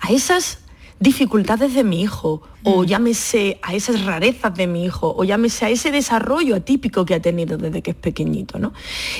a 0.00 0.12
esas 0.12 0.60
dificultades 1.00 1.74
de 1.74 1.84
mi 1.84 2.02
hijo, 2.02 2.42
o 2.64 2.84
llámese 2.84 3.58
a 3.62 3.74
esas 3.74 4.04
rarezas 4.04 4.54
de 4.54 4.66
mi 4.66 4.84
hijo, 4.84 5.14
o 5.16 5.24
llámese 5.24 5.66
a 5.66 5.70
ese 5.70 5.90
desarrollo 5.90 6.56
atípico 6.56 7.04
que 7.04 7.14
ha 7.14 7.20
tenido 7.20 7.56
desde 7.56 7.82
que 7.82 7.92
es 7.92 7.96
pequeñito, 7.96 8.58
¿no? 8.58 8.72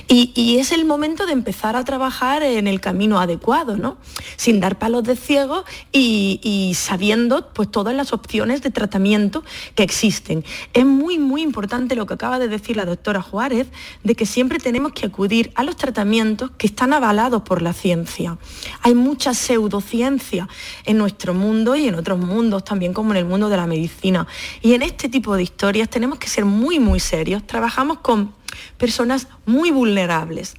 Y, 0.08 0.56
es 0.58 0.72
el 0.72 0.84
momento 0.84 1.24
de 1.26 1.32
empezar 1.32 1.76
a 1.76 1.84
trabajar 1.84 2.42
en 2.42 2.66
el 2.66 2.80
camino 2.80 3.20
adecuado, 3.20 3.76
¿no? 3.76 3.96
Sin 4.36 4.58
dar 4.58 4.76
palos 4.76 5.04
de 5.04 5.14
ciego 5.14 5.64
y, 5.92 6.40
y 6.42 6.74
sabiendo 6.74 7.48
pues 7.52 7.70
todas 7.70 7.94
las 7.94 8.12
opciones 8.12 8.60
de 8.62 8.70
tratamiento 8.70 9.44
que 9.76 9.84
existen. 9.84 10.44
Es 10.72 10.84
muy, 10.84 11.18
muy 11.18 11.42
importante 11.42 11.94
lo 11.94 12.06
que 12.06 12.14
acaba 12.14 12.38
de 12.38 12.48
decir 12.48 12.76
la 12.76 12.86
doctora 12.86 13.22
Juárez, 13.22 13.68
de 14.02 14.14
que 14.16 14.26
siempre 14.26 14.58
tenemos 14.58 14.92
que 14.92 15.06
acudir 15.06 15.52
a 15.54 15.62
los 15.62 15.76
tratamientos 15.76 16.50
que 16.58 16.66
están 16.66 16.92
avalados 16.92 17.42
por 17.42 17.62
la 17.62 17.72
ciencia. 17.72 18.38
Hay 18.82 18.94
mucha 18.94 19.34
pseudociencia 19.34 20.48
en 20.84 20.98
nuestro 20.98 21.34
mundo 21.34 21.76
y 21.76 21.86
en 21.86 21.94
otros 21.94 22.18
mundos 22.18 22.64
también 22.64 22.92
como 22.92 23.12
en 23.12 23.18
el 23.18 23.27
mundo 23.28 23.48
de 23.48 23.56
la 23.56 23.66
medicina. 23.66 24.26
Y 24.62 24.74
en 24.74 24.82
este 24.82 25.08
tipo 25.08 25.36
de 25.36 25.42
historias 25.42 25.88
tenemos 25.88 26.18
que 26.18 26.28
ser 26.28 26.44
muy, 26.44 26.78
muy 26.78 27.00
serios. 27.00 27.46
Trabajamos 27.46 27.98
con 27.98 28.34
personas 28.76 29.28
muy 29.46 29.70
vulnerables 29.70 30.54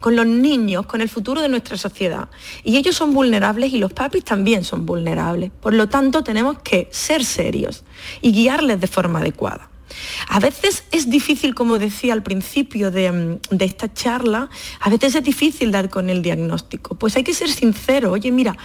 con 0.00 0.16
los 0.16 0.26
niños, 0.26 0.86
con 0.86 1.02
el 1.02 1.08
futuro 1.08 1.42
de 1.42 1.48
nuestra 1.48 1.76
sociedad. 1.76 2.30
Y 2.64 2.78
ellos 2.78 2.96
son 2.96 3.12
vulnerables 3.12 3.72
y 3.72 3.78
los 3.78 3.92
papis 3.92 4.24
también 4.24 4.64
son 4.64 4.86
vulnerables. 4.86 5.50
Por 5.60 5.74
lo 5.74 5.88
tanto, 5.88 6.24
tenemos 6.24 6.58
que 6.60 6.88
ser 6.90 7.24
serios 7.24 7.84
y 8.22 8.32
guiarles 8.32 8.80
de 8.80 8.86
forma 8.86 9.20
adecuada. 9.20 9.68
A 10.28 10.40
veces 10.40 10.84
es 10.92 11.10
difícil, 11.10 11.54
como 11.54 11.78
decía 11.78 12.12
al 12.12 12.22
principio 12.22 12.90
de, 12.90 13.38
de, 13.50 13.64
esta 13.64 13.92
charla, 13.92 14.48
a 14.80 14.88
veces 14.88 15.16
es 15.16 15.24
difícil 15.24 15.72
dar 15.72 15.90
con 15.90 16.08
el 16.08 16.22
diagnóstico. 16.22 16.94
Pues 16.94 17.16
hay 17.16 17.24
que 17.24 17.34
ser 17.34 17.50
sincero, 17.50 18.12
oye, 18.12 18.30
mira, 18.30 18.56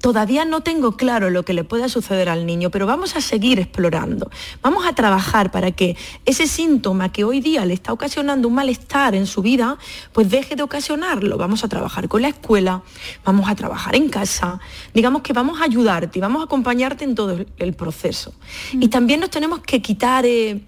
Todavía 0.00 0.44
no 0.44 0.60
tengo 0.60 0.96
claro 0.96 1.28
lo 1.30 1.44
que 1.44 1.52
le 1.52 1.64
pueda 1.64 1.88
suceder 1.88 2.28
al 2.28 2.46
niño, 2.46 2.70
pero 2.70 2.86
vamos 2.86 3.16
a 3.16 3.20
seguir 3.20 3.58
explorando. 3.58 4.30
Vamos 4.62 4.86
a 4.86 4.94
trabajar 4.94 5.50
para 5.50 5.72
que 5.72 5.96
ese 6.24 6.46
síntoma 6.46 7.10
que 7.12 7.24
hoy 7.24 7.40
día 7.40 7.64
le 7.64 7.74
está 7.74 7.92
ocasionando 7.92 8.46
un 8.46 8.54
malestar 8.54 9.14
en 9.14 9.26
su 9.26 9.42
vida, 9.42 9.76
pues 10.12 10.30
deje 10.30 10.54
de 10.54 10.62
ocasionarlo. 10.62 11.36
Vamos 11.36 11.64
a 11.64 11.68
trabajar 11.68 12.08
con 12.08 12.22
la 12.22 12.28
escuela, 12.28 12.82
vamos 13.24 13.48
a 13.48 13.56
trabajar 13.56 13.96
en 13.96 14.08
casa. 14.08 14.60
Digamos 14.94 15.22
que 15.22 15.32
vamos 15.32 15.60
a 15.60 15.64
ayudarte 15.64 16.18
y 16.18 16.22
vamos 16.22 16.42
a 16.42 16.44
acompañarte 16.44 17.04
en 17.04 17.14
todo 17.14 17.36
el 17.58 17.72
proceso. 17.74 18.32
Y 18.72 18.86
mm. 18.86 18.90
también 18.90 19.20
nos 19.20 19.30
tenemos 19.30 19.60
que 19.60 19.82
quitar 19.82 20.24
eh, 20.26 20.60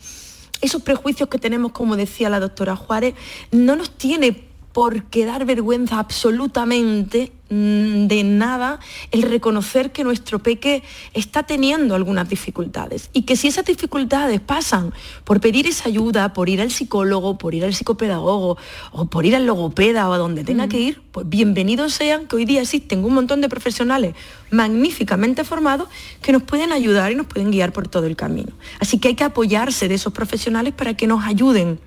esos 0.60 0.82
prejuicios 0.82 1.28
que 1.28 1.38
tenemos, 1.38 1.72
como 1.72 1.96
decía 1.96 2.28
la 2.30 2.40
doctora 2.40 2.76
Juárez, 2.76 3.14
no 3.52 3.76
nos 3.76 3.90
tiene 3.90 4.49
por 4.80 5.04
qué 5.04 5.26
dar 5.26 5.44
vergüenza 5.44 5.98
absolutamente 5.98 7.32
mm, 7.50 8.06
de 8.06 8.24
nada 8.24 8.80
el 9.10 9.20
reconocer 9.20 9.92
que 9.92 10.04
nuestro 10.04 10.38
peque 10.38 10.82
está 11.12 11.42
teniendo 11.42 11.94
algunas 11.94 12.30
dificultades 12.30 13.10
y 13.12 13.24
que 13.24 13.36
si 13.36 13.48
esas 13.48 13.66
dificultades 13.66 14.40
pasan 14.40 14.94
por 15.24 15.38
pedir 15.38 15.66
esa 15.66 15.90
ayuda, 15.90 16.32
por 16.32 16.48
ir 16.48 16.62
al 16.62 16.70
psicólogo, 16.70 17.36
por 17.36 17.54
ir 17.54 17.66
al 17.66 17.74
psicopedagogo 17.74 18.56
o 18.92 19.04
por 19.04 19.26
ir 19.26 19.36
al 19.36 19.44
logopeda 19.44 20.08
o 20.08 20.14
a 20.14 20.16
donde 20.16 20.44
tenga 20.44 20.66
que 20.66 20.80
ir, 20.80 21.02
pues 21.12 21.28
bienvenidos 21.28 21.92
sean 21.92 22.26
que 22.26 22.36
hoy 22.36 22.46
día 22.46 22.62
existen 22.62 23.04
un 23.04 23.12
montón 23.12 23.42
de 23.42 23.50
profesionales 23.50 24.14
magníficamente 24.50 25.44
formados 25.44 25.90
que 26.22 26.32
nos 26.32 26.42
pueden 26.42 26.72
ayudar 26.72 27.12
y 27.12 27.16
nos 27.16 27.26
pueden 27.26 27.50
guiar 27.50 27.74
por 27.74 27.86
todo 27.86 28.06
el 28.06 28.16
camino. 28.16 28.54
Así 28.78 28.98
que 28.98 29.08
hay 29.08 29.14
que 29.14 29.24
apoyarse 29.24 29.88
de 29.88 29.96
esos 29.96 30.14
profesionales 30.14 30.72
para 30.72 30.94
que 30.94 31.06
nos 31.06 31.22
ayuden, 31.26 31.78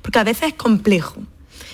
porque 0.00 0.18
a 0.18 0.24
veces 0.24 0.48
es 0.48 0.54
complejo. 0.54 1.20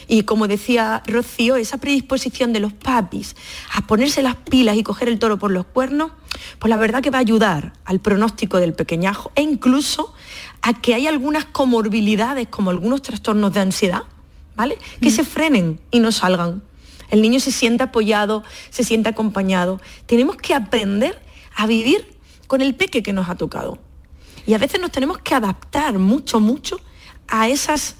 Y 0.06 0.22
como 0.22 0.48
decía 0.48 1.02
Rocío, 1.06 1.56
esa 1.56 1.78
predisposición 1.78 2.52
de 2.52 2.60
los 2.60 2.72
papis 2.72 3.36
a 3.74 3.86
ponerse 3.86 4.22
las 4.22 4.36
pilas 4.36 4.76
y 4.76 4.82
coger 4.82 5.08
el 5.08 5.18
toro 5.18 5.38
por 5.38 5.50
los 5.50 5.66
cuernos, 5.66 6.12
pues 6.58 6.68
la 6.68 6.76
verdad 6.76 7.02
que 7.02 7.10
va 7.10 7.18
a 7.18 7.22
ayudar 7.22 7.72
al 7.84 8.00
pronóstico 8.00 8.58
del 8.58 8.74
pequeñajo 8.74 9.32
e 9.34 9.42
incluso 9.42 10.12
a 10.62 10.74
que 10.74 10.94
hay 10.94 11.06
algunas 11.06 11.44
comorbilidades 11.44 12.48
como 12.48 12.70
algunos 12.70 13.02
trastornos 13.02 13.52
de 13.52 13.60
ansiedad, 13.60 14.02
¿vale? 14.56 14.78
Que 15.00 15.10
se 15.10 15.24
frenen 15.24 15.80
y 15.90 16.00
no 16.00 16.12
salgan. 16.12 16.62
El 17.10 17.22
niño 17.22 17.38
se 17.38 17.52
siente 17.52 17.82
apoyado, 17.82 18.42
se 18.70 18.82
siente 18.82 19.08
acompañado. 19.08 19.80
Tenemos 20.06 20.36
que 20.36 20.54
aprender 20.54 21.20
a 21.54 21.66
vivir 21.66 22.18
con 22.46 22.60
el 22.60 22.74
peque 22.74 23.02
que 23.02 23.12
nos 23.12 23.28
ha 23.28 23.36
tocado. 23.36 23.78
Y 24.46 24.54
a 24.54 24.58
veces 24.58 24.80
nos 24.80 24.90
tenemos 24.90 25.18
que 25.18 25.34
adaptar 25.34 25.98
mucho, 25.98 26.40
mucho 26.40 26.80
a 27.28 27.48
esas 27.48 27.96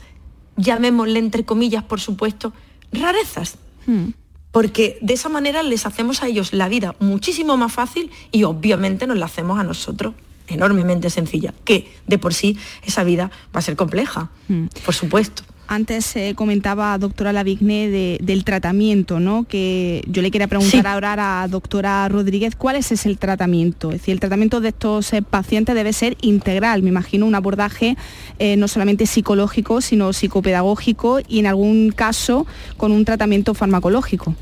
llamémosle 0.57 1.19
entre 1.19 1.45
comillas, 1.45 1.85
por 1.85 2.01
supuesto, 2.01 2.53
rarezas. 2.93 3.59
Hmm. 3.87 4.11
Porque 4.51 4.99
de 5.01 5.15
esa 5.15 5.29
manera 5.29 5.63
les 5.63 5.85
hacemos 5.85 6.23
a 6.23 6.29
ellos 6.29 6.53
la 6.53 6.69
vida 6.69 6.95
muchísimo 7.01 7.57
más 7.57 7.73
fácil 7.73 8.11
y 8.31 8.45
obviamente 8.45 9.07
nos 9.07 9.19
la 9.19 9.27
hacemos 9.27 9.59
a 9.59 9.65
nosotros 9.65 10.15
enormemente 10.47 11.11
sencilla, 11.11 11.55
que 11.65 11.91
de 12.07 12.19
por 12.19 12.35
sí 12.35 12.59
esa 12.85 13.03
vida 13.03 13.31
va 13.55 13.61
a 13.61 13.63
ser 13.63 13.77
compleja, 13.77 14.31
hmm. 14.49 14.67
por 14.85 14.95
supuesto. 14.95 15.43
Antes 15.67 16.05
se 16.05 16.35
comentaba, 16.35 16.97
doctora 16.99 17.33
Lavigné, 17.33 18.19
del 18.21 18.45
tratamiento, 18.45 19.19
¿no? 19.19 19.45
Que 19.45 20.05
yo 20.07 20.21
le 20.21 20.31
quería 20.31 20.47
preguntar 20.47 20.87
ahora 20.87 21.43
a 21.43 21.49
doctora 21.49 22.07
Rodríguez, 22.09 22.55
¿cuál 22.55 22.77
es 22.77 22.93
ese 22.93 23.09
el 23.09 23.17
tratamiento? 23.17 23.91
Es 23.91 24.01
decir, 24.01 24.13
el 24.13 24.21
tratamiento 24.21 24.61
de 24.61 24.69
estos 24.69 25.13
eh, 25.15 25.23
pacientes 25.23 25.75
debe 25.75 25.95
ser 25.95 26.19
integral, 26.21 26.83
me 26.83 26.91
imagino 26.91 27.25
un 27.25 27.35
abordaje 27.35 27.97
eh, 28.39 28.57
no 28.57 28.69
solamente 28.69 29.07
psicológico, 29.07 29.81
sino 29.81 30.13
psicopedagógico 30.13 31.21
y 31.27 31.39
en 31.39 31.47
algún 31.47 31.91
caso 31.91 32.47
con 32.77 32.93
un 32.93 33.07
tratamiento 33.07 33.55
farmacológico. 33.55 34.35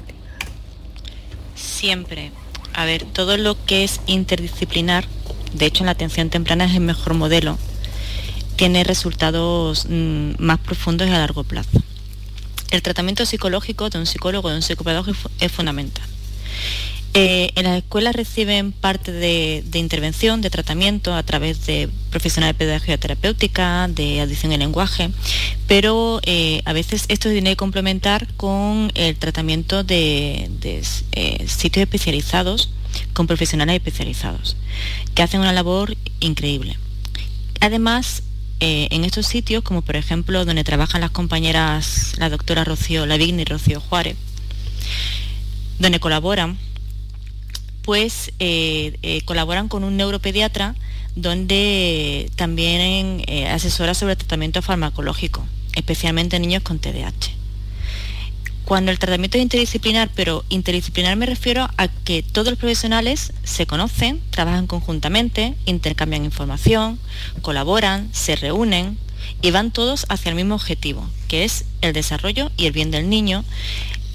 Siempre. 1.54 2.32
A 2.74 2.84
ver, 2.84 3.04
todo 3.04 3.36
lo 3.36 3.56
que 3.64 3.84
es 3.84 4.00
interdisciplinar, 4.06 5.04
de 5.54 5.66
hecho 5.66 5.84
en 5.84 5.86
la 5.86 5.92
atención 5.92 6.30
temprana 6.30 6.64
es 6.64 6.74
el 6.74 6.80
mejor 6.80 7.14
modelo 7.14 7.58
tiene 8.56 8.84
resultados 8.84 9.86
mm, 9.88 10.32
más 10.38 10.58
profundos 10.58 11.08
y 11.08 11.10
a 11.10 11.18
largo 11.18 11.44
plazo. 11.44 11.82
El 12.70 12.82
tratamiento 12.82 13.26
psicológico 13.26 13.90
de 13.90 13.98
un 13.98 14.06
psicólogo, 14.06 14.48
de 14.48 14.56
un 14.56 14.62
psicopedagogo 14.62 15.12
es 15.40 15.52
fundamental. 15.52 16.06
Eh, 17.14 17.52
en 17.56 17.64
las 17.64 17.76
escuelas 17.76 18.16
reciben 18.16 18.72
parte 18.72 19.12
de, 19.12 19.62
intervención, 19.74 20.40
de 20.40 20.48
tratamiento 20.48 21.12
a 21.12 21.22
través 21.22 21.66
de 21.66 21.90
profesionales 22.08 22.56
de 22.56 22.64
pedagogía 22.64 22.96
terapéutica, 22.96 23.86
de 23.88 24.22
audición 24.22 24.52
y 24.52 24.56
lenguaje, 24.56 25.10
pero 25.66 26.20
eh, 26.24 26.62
a 26.64 26.72
veces 26.72 27.04
esto 27.08 27.28
tiene 27.28 27.50
que 27.50 27.56
complementar 27.56 28.26
con 28.38 28.90
el 28.94 29.16
tratamiento 29.16 29.84
de, 29.84 30.48
eh, 31.12 31.46
sitios 31.48 31.82
especializados, 31.82 32.70
con 33.12 33.26
profesionales 33.26 33.76
especializados, 33.76 34.56
que 35.14 35.22
hacen 35.22 35.40
una 35.40 35.52
labor 35.52 35.94
increíble. 36.20 36.78
Además, 37.60 38.22
eh, 38.64 38.86
en 38.92 39.04
estos 39.04 39.26
sitios, 39.26 39.64
como 39.64 39.82
por 39.82 39.96
ejemplo 39.96 40.44
donde 40.44 40.62
trabajan 40.62 41.00
las 41.00 41.10
compañeras, 41.10 42.14
la 42.18 42.30
doctora 42.30 42.62
Rocío 42.62 43.06
Lavigny 43.06 43.42
y 43.42 43.44
Rocío 43.44 43.80
Juárez, 43.80 44.16
donde 45.80 45.98
colaboran, 45.98 46.56
pues 47.82 48.30
eh, 48.38 48.96
eh, 49.02 49.22
colaboran 49.24 49.66
con 49.66 49.82
un 49.82 49.96
neuropediatra 49.96 50.76
donde 51.16 52.30
también 52.36 53.24
asesora 53.50 53.94
sobre 53.94 54.14
tratamiento 54.14 54.62
farmacológico, 54.62 55.44
especialmente 55.74 56.36
en 56.36 56.42
niños 56.42 56.62
con 56.62 56.78
TDAH 56.78 57.41
cuando 58.64 58.90
el 58.90 58.98
tratamiento 58.98 59.36
es 59.36 59.42
interdisciplinar, 59.42 60.10
pero 60.14 60.44
interdisciplinar 60.48 61.16
me 61.16 61.26
refiero 61.26 61.68
a 61.76 61.88
que 61.88 62.22
todos 62.22 62.48
los 62.50 62.58
profesionales 62.58 63.32
se 63.44 63.66
conocen, 63.66 64.20
trabajan 64.30 64.66
conjuntamente, 64.66 65.54
intercambian 65.66 66.24
información, 66.24 66.98
colaboran, 67.42 68.08
se 68.12 68.36
reúnen 68.36 68.98
y 69.40 69.50
van 69.50 69.70
todos 69.70 70.06
hacia 70.08 70.30
el 70.30 70.36
mismo 70.36 70.54
objetivo, 70.54 71.08
que 71.28 71.44
es 71.44 71.64
el 71.80 71.92
desarrollo 71.92 72.50
y 72.56 72.66
el 72.66 72.72
bien 72.72 72.90
del 72.90 73.08
niño. 73.08 73.44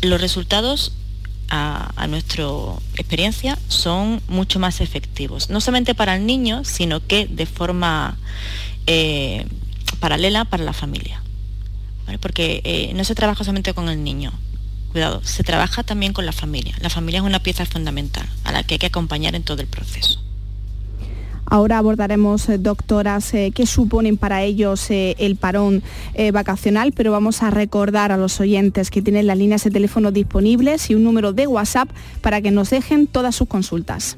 Los 0.01 0.21
resultados 0.21 0.93
a, 1.49 2.07
nuestra 2.07 2.45
experiencia 2.95 3.57
son 3.67 4.21
mucho 4.27 4.59
más 4.59 4.81
efectivos, 4.81 5.49
no 5.49 5.61
solamente 5.61 5.95
para 5.95 6.15
el 6.15 6.25
niño, 6.25 6.63
sino 6.63 7.05
que 7.05 7.27
de 7.27 7.45
forma 7.45 8.17
eh, 8.85 9.45
paralela 9.99 10.45
para 10.45 10.63
la 10.63 10.73
familia. 10.73 11.21
Porque 12.19 12.61
eh, 12.63 12.93
no 12.95 13.03
se 13.03 13.15
trabaja 13.15 13.43
solamente 13.43 13.73
con 13.73 13.89
el 13.89 14.03
niño, 14.03 14.31
cuidado, 14.91 15.21
se 15.23 15.43
trabaja 15.43 15.83
también 15.83 16.13
con 16.13 16.25
la 16.25 16.31
familia. 16.31 16.75
La 16.79 16.89
familia 16.89 17.19
es 17.19 17.25
una 17.25 17.39
pieza 17.39 17.65
fundamental 17.65 18.25
a 18.45 18.51
la 18.53 18.63
que 18.63 18.75
hay 18.75 18.79
que 18.79 18.85
acompañar 18.85 19.35
en 19.35 19.43
todo 19.43 19.61
el 19.61 19.67
proceso. 19.67 20.21
Ahora 21.49 21.77
abordaremos, 21.77 22.49
eh, 22.49 22.57
doctoras, 22.57 23.33
eh, 23.33 23.51
qué 23.53 23.65
suponen 23.65 24.17
para 24.17 24.43
ellos 24.43 24.87
el 24.89 25.35
parón 25.37 25.83
vacacional, 26.33 26.91
pero 26.91 27.11
vamos 27.11 27.43
a 27.43 27.51
recordar 27.51 28.11
a 28.11 28.17
los 28.17 28.39
oyentes 28.39 28.89
que 28.89 29.01
tienen 29.01 29.27
las 29.27 29.37
líneas 29.37 29.63
de 29.63 29.71
teléfono 29.71 30.11
disponibles 30.11 30.89
y 30.89 30.95
un 30.95 31.03
número 31.03 31.33
de 31.33 31.47
WhatsApp 31.47 31.89
para 32.21 32.41
que 32.41 32.51
nos 32.51 32.69
dejen 32.69 33.07
todas 33.07 33.35
sus 33.35 33.47
consultas. 33.47 34.17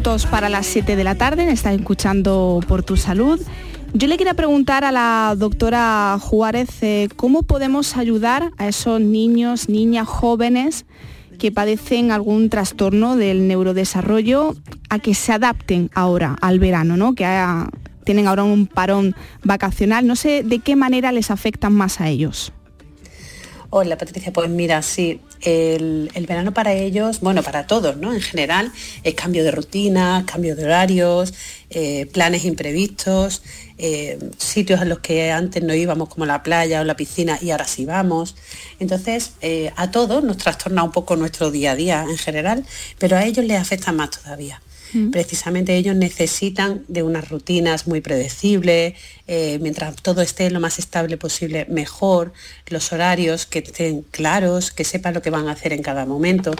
Minutos 0.00 0.24
para 0.24 0.48
las 0.48 0.64
7 0.64 0.96
de 0.96 1.04
la 1.04 1.14
tarde, 1.14 1.52
está 1.52 1.74
escuchando 1.74 2.60
por 2.66 2.82
tu 2.82 2.96
salud. 2.96 3.38
Yo 3.92 4.08
le 4.08 4.16
quería 4.16 4.32
preguntar 4.32 4.82
a 4.82 4.92
la 4.92 5.34
doctora 5.36 6.16
Juárez 6.18 6.70
eh, 6.80 7.10
cómo 7.16 7.42
podemos 7.42 7.98
ayudar 7.98 8.50
a 8.56 8.66
esos 8.66 8.98
niños, 8.98 9.68
niñas, 9.68 10.08
jóvenes 10.08 10.86
que 11.38 11.52
padecen 11.52 12.12
algún 12.12 12.48
trastorno 12.48 13.16
del 13.16 13.46
neurodesarrollo 13.46 14.54
a 14.88 15.00
que 15.00 15.12
se 15.12 15.34
adapten 15.34 15.90
ahora 15.94 16.34
al 16.40 16.58
verano, 16.58 16.96
¿no? 16.96 17.14
que 17.14 17.26
tienen 18.04 18.26
ahora 18.26 18.44
un 18.44 18.68
parón 18.68 19.14
vacacional. 19.44 20.06
No 20.06 20.16
sé 20.16 20.42
de 20.42 20.60
qué 20.60 20.76
manera 20.76 21.12
les 21.12 21.30
afectan 21.30 21.74
más 21.74 22.00
a 22.00 22.08
ellos. 22.08 22.54
Hola 23.72 23.96
Patricia, 23.96 24.32
pues 24.32 24.50
mira, 24.50 24.82
sí, 24.82 25.20
el, 25.42 26.10
el 26.14 26.26
verano 26.26 26.52
para 26.52 26.72
ellos, 26.72 27.20
bueno, 27.20 27.40
para 27.44 27.68
todos, 27.68 27.96
¿no? 27.96 28.12
En 28.12 28.20
general, 28.20 28.72
es 29.04 29.14
cambio 29.14 29.44
de 29.44 29.52
rutina, 29.52 30.24
cambio 30.26 30.56
de 30.56 30.64
horarios, 30.64 31.32
eh, 31.70 32.06
planes 32.06 32.44
imprevistos, 32.44 33.42
eh, 33.78 34.18
sitios 34.38 34.80
a 34.80 34.84
los 34.84 34.98
que 34.98 35.30
antes 35.30 35.62
no 35.62 35.72
íbamos 35.72 36.08
como 36.08 36.26
la 36.26 36.42
playa 36.42 36.80
o 36.80 36.84
la 36.84 36.96
piscina 36.96 37.38
y 37.40 37.52
ahora 37.52 37.68
sí 37.68 37.84
vamos. 37.84 38.34
Entonces, 38.80 39.34
eh, 39.40 39.72
a 39.76 39.92
todos 39.92 40.24
nos 40.24 40.36
trastorna 40.38 40.82
un 40.82 40.90
poco 40.90 41.14
nuestro 41.14 41.52
día 41.52 41.70
a 41.70 41.76
día 41.76 42.02
en 42.02 42.18
general, 42.18 42.64
pero 42.98 43.16
a 43.16 43.24
ellos 43.24 43.44
les 43.44 43.60
afecta 43.60 43.92
más 43.92 44.10
todavía. 44.10 44.60
Precisamente 45.12 45.76
ellos 45.76 45.94
necesitan 45.94 46.84
de 46.88 47.02
unas 47.02 47.28
rutinas 47.28 47.86
muy 47.86 48.00
predecibles, 48.00 48.94
eh, 49.28 49.58
mientras 49.60 49.94
todo 49.96 50.20
esté 50.20 50.50
lo 50.50 50.58
más 50.58 50.78
estable 50.78 51.16
posible, 51.16 51.66
mejor, 51.68 52.32
los 52.66 52.92
horarios 52.92 53.46
que 53.46 53.60
estén 53.60 54.02
claros, 54.02 54.72
que 54.72 54.84
sepan 54.84 55.14
lo 55.14 55.22
que 55.22 55.30
van 55.30 55.48
a 55.48 55.52
hacer 55.52 55.72
en 55.72 55.82
cada 55.82 56.06
momento. 56.06 56.52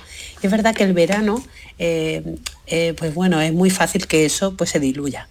Y 0.42 0.46
es 0.46 0.52
verdad 0.52 0.74
que 0.74 0.84
el 0.84 0.92
verano, 0.92 1.44
eh, 1.78 2.36
eh, 2.66 2.94
pues 2.96 3.14
bueno, 3.14 3.40
es 3.40 3.52
muy 3.52 3.70
fácil 3.70 4.06
que 4.06 4.24
eso 4.24 4.56
pues 4.56 4.70
se 4.70 4.78
diluya. 4.78 5.28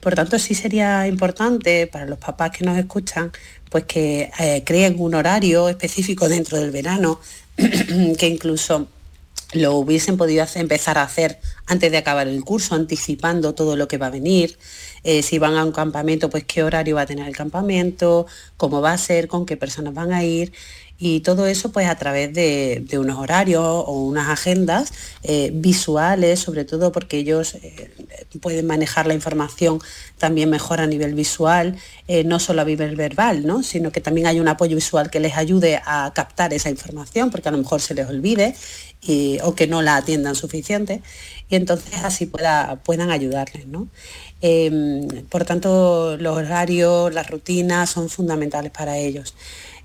Por 0.00 0.14
tanto, 0.14 0.38
sí 0.38 0.54
sería 0.54 1.08
importante 1.08 1.88
para 1.88 2.06
los 2.06 2.18
papás 2.18 2.52
que 2.52 2.64
nos 2.64 2.78
escuchan, 2.78 3.32
pues 3.68 3.84
que 3.84 4.30
creen 4.64 4.94
un 4.98 5.14
horario 5.14 5.68
específico 5.68 6.28
dentro 6.28 6.58
del 6.58 6.70
verano, 6.70 7.20
que 7.56 8.28
incluso 8.28 8.88
lo 9.52 9.76
hubiesen 9.76 10.16
podido 10.16 10.44
empezar 10.54 10.98
a 10.98 11.02
hacer 11.02 11.38
antes 11.66 11.90
de 11.90 11.98
acabar 11.98 12.28
el 12.28 12.44
curso, 12.44 12.74
anticipando 12.74 13.54
todo 13.54 13.76
lo 13.76 13.88
que 13.88 13.98
va 13.98 14.06
a 14.06 14.10
venir. 14.10 14.58
Eh, 15.04 15.22
si 15.22 15.38
van 15.38 15.54
a 15.56 15.64
un 15.64 15.72
campamento, 15.72 16.28
pues 16.28 16.44
qué 16.44 16.62
horario 16.62 16.96
va 16.96 17.02
a 17.02 17.06
tener 17.06 17.26
el 17.26 17.36
campamento, 17.36 18.26
cómo 18.56 18.80
va 18.80 18.92
a 18.92 18.98
ser, 18.98 19.28
con 19.28 19.46
qué 19.46 19.56
personas 19.56 19.94
van 19.94 20.12
a 20.12 20.24
ir. 20.24 20.52
Y 21.00 21.20
todo 21.20 21.46
eso 21.46 21.70
pues 21.70 21.86
a 21.86 21.94
través 21.94 22.34
de, 22.34 22.84
unos 22.98 23.18
horarios 23.18 23.62
o 23.62 24.04
unas 24.04 24.28
agendas 24.28 24.92
eh, 25.22 25.50
visuales, 25.54 26.40
sobre 26.40 26.64
todo 26.64 26.90
porque 26.90 27.18
ellos 27.18 27.54
eh, 27.54 27.92
pueden 28.40 28.66
manejar 28.66 29.06
la 29.06 29.14
información 29.14 29.78
también 30.18 30.50
mejor 30.50 30.80
a 30.80 30.88
nivel 30.88 31.14
visual, 31.14 31.76
no 32.24 32.40
solo 32.40 32.62
a 32.62 32.64
nivel 32.64 32.96
verbal, 32.96 33.46
¿no? 33.46 33.62
sino 33.62 33.92
que 33.92 34.00
también 34.00 34.26
hay 34.26 34.40
un 34.40 34.48
apoyo 34.48 34.74
visual 34.74 35.08
que 35.10 35.20
les 35.20 35.36
ayude 35.36 35.80
a 35.84 36.10
captar 36.14 36.52
esa 36.52 36.68
información, 36.68 37.30
porque 37.30 37.48
a 37.48 37.52
lo 37.52 37.58
mejor 37.58 37.80
se 37.80 37.94
les 37.94 38.08
olvide 38.08 38.56
o 39.42 39.54
que 39.54 39.66
no 39.66 39.80
la 39.82 39.96
atiendan 39.96 40.34
suficiente, 40.34 41.02
y 41.48 41.56
entonces 41.56 41.94
así 42.04 42.26
pueda, 42.26 42.80
puedan 42.84 43.10
ayudarles. 43.10 43.66
¿no? 43.66 43.88
Eh, 44.42 45.24
por 45.30 45.44
tanto, 45.44 46.16
los 46.18 46.36
horarios, 46.36 47.12
las 47.12 47.28
rutinas 47.30 47.90
son 47.90 48.08
fundamentales 48.08 48.70
para 48.72 48.98
ellos. 48.98 49.34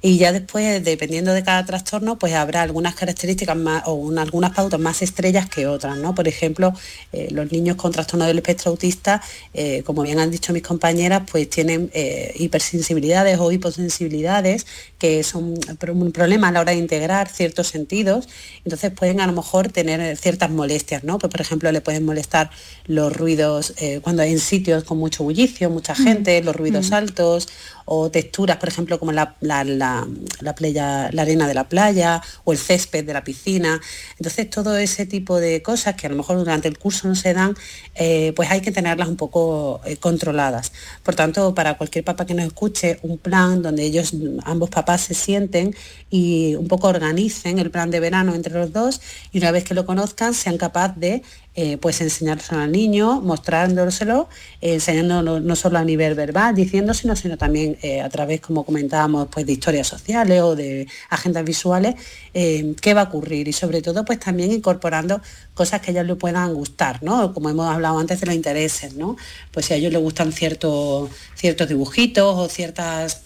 Y 0.05 0.17
ya 0.17 0.33
después, 0.33 0.83
dependiendo 0.83 1.31
de 1.31 1.43
cada 1.43 1.63
trastorno, 1.65 2.19
pues 2.19 2.33
habrá 2.33 2.61
algunas 2.61 2.93
características 2.93 3.55
más 3.55 3.83
o 3.87 3.93
una- 3.93 4.23
algunas 4.23 4.51
pautas 4.51 4.77
más 4.77 5.01
estrellas 5.01 5.47
que 5.49 5.65
otras, 5.65 5.95
¿no? 5.97 6.13
Por 6.13 6.27
ejemplo, 6.27 6.73
eh, 7.13 7.29
los 7.31 7.49
niños 7.53 7.77
con 7.77 7.93
trastorno 7.93 8.25
del 8.25 8.39
espectro 8.39 8.71
autista, 8.71 9.21
eh, 9.53 9.81
como 9.85 10.01
bien 10.01 10.19
han 10.19 10.29
dicho 10.29 10.51
mis 10.51 10.61
compañeras, 10.63 11.23
pues 11.31 11.49
tienen 11.49 11.89
eh, 11.93 12.33
hipersensibilidades 12.37 13.39
o 13.39 13.49
hiposensibilidades, 13.53 14.65
que 15.03 15.21
son 15.21 15.55
un 15.91 16.11
problema 16.13 16.47
a 16.47 16.51
la 16.53 16.61
hora 16.61 16.71
de 16.71 16.77
integrar 16.77 17.27
ciertos 17.27 17.67
sentidos. 17.67 18.29
Entonces 18.63 18.89
pueden 18.91 19.19
a 19.19 19.27
lo 19.27 19.33
mejor 19.33 19.67
tener 19.69 19.99
eh, 19.99 20.15
ciertas 20.15 20.49
molestias, 20.49 21.03
¿no? 21.03 21.17
Pues, 21.19 21.29
por 21.29 21.41
ejemplo, 21.41 21.69
le 21.73 21.81
pueden 21.81 22.05
molestar 22.05 22.49
los 22.85 23.11
ruidos 23.11 23.73
eh, 23.81 23.99
cuando 24.01 24.21
hay 24.21 24.31
en 24.31 24.39
sitios 24.39 24.85
con 24.85 24.97
mucho 24.99 25.25
bullicio, 25.25 25.69
mucha 25.69 25.93
gente, 25.93 26.41
los 26.41 26.55
ruidos 26.55 26.89
Mm. 26.91 26.93
altos 26.93 27.49
o 27.85 28.09
texturas, 28.09 28.55
por 28.61 28.69
ejemplo, 28.69 28.97
como 28.97 29.11
la, 29.11 29.35
la- 29.41 29.65
la- 29.65 30.07
la 30.39 30.55
playa- 30.55 31.09
la 31.11 31.23
arena 31.23 31.49
de 31.49 31.53
la 31.53 31.67
playa 31.67 32.21
o 32.45 32.53
el 32.53 32.57
césped 32.57 33.03
de 33.03 33.11
la 33.13 33.25
piscina. 33.25 33.81
Entonces, 34.17 34.49
todo 34.49 34.77
ese 34.77 35.05
tipo 35.05 35.37
de 35.37 35.61
cosas 35.61 35.95
que 35.95 36.07
a 36.07 36.09
lo 36.09 36.15
mejor 36.15 36.37
durante 36.37 36.69
el 36.69 36.77
curso 36.77 37.09
no 37.09 37.15
se 37.15 37.33
dan, 37.33 37.55
eh, 37.95 38.31
pues 38.37 38.49
hay 38.51 38.61
que 38.61 38.71
tenerlas 38.71 39.09
un 39.09 39.17
poco 39.17 39.81
eh, 39.85 39.97
controladas. 39.97 40.71
Por 41.03 41.13
tanto, 41.15 41.53
para 41.53 41.73
cualquier 41.77 42.05
papá 42.05 42.25
que 42.25 42.33
nos 42.33 42.45
escuche, 42.45 42.99
un 43.01 43.17
plan 43.17 43.61
donde 43.61 43.83
ellos, 43.83 44.13
ambos 44.45 44.69
papás 44.69 44.92
se 45.01 45.13
sienten 45.13 45.75
y 46.09 46.55
un 46.55 46.67
poco 46.67 46.87
organicen 46.87 47.59
el 47.59 47.71
plan 47.71 47.91
de 47.91 47.99
verano 47.99 48.35
entre 48.35 48.53
los 48.53 48.71
dos 48.71 49.01
y 49.31 49.39
una 49.39 49.51
vez 49.51 49.63
que 49.63 49.73
lo 49.73 49.85
conozcan, 49.85 50.33
sean 50.33 50.57
capaces 50.57 50.99
de 50.99 51.23
eh, 51.55 51.77
pues 51.77 52.01
enseñárselo 52.01 52.61
al 52.61 52.71
niño, 52.71 53.21
mostrándoselo, 53.21 54.27
eh, 54.59 54.73
enseñándolo 54.73 55.39
no 55.39 55.55
solo 55.55 55.77
a 55.77 55.83
nivel 55.83 56.15
verbal, 56.15 56.55
diciéndoselo, 56.55 57.15
sino 57.15 57.37
también 57.37 57.77
eh, 57.83 58.01
a 58.01 58.09
través, 58.09 58.41
como 58.41 58.65
comentábamos, 58.65 59.27
pues 59.29 59.45
de 59.45 59.53
historias 59.53 59.87
sociales 59.87 60.41
o 60.41 60.55
de 60.55 60.87
agendas 61.09 61.43
visuales, 61.43 61.95
eh, 62.33 62.75
qué 62.81 62.93
va 62.93 63.01
a 63.01 63.03
ocurrir 63.05 63.47
y 63.47 63.53
sobre 63.53 63.81
todo 63.81 64.03
pues 64.03 64.19
también 64.19 64.51
incorporando 64.51 65.21
cosas 65.53 65.81
que 65.81 65.91
a 65.91 65.93
ellos 65.93 66.07
le 66.07 66.15
puedan 66.15 66.53
gustar, 66.53 67.03
¿no? 67.03 67.33
Como 67.33 67.49
hemos 67.49 67.67
hablado 67.67 67.99
antes 67.99 68.19
de 68.19 68.25
los 68.25 68.35
intereses, 68.35 68.95
¿no? 68.95 69.15
Pues 69.51 69.67
si 69.67 69.73
a 69.73 69.75
ellos 69.77 69.93
les 69.93 70.01
gustan 70.01 70.31
ciertos, 70.31 71.11
ciertos 71.35 71.67
dibujitos 71.69 72.35
o 72.35 72.49
ciertas 72.49 73.22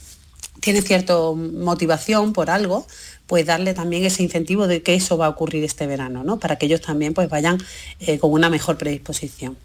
tiene 0.67 0.81
cierta 0.81 1.13
motivación 1.33 2.33
por 2.33 2.49
algo, 2.49 2.85
pues 3.25 3.45
darle 3.45 3.73
también 3.73 4.03
ese 4.03 4.21
incentivo 4.21 4.67
de 4.67 4.81
que 4.81 4.95
eso 4.95 5.17
va 5.17 5.27
a 5.27 5.29
ocurrir 5.29 5.63
este 5.63 5.87
verano, 5.87 6.25
¿no? 6.25 6.39
Para 6.39 6.57
que 6.57 6.65
ellos 6.65 6.81
también 6.81 7.13
pues 7.13 7.29
vayan 7.29 7.57
eh, 8.01 8.19
con 8.19 8.33
una 8.33 8.49
mejor 8.49 8.77
predisposición. 8.77 9.55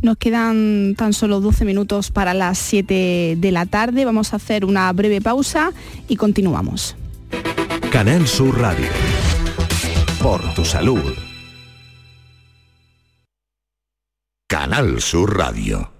Nos 0.00 0.16
quedan 0.16 0.94
tan 0.96 1.12
solo 1.12 1.42
12 1.42 1.66
minutos 1.66 2.10
para 2.10 2.32
las 2.32 2.56
7 2.56 3.36
de 3.36 3.52
la 3.52 3.66
tarde. 3.66 4.06
Vamos 4.06 4.32
a 4.32 4.36
hacer 4.36 4.64
una 4.64 4.90
breve 4.94 5.20
pausa 5.20 5.74
y 6.08 6.16
continuamos. 6.16 6.96
Canal 7.92 8.26
Sur 8.26 8.58
Radio. 8.58 8.88
Por 10.22 10.54
tu 10.54 10.64
salud. 10.64 11.02
Canal 14.48 15.02
Sur 15.02 15.36
Radio. 15.36 15.99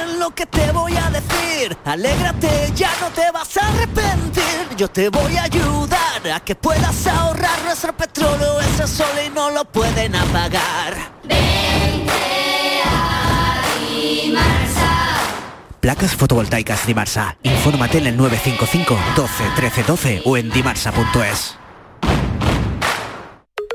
lo 0.21 0.29
que 0.35 0.45
te 0.45 0.71
voy 0.71 0.95
a 0.95 1.09
decir. 1.09 1.75
Alégrate, 1.83 2.71
ya 2.75 2.91
no 3.01 3.07
te 3.09 3.31
vas 3.31 3.57
a 3.57 3.67
arrepentir. 3.67 4.77
Yo 4.77 4.87
te 4.87 5.09
voy 5.09 5.35
a 5.35 5.43
ayudar 5.43 6.21
a 6.35 6.39
que 6.39 6.53
puedas 6.53 7.07
ahorrar 7.07 7.63
nuestro 7.65 7.91
petróleo. 7.97 8.61
Ese 8.61 8.85
sol 8.85 9.15
y 9.25 9.29
no 9.31 9.49
lo 9.49 9.65
pueden 9.65 10.15
apagar. 10.15 10.93
Placas 15.79 16.15
fotovoltaicas 16.15 16.85
Dimarsa. 16.85 17.35
Infórmate 17.41 17.97
en 17.97 18.07
el 18.07 18.17
955 18.17 18.95
12 19.15 19.43
13 19.55 19.83
12 19.83 20.21
o 20.25 20.37
en 20.37 20.51
dimarsa.es. 20.51 21.57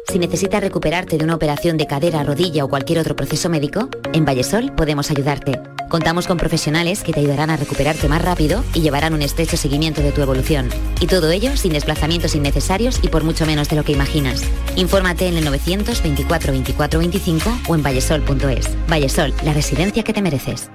Si 0.08 0.20
necesitas 0.20 0.60
recuperarte 0.60 1.18
de 1.18 1.24
una 1.24 1.34
operación 1.34 1.76
de 1.76 1.88
cadera, 1.88 2.22
rodilla 2.22 2.64
o 2.64 2.68
cualquier 2.68 3.00
otro 3.00 3.16
proceso 3.16 3.48
médico, 3.48 3.88
en 4.12 4.24
Vallesol 4.24 4.72
podemos 4.76 5.10
ayudarte. 5.10 5.60
Contamos 5.88 6.26
con 6.26 6.36
profesionales 6.36 7.02
que 7.02 7.12
te 7.12 7.20
ayudarán 7.20 7.50
a 7.50 7.56
recuperarte 7.56 8.08
más 8.08 8.22
rápido 8.22 8.64
y 8.74 8.80
llevarán 8.80 9.14
un 9.14 9.22
estrecho 9.22 9.56
seguimiento 9.56 10.02
de 10.02 10.12
tu 10.12 10.20
evolución. 10.20 10.68
Y 11.00 11.06
todo 11.06 11.30
ello 11.30 11.56
sin 11.56 11.72
desplazamientos 11.72 12.34
innecesarios 12.34 12.98
y 13.02 13.08
por 13.08 13.24
mucho 13.24 13.46
menos 13.46 13.68
de 13.68 13.76
lo 13.76 13.84
que 13.84 13.92
imaginas. 13.92 14.42
Infórmate 14.74 15.28
en 15.28 15.36
el 15.36 15.44
924 15.44 16.52
24 16.52 16.98
25 16.98 17.58
o 17.68 17.74
en 17.74 17.82
vallesol.es. 17.82 18.88
Vallesol, 18.88 19.34
la 19.44 19.52
residencia 19.52 20.02
que 20.02 20.12
te 20.12 20.22
mereces. 20.22 20.70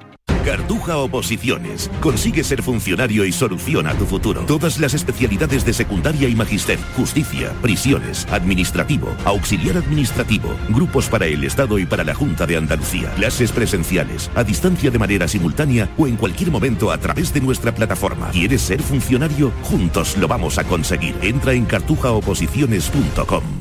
Cartuja 0.46 0.98
Oposiciones. 0.98 1.89
Consigue 2.02 2.44
ser 2.44 2.62
funcionario 2.62 3.26
y 3.26 3.32
soluciona 3.32 3.94
tu 3.94 4.06
futuro. 4.06 4.42
Todas 4.46 4.80
las 4.80 4.94
especialidades 4.94 5.66
de 5.66 5.74
secundaria 5.74 6.28
y 6.28 6.36
magister, 6.36 6.80
justicia, 6.96 7.54
prisiones, 7.62 8.28
administrativo, 8.32 9.16
auxiliar 9.26 9.78
administrativo, 9.78 10.56
grupos 10.70 11.08
para 11.08 11.26
el 11.26 11.44
Estado 11.44 11.80
y 11.80 11.86
para 11.86 12.04
la 12.04 12.14
Junta 12.14 12.46
de 12.46 12.58
Andalucía, 12.58 13.10
clases 13.16 13.52
presenciales, 13.52 14.32
a 14.36 14.44
distancia 14.44 14.92
de 14.92 15.00
manera 15.00 15.28
simultánea 15.28 15.89
o 15.98 16.08
en 16.08 16.18
cualquier 16.18 16.52
momento 16.52 16.92
a 16.92 16.98
través 16.98 17.34
de 17.34 17.42
nuestra 17.42 17.74
plataforma. 17.74 18.30
¿Quieres 18.32 18.62
ser 18.62 18.82
funcionario? 18.82 19.52
Juntos 19.64 20.18
lo 20.18 20.28
vamos 20.28 20.58
a 20.58 20.64
conseguir. 20.64 21.16
Entra 21.22 21.54
en 21.54 21.66
cartujaoposiciones.com. 21.66 23.61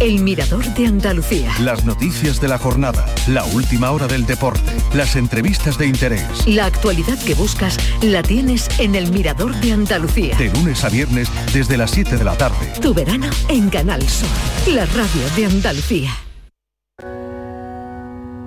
El 0.00 0.20
Mirador 0.20 0.64
de 0.74 0.86
Andalucía. 0.86 1.52
Las 1.60 1.84
noticias 1.84 2.40
de 2.40 2.46
la 2.46 2.56
jornada, 2.56 3.04
la 3.26 3.44
última 3.44 3.90
hora 3.90 4.06
del 4.06 4.26
deporte, 4.26 4.70
las 4.94 5.16
entrevistas 5.16 5.76
de 5.76 5.86
interés. 5.86 6.46
La 6.46 6.66
actualidad 6.66 7.18
que 7.24 7.34
buscas 7.34 7.76
la 8.00 8.22
tienes 8.22 8.68
en 8.78 8.94
El 8.94 9.10
Mirador 9.10 9.56
de 9.56 9.72
Andalucía. 9.72 10.36
De 10.36 10.50
lunes 10.50 10.84
a 10.84 10.88
viernes 10.88 11.28
desde 11.52 11.76
las 11.76 11.90
7 11.90 12.16
de 12.16 12.24
la 12.24 12.36
tarde. 12.36 12.72
Tu 12.80 12.94
verano 12.94 13.28
en 13.48 13.70
Canal 13.70 14.02
Sur, 14.08 14.28
la 14.72 14.86
radio 14.86 15.22
de 15.36 15.46
Andalucía. 15.46 16.10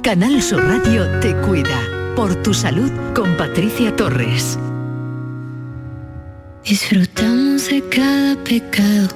Canal 0.01 0.41
Sur 0.41 0.65
Radio 0.65 1.19
te 1.19 1.35
cuida. 1.41 1.81
Por 2.15 2.35
tu 2.43 2.53
salud 2.53 2.91
con 3.13 3.35
Patricia 3.35 3.93
Torres. 3.95 4.57
Disfrutamos 6.63 7.69
de 7.69 7.81
cada 7.89 8.35
pecado, 8.43 9.09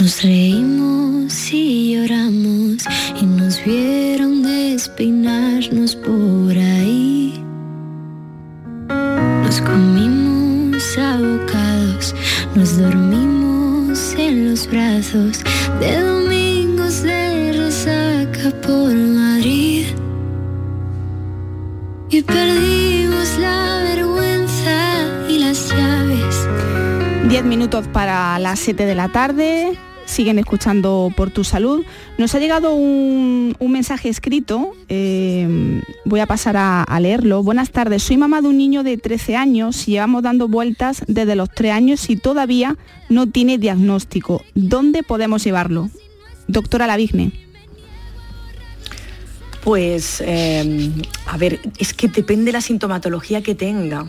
nos 0.00 0.22
reímos 0.22 1.52
y 1.52 1.94
lloramos 1.94 2.84
y 3.20 3.26
nos 3.26 3.64
vieron 3.64 4.42
despeinarnos 4.42 5.96
por 5.96 6.56
ahí. 6.56 7.42
Nos 8.88 9.60
comimos 9.60 10.98
abocados, 10.98 12.14
nos 12.54 12.78
dormimos 12.78 14.14
en 14.18 14.50
los 14.50 14.68
brazos 14.68 15.42
de 15.80 16.00
domingos 16.00 17.02
de 17.02 17.52
resaca 17.52 18.50
por 18.62 18.94
Madrid. 18.94 19.86
Y 22.10 22.22
perdimos 22.22 22.95
10 27.28 27.44
minutos 27.44 27.88
para 27.88 28.38
las 28.38 28.60
7 28.60 28.86
de 28.86 28.94
la 28.94 29.08
tarde. 29.08 29.76
Siguen 30.04 30.38
escuchando 30.38 31.10
por 31.16 31.32
tu 31.32 31.42
salud. 31.42 31.84
Nos 32.18 32.32
ha 32.36 32.38
llegado 32.38 32.72
un, 32.74 33.56
mensaje 33.60 34.08
escrito. 34.08 34.74
eh, 34.88 35.82
voy 36.04 36.20
a 36.20 36.26
pasar 36.26 36.56
a, 36.56 36.84
a 36.84 37.00
leerlo. 37.00 37.42
Buenas 37.42 37.70
tardes. 37.70 38.04
Soy 38.04 38.16
mamá 38.16 38.42
de 38.42 38.48
un 38.48 38.56
niño 38.56 38.84
de 38.84 38.96
13 38.96 39.34
años 39.34 39.88
y 39.88 39.92
llevamos 39.92 40.22
dando 40.22 40.46
vueltas 40.46 41.02
desde 41.08 41.34
los 41.34 41.50
3 41.50 41.72
años 41.72 42.08
y 42.10 42.16
todavía 42.16 42.76
no 43.08 43.26
tiene 43.26 43.58
diagnóstico. 43.58 44.42
¿Dónde 44.54 45.02
podemos 45.02 45.42
llevarlo? 45.42 45.90
Doctora 46.46 46.86
Lavigne. 46.86 47.45
Pues, 49.66 50.22
eh, 50.24 50.92
a 51.26 51.36
ver, 51.36 51.58
es 51.76 51.92
que 51.92 52.06
depende 52.06 52.52
la 52.52 52.60
sintomatología 52.60 53.42
que 53.42 53.56
tenga. 53.56 54.06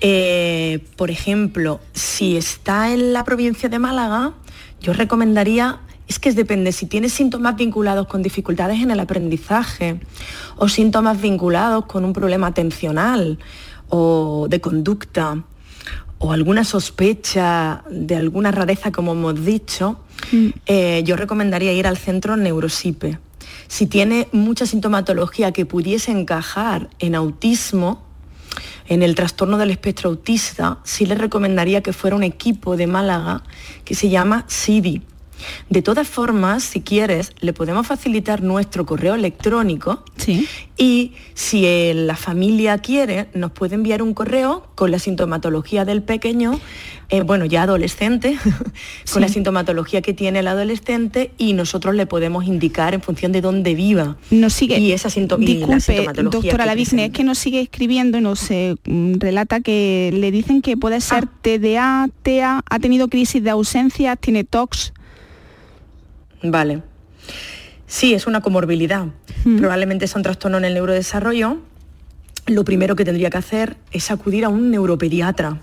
Eh, 0.00 0.82
por 0.96 1.10
ejemplo, 1.10 1.80
si 1.92 2.38
está 2.38 2.90
en 2.94 3.12
la 3.12 3.22
provincia 3.22 3.68
de 3.68 3.78
Málaga, 3.78 4.32
yo 4.80 4.94
recomendaría, 4.94 5.80
es 6.08 6.18
que 6.18 6.32
depende, 6.32 6.72
si 6.72 6.86
tiene 6.86 7.10
síntomas 7.10 7.56
vinculados 7.56 8.06
con 8.06 8.22
dificultades 8.22 8.80
en 8.80 8.90
el 8.90 8.98
aprendizaje 8.98 10.00
o 10.56 10.66
síntomas 10.66 11.20
vinculados 11.20 11.84
con 11.84 12.02
un 12.02 12.14
problema 12.14 12.46
atencional 12.46 13.38
o 13.90 14.46
de 14.48 14.62
conducta 14.62 15.44
o 16.16 16.32
alguna 16.32 16.64
sospecha 16.64 17.84
de 17.90 18.16
alguna 18.16 18.50
rareza, 18.50 18.92
como 18.92 19.12
hemos 19.12 19.44
dicho, 19.44 20.00
eh, 20.64 21.02
yo 21.04 21.16
recomendaría 21.16 21.74
ir 21.74 21.86
al 21.86 21.98
centro 21.98 22.34
Neurosipe. 22.38 23.25
Si 23.68 23.86
tiene 23.86 24.28
mucha 24.32 24.66
sintomatología 24.66 25.52
que 25.52 25.66
pudiese 25.66 26.12
encajar 26.12 26.88
en 26.98 27.14
autismo, 27.14 28.04
en 28.88 29.02
el 29.02 29.14
trastorno 29.14 29.58
del 29.58 29.70
espectro 29.70 30.10
autista, 30.10 30.78
sí 30.84 31.06
le 31.06 31.16
recomendaría 31.16 31.82
que 31.82 31.92
fuera 31.92 32.16
un 32.16 32.22
equipo 32.22 32.76
de 32.76 32.86
Málaga 32.86 33.42
que 33.84 33.94
se 33.94 34.08
llama 34.08 34.44
SIDI. 34.46 35.02
De 35.70 35.82
todas 35.82 36.08
formas, 36.08 36.62
si 36.62 36.80
quieres, 36.80 37.32
le 37.40 37.52
podemos 37.52 37.86
facilitar 37.86 38.42
nuestro 38.42 38.86
correo 38.86 39.14
electrónico 39.14 40.02
y 40.76 41.12
si 41.34 41.66
la 41.94 42.16
familia 42.16 42.78
quiere, 42.78 43.28
nos 43.34 43.52
puede 43.52 43.74
enviar 43.74 44.02
un 44.02 44.14
correo 44.14 44.66
con 44.74 44.90
la 44.90 44.98
sintomatología 44.98 45.84
del 45.84 46.02
pequeño, 46.02 46.58
eh, 47.08 47.22
bueno, 47.22 47.44
ya 47.44 47.62
adolescente, 47.62 48.36
con 49.12 49.22
la 49.22 49.28
sintomatología 49.28 50.02
que 50.02 50.12
tiene 50.12 50.40
el 50.40 50.48
adolescente 50.48 51.30
y 51.38 51.52
nosotros 51.52 51.94
le 51.94 52.06
podemos 52.06 52.44
indicar 52.46 52.94
en 52.94 53.00
función 53.02 53.32
de 53.32 53.40
dónde 53.40 53.74
viva. 53.74 54.16
Nos 54.30 54.52
sigue. 54.52 54.78
Y 54.78 54.92
esa 54.92 55.08
sinto- 55.10 55.38
y 55.40 55.46
la 55.46 55.46
Disculpe, 55.54 55.80
sintomatología 55.80 56.40
doctora 56.40 56.64
que 56.64 56.68
Lavigne, 56.68 57.04
es 57.06 57.12
que 57.12 57.24
nos 57.24 57.38
sigue 57.38 57.60
escribiendo 57.60 58.18
y 58.18 58.20
nos 58.20 58.50
eh, 58.50 58.76
relata 58.84 59.60
que 59.60 60.10
le 60.12 60.30
dicen 60.30 60.62
que 60.62 60.76
puede 60.76 61.00
ser 61.00 61.26
TDA, 61.26 62.08
TEA, 62.22 62.62
ha 62.68 62.78
tenido 62.78 63.08
crisis 63.08 63.42
de 63.42 63.50
ausencia, 63.50 64.16
tiene 64.16 64.44
TOX. 64.44 64.92
Vale. 66.42 66.82
Sí, 67.86 68.14
es 68.14 68.26
una 68.26 68.40
comorbilidad. 68.40 69.06
Probablemente 69.58 70.06
es 70.06 70.16
un 70.16 70.22
trastorno 70.22 70.58
en 70.58 70.64
el 70.64 70.74
neurodesarrollo. 70.74 71.58
Lo 72.46 72.64
primero 72.64 72.96
que 72.96 73.04
tendría 73.04 73.30
que 73.30 73.38
hacer 73.38 73.76
es 73.92 74.10
acudir 74.10 74.44
a 74.44 74.48
un 74.48 74.70
neuropediatra. 74.70 75.60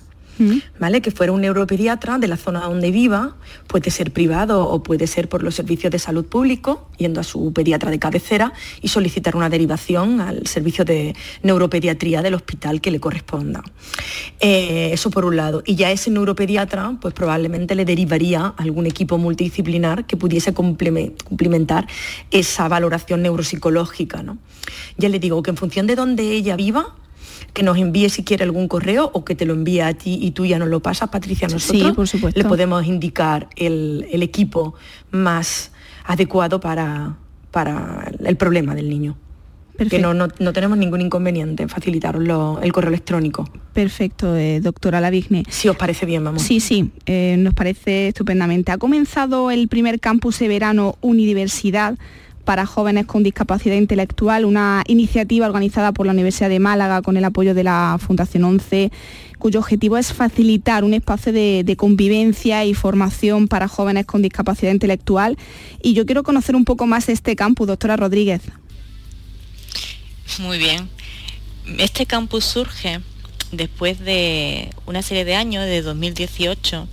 ¿Vale? 0.80 1.02
Que 1.02 1.12
fuera 1.12 1.32
un 1.32 1.42
neuropediatra 1.42 2.18
de 2.18 2.28
la 2.28 2.38
zona 2.38 2.62
donde 2.62 2.92
viva, 2.92 3.36
puede 3.68 3.92
ser 3.92 4.12
privado 4.12 4.68
o 4.68 4.82
puede 4.82 5.08
ser 5.08 5.30
por 5.30 5.44
los 5.44 5.56
servicios 5.56 5.92
de 5.92 6.00
salud 6.00 6.26
público, 6.26 6.90
yendo 6.98 7.22
a 7.22 7.24
su 7.24 7.54
pediatra 7.54 7.92
de 7.92 8.00
cabecera 8.00 8.54
y 8.82 8.88
solicitar 8.88 9.36
una 9.36 9.50
derivación 9.50 10.22
al 10.22 10.48
servicio 10.48 10.86
de 10.86 11.16
neuropediatría 11.44 12.22
del 12.22 12.34
hospital 12.34 12.82
que 12.82 12.92
le 12.92 13.00
corresponda. 13.00 13.64
Eh, 14.40 14.90
eso 14.92 15.10
por 15.10 15.26
un 15.26 15.36
lado. 15.36 15.64
Y 15.66 15.76
ya 15.76 15.92
ese 15.92 16.10
neuropediatra, 16.10 16.98
pues 17.00 17.14
probablemente 17.14 17.76
le 17.76 17.86
derivaría 17.86 18.42
a 18.46 18.56
algún 18.58 18.86
equipo 18.86 19.18
multidisciplinar 19.18 20.06
que 20.06 20.18
pudiese 20.18 20.54
complementar 20.54 21.88
esa 22.32 22.68
valoración 22.68 23.22
neuropsicológica. 23.22 24.24
¿no? 24.24 24.38
Ya 24.98 25.10
le 25.10 25.20
digo 25.20 25.44
que 25.44 25.52
en 25.52 25.58
función 25.58 25.88
de 25.88 25.96
dónde 25.96 26.32
ella 26.32 26.56
viva, 26.56 26.96
que 27.54 27.64
nos 27.64 27.78
envíe 27.78 28.10
si 28.10 28.24
quiere 28.24 28.44
algún 28.44 28.68
correo 28.68 29.10
o 29.14 29.24
que 29.26 29.36
te 29.36 29.46
lo 29.46 29.54
envíe 29.54 29.82
a 29.82 29.94
ti 29.94 30.18
y 30.22 30.32
tú 30.32 30.46
ya 30.46 30.60
nos 30.60 30.68
lo 30.70 30.80
pasas, 30.82 31.10
Patricia, 31.10 31.48
nosotros 31.48 31.88
Sí, 31.88 31.92
por 31.94 32.08
supuesto. 32.08 32.40
le 32.42 32.48
podemos 32.48 32.86
indicar 32.86 33.48
el, 33.56 34.08
el 34.12 34.24
equipo 34.24 34.76
más 35.12 35.72
adecuado 36.06 36.60
para, 36.60 37.18
para 37.52 38.12
el 38.26 38.36
problema 38.38 38.76
del 38.76 38.90
niño. 38.90 39.18
Que 39.90 39.98
no, 39.98 40.14
no, 40.14 40.28
no 40.40 40.54
tenemos 40.54 40.78
ningún 40.78 41.02
inconveniente 41.02 41.64
en 41.64 41.70
facilitaros 41.70 42.24
el 42.62 42.72
correo 42.72 42.90
electrónico. 42.90 43.50
Perfecto, 43.74 44.36
eh, 44.38 44.60
doctora 44.62 45.02
Lavigne. 45.02 45.44
Si 45.50 45.68
os 45.68 45.76
parece 45.76 46.06
bien, 46.06 46.24
vamos. 46.24 46.44
Sí, 46.44 46.60
sí, 46.60 46.92
eh, 47.08 47.38
nos 47.40 47.56
parece 47.56 48.10
estupendamente. 48.10 48.72
Ha 48.72 48.78
comenzado 48.78 49.50
el 49.50 49.68
primer 49.68 50.00
campus 50.00 50.38
de 50.38 50.48
verano 50.48 50.96
Universidad 51.02 51.98
para 52.44 52.66
jóvenes 52.66 53.06
con 53.06 53.24
discapacidad 53.24 53.76
intelectual, 53.76 54.46
una 54.46 54.84
iniciativa 54.88 55.46
organizada 55.46 55.92
por 55.92 56.06
la 56.06 56.12
Universidad 56.12 56.50
de 56.50 56.60
Málaga 56.60 57.02
con 57.02 57.18
el 57.18 57.26
apoyo 57.26 57.54
de 57.54 57.64
la 57.64 57.98
Fundación 58.00 58.44
11, 58.44 58.92
cuyo 59.40 59.60
objetivo 59.60 59.98
es 59.98 60.14
facilitar 60.14 60.84
un 60.84 60.94
espacio 60.94 61.34
de, 61.34 61.76
convivencia 61.78 62.66
y 62.66 62.74
formación 62.74 63.48
para 63.48 63.68
jóvenes 63.68 64.06
con 64.06 64.22
discapacidad 64.22 64.72
intelectual. 64.72 65.38
Y 65.82 65.94
yo 65.94 66.06
quiero 66.06 66.24
conocer 66.24 66.56
un 66.56 66.66
poco 66.66 66.88
más 66.88 67.10
este 67.10 67.36
campus, 67.36 67.68
doctora 67.68 67.98
Rodríguez. 67.98 68.42
Muy 70.40 70.58
bien. 70.58 70.90
Este 71.78 72.06
campus 72.06 72.46
surge 72.46 73.02
después 73.52 74.00
de 74.00 74.70
una 74.86 75.02
serie 75.02 75.26
de 75.26 75.36
años, 75.36 75.66
de 75.66 75.82
2018, 75.82 76.88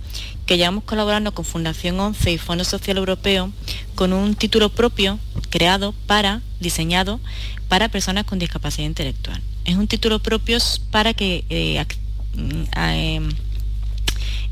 que 0.51 0.57
llevamos 0.57 0.83
colaborando 0.83 1.33
con 1.33 1.45
Fundación 1.45 1.97
11 1.97 2.29
y 2.29 2.37
Fondo 2.37 2.65
Social 2.65 2.97
Europeo 2.97 3.53
con 3.95 4.11
un 4.11 4.35
título 4.35 4.67
propio 4.67 5.17
creado 5.49 5.93
para, 6.07 6.41
diseñado 6.59 7.21
para 7.69 7.87
personas 7.87 8.25
con 8.25 8.37
discapacidad 8.37 8.85
intelectual. 8.85 9.41
Es 9.63 9.77
un 9.77 9.87
título 9.87 10.19
propio 10.19 10.57
para 10.89 11.13
que 11.13 11.45
eh, 11.49 11.85
mm, 12.35 12.63
em, 12.75 13.29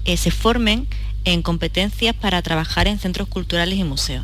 eh, 0.06 0.16
se 0.16 0.32
formen 0.32 0.88
en 1.26 1.42
competencias 1.42 2.16
para 2.16 2.42
trabajar 2.44 2.88
en 2.88 2.98
centros 2.98 3.28
culturales 3.28 3.78
y 3.78 3.84
museos. 3.84 4.24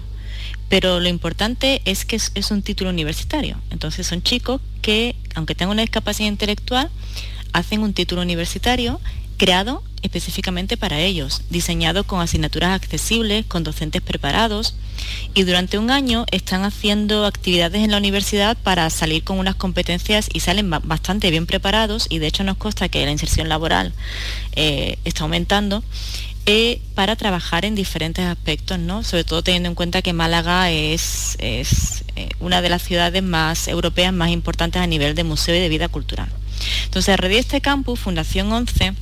Pero 0.69 1.01
lo 1.01 1.09
importante 1.09 1.81
es 1.83 2.05
que 2.05 2.15
es, 2.15 2.31
es 2.35 2.51
un 2.51 2.61
título 2.61 2.89
universitario. 2.89 3.57
Entonces 3.69 4.07
son 4.07 4.23
chicos 4.23 4.61
que, 4.81 5.17
aunque 5.35 5.55
tengan 5.55 5.73
una 5.73 5.81
discapacidad 5.81 6.29
intelectual, 6.29 6.89
hacen 7.51 7.81
un 7.81 7.93
título 7.93 8.21
universitario 8.21 9.01
creado 9.37 9.83
específicamente 10.01 10.77
para 10.77 10.99
ellos, 10.99 11.41
diseñado 11.49 12.03
con 12.03 12.21
asignaturas 12.21 12.71
accesibles, 12.71 13.45
con 13.47 13.63
docentes 13.63 14.01
preparados 14.01 14.75
y 15.33 15.43
durante 15.43 15.77
un 15.79 15.89
año 15.89 16.25
están 16.31 16.63
haciendo 16.63 17.25
actividades 17.25 17.83
en 17.83 17.91
la 17.91 17.97
universidad 17.97 18.55
para 18.55 18.89
salir 18.91 19.23
con 19.23 19.39
unas 19.39 19.55
competencias 19.55 20.29
y 20.31 20.41
salen 20.41 20.69
ba- 20.69 20.81
bastante 20.83 21.31
bien 21.31 21.47
preparados 21.47 22.05
y 22.09 22.19
de 22.19 22.27
hecho 22.27 22.43
nos 22.43 22.57
consta 22.57 22.87
que 22.87 23.03
la 23.03 23.11
inserción 23.11 23.49
laboral 23.49 23.93
eh, 24.53 24.99
está 25.05 25.23
aumentando 25.23 25.83
eh, 26.45 26.79
para 26.93 27.15
trabajar 27.15 27.65
en 27.65 27.73
diferentes 27.73 28.23
aspectos, 28.23 28.77
¿no? 28.77 29.03
Sobre 29.03 29.23
todo 29.23 29.41
teniendo 29.41 29.69
en 29.69 29.75
cuenta 29.75 30.03
que 30.03 30.13
Málaga 30.13 30.69
es, 30.69 31.35
es, 31.39 32.03
eh, 32.15 32.29
una 32.39 32.61
de 32.61 32.69
las 32.69 32.83
ciudades 32.83 33.23
más 33.23 33.67
europeas 33.67 34.13
más 34.13 34.29
importantes 34.29 34.79
a 34.79 34.85
nivel 34.85 35.15
de 35.15 35.23
museo 35.23 35.55
y 35.55 35.59
de 35.59 35.69
vida 35.69 35.87
cultural. 35.87 36.29
Entonces, 36.83 37.17
a 37.19 37.27
de 37.27 37.39
este 37.39 37.61
campus, 37.61 37.99
Fundación 37.99 38.51
11 38.51 38.93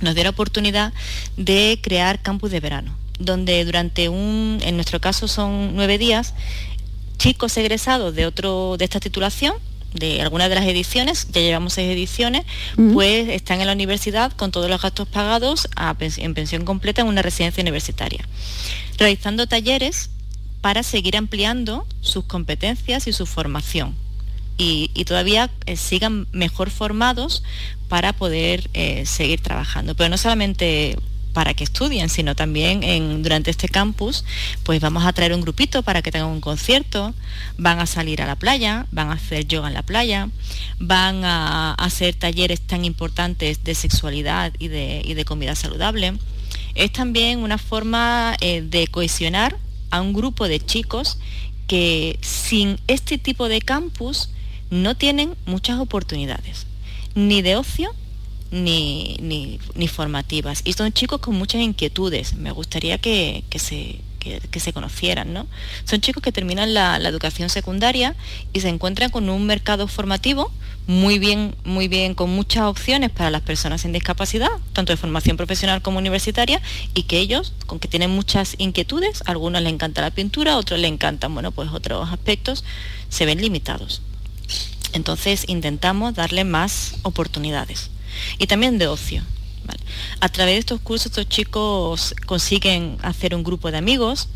nos 0.00 0.14
dio 0.14 0.24
la 0.24 0.30
oportunidad 0.30 0.92
de 1.36 1.78
crear 1.82 2.22
campus 2.22 2.50
de 2.50 2.60
verano, 2.60 2.96
donde 3.18 3.64
durante 3.64 4.08
un, 4.08 4.58
en 4.62 4.76
nuestro 4.76 5.00
caso 5.00 5.28
son 5.28 5.76
nueve 5.76 5.98
días, 5.98 6.34
chicos 7.18 7.56
egresados 7.56 8.14
de 8.14 8.26
otro, 8.26 8.76
de 8.78 8.84
esta 8.84 9.00
titulación, 9.00 9.54
de 9.94 10.22
alguna 10.22 10.48
de 10.48 10.54
las 10.54 10.64
ediciones, 10.64 11.28
ya 11.32 11.40
llevamos 11.40 11.72
seis 11.74 11.90
ediciones, 11.90 12.44
pues 12.92 13.28
están 13.28 13.60
en 13.60 13.66
la 13.66 13.72
universidad 13.72 14.32
con 14.32 14.52
todos 14.52 14.70
los 14.70 14.80
gastos 14.80 15.08
pagados 15.08 15.68
a 15.74 15.96
en 15.98 16.34
pensión 16.34 16.64
completa 16.64 17.02
en 17.02 17.08
una 17.08 17.22
residencia 17.22 17.60
universitaria, 17.60 18.24
realizando 18.98 19.46
talleres 19.48 20.10
para 20.60 20.82
seguir 20.82 21.16
ampliando 21.16 21.86
sus 22.00 22.24
competencias 22.24 23.06
y 23.06 23.12
su 23.12 23.26
formación 23.26 23.96
y, 24.62 25.04
todavía 25.06 25.50
eh, 25.64 25.76
sigan 25.76 26.26
mejor 26.32 26.68
formados 26.68 27.42
para 27.88 28.12
poder 28.12 28.68
eh, 28.74 29.06
seguir 29.06 29.40
trabajando. 29.40 29.94
Pero 29.94 30.10
no 30.10 30.18
solamente 30.18 30.98
para 31.32 31.54
que 31.54 31.64
estudien, 31.64 32.08
sino 32.08 32.34
también 32.34 33.22
durante 33.22 33.52
este 33.52 33.68
campus, 33.68 34.24
pues 34.64 34.80
vamos 34.80 35.04
a 35.04 35.12
traer 35.12 35.32
un 35.32 35.40
grupito 35.40 35.82
para 35.82 36.02
que 36.02 36.10
tengan 36.10 36.28
un 36.28 36.40
concierto, 36.40 37.14
van 37.56 37.78
a 37.78 37.86
salir 37.86 38.20
a 38.20 38.26
la 38.26 38.34
playa, 38.34 38.86
van 38.90 39.10
a 39.10 39.12
hacer 39.12 39.46
yoga 39.46 39.68
en 39.68 39.74
la 39.74 39.82
playa, 39.82 40.28
van 40.80 41.24
a, 41.24 41.74
hacer 41.74 42.14
talleres 42.14 42.60
tan 42.60 42.84
importantes 42.84 43.62
de 43.62 43.74
sexualidad 43.76 44.52
y 44.58 44.68
de, 44.68 45.02
y 45.04 45.14
de 45.14 45.24
comida 45.24 45.54
saludable. 45.54 46.18
Es 46.74 46.92
también 46.92 47.38
una 47.38 47.58
forma 47.58 48.36
eh, 48.40 48.60
de 48.62 48.88
cohesionar 48.88 49.56
a 49.90 50.00
un 50.00 50.12
grupo 50.12 50.48
de 50.48 50.58
chicos 50.58 51.18
que 51.68 52.18
sin 52.20 52.80
este 52.88 53.18
tipo 53.18 53.48
de 53.48 53.60
campus 53.60 54.30
no 54.70 54.96
tienen 54.96 55.34
muchas 55.46 55.78
oportunidades, 55.78 56.66
ni 57.14 57.42
de 57.42 57.56
ocio 57.56 57.92
ni, 58.50 59.16
ni, 59.20 59.60
ni 59.74 59.88
formativas. 59.88 60.62
Y 60.64 60.72
son 60.72 60.92
chicos 60.92 61.20
con 61.20 61.34
muchas 61.36 61.60
inquietudes. 61.60 62.34
Me 62.34 62.50
gustaría 62.50 62.98
que, 62.98 63.44
que 63.48 63.58
se, 63.58 64.00
que, 64.18 64.60
se 64.60 64.72
conocieran, 64.72 65.32
¿no? 65.32 65.46
Son 65.84 66.00
chicos 66.00 66.22
que 66.22 66.32
terminan 66.32 66.74
la, 66.74 66.98
la 66.98 67.08
educación 67.08 67.48
secundaria 67.48 68.14
y 68.52 68.60
se 68.60 68.68
encuentran 68.68 69.10
con 69.10 69.28
un 69.28 69.46
mercado 69.46 69.88
formativo 69.88 70.52
muy 70.86 71.20
bien, 71.20 71.54
muy 71.64 71.86
bien, 71.86 72.14
con 72.14 72.30
muchas 72.30 72.64
opciones 72.64 73.10
para 73.10 73.30
las 73.30 73.42
personas 73.42 73.82
sin 73.82 73.92
discapacidad, 73.92 74.48
tanto 74.72 74.92
de 74.92 74.96
formación 74.96 75.36
profesional 75.36 75.82
como 75.82 75.98
universitaria, 75.98 76.60
y 76.94 77.04
que 77.04 77.18
ellos, 77.18 77.52
con 77.66 77.78
que 77.78 77.86
tienen 77.86 78.10
muchas 78.10 78.56
inquietudes, 78.58 79.22
a 79.26 79.30
algunos 79.30 79.62
les 79.62 79.72
encanta 79.72 80.00
la 80.00 80.10
pintura, 80.10 80.54
a 80.54 80.56
otros 80.56 80.80
les 80.80 80.90
encantan, 80.90 81.32
bueno, 81.32 81.52
pues 81.52 81.70
otros 81.70 82.10
aspectos, 82.10 82.64
se 83.08 83.24
ven 83.24 83.40
limitados. 83.40 84.02
Entonces 84.92 85.44
intentamos 85.48 86.14
darle 86.14 86.44
más 86.44 86.94
oportunidades 87.02 87.90
y 88.38 88.46
también 88.46 88.78
de 88.78 88.86
ocio. 88.88 89.22
A 90.20 90.28
través 90.28 90.54
de 90.54 90.58
estos 90.60 90.80
cursos 90.80 91.06
estos 91.06 91.28
chicos 91.28 92.14
consiguen 92.26 92.98
hacer 93.02 93.34
un 93.34 93.44
grupo 93.44 93.70
de 93.70 93.78
amigos, 93.78 94.28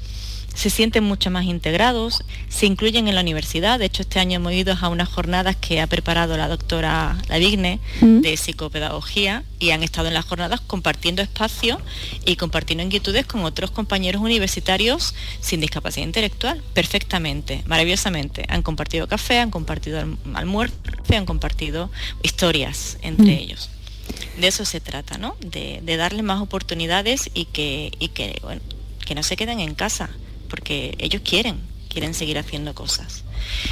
se 0.54 0.70
sienten 0.70 1.04
mucho 1.04 1.30
más 1.30 1.44
integrados, 1.46 2.22
se 2.48 2.66
incluyen 2.66 3.08
en 3.08 3.14
la 3.16 3.20
universidad. 3.22 3.78
De 3.78 3.86
hecho, 3.86 4.02
este 4.02 4.20
año 4.20 4.36
hemos 4.36 4.52
ido 4.52 4.76
a 4.80 4.88
unas 4.88 5.08
jornadas 5.08 5.56
que 5.56 5.80
ha 5.80 5.86
preparado 5.86 6.36
la 6.36 6.48
doctora 6.48 7.16
Lavigne 7.28 7.80
Mm. 8.00 8.20
de 8.20 8.36
psicopedagogía 8.36 9.42
y 9.58 9.70
han 9.70 9.82
estado 9.82 10.08
en 10.08 10.14
las 10.14 10.24
jornadas 10.24 10.60
compartiendo 10.60 11.22
espacio 11.22 11.80
y 12.24 12.36
compartiendo 12.36 12.84
inquietudes 12.84 13.26
con 13.26 13.44
otros 13.44 13.70
compañeros 13.70 14.22
universitarios 14.22 15.14
sin 15.40 15.60
discapacidad 15.60 16.06
intelectual, 16.06 16.62
perfectamente, 16.72 17.62
maravillosamente. 17.66 18.44
Han 18.48 18.62
compartido 18.62 19.06
café, 19.08 19.38
han 19.38 19.50
compartido 19.50 20.00
alm- 20.00 20.16
almuerzo, 20.34 20.74
han 21.16 21.26
compartido 21.26 21.90
historias 22.22 22.98
entre 23.02 23.26
Mm. 23.26 23.38
ellos. 23.38 23.70
De 24.38 24.46
eso 24.48 24.64
se 24.64 24.80
trata, 24.80 25.18
¿no? 25.18 25.36
De, 25.40 25.80
de 25.82 25.96
darles 25.96 26.22
más 26.22 26.40
oportunidades 26.40 27.30
y 27.34 27.46
que, 27.46 27.92
y 27.98 28.08
que, 28.08 28.38
bueno, 28.42 28.60
que 29.06 29.14
no 29.14 29.22
se 29.22 29.36
queden 29.36 29.60
en 29.60 29.74
casa, 29.74 30.10
porque 30.48 30.94
ellos 30.98 31.22
quieren, 31.24 31.56
quieren 31.88 32.14
seguir 32.14 32.38
haciendo 32.38 32.74
cosas. 32.74 33.24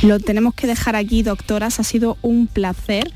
Lo 0.02 0.20
tenemos 0.20 0.54
que 0.54 0.66
dejar 0.66 0.96
aquí, 0.96 1.22
doctoras. 1.22 1.80
Ha 1.80 1.84
sido 1.84 2.16
un 2.22 2.46
placer 2.46 3.12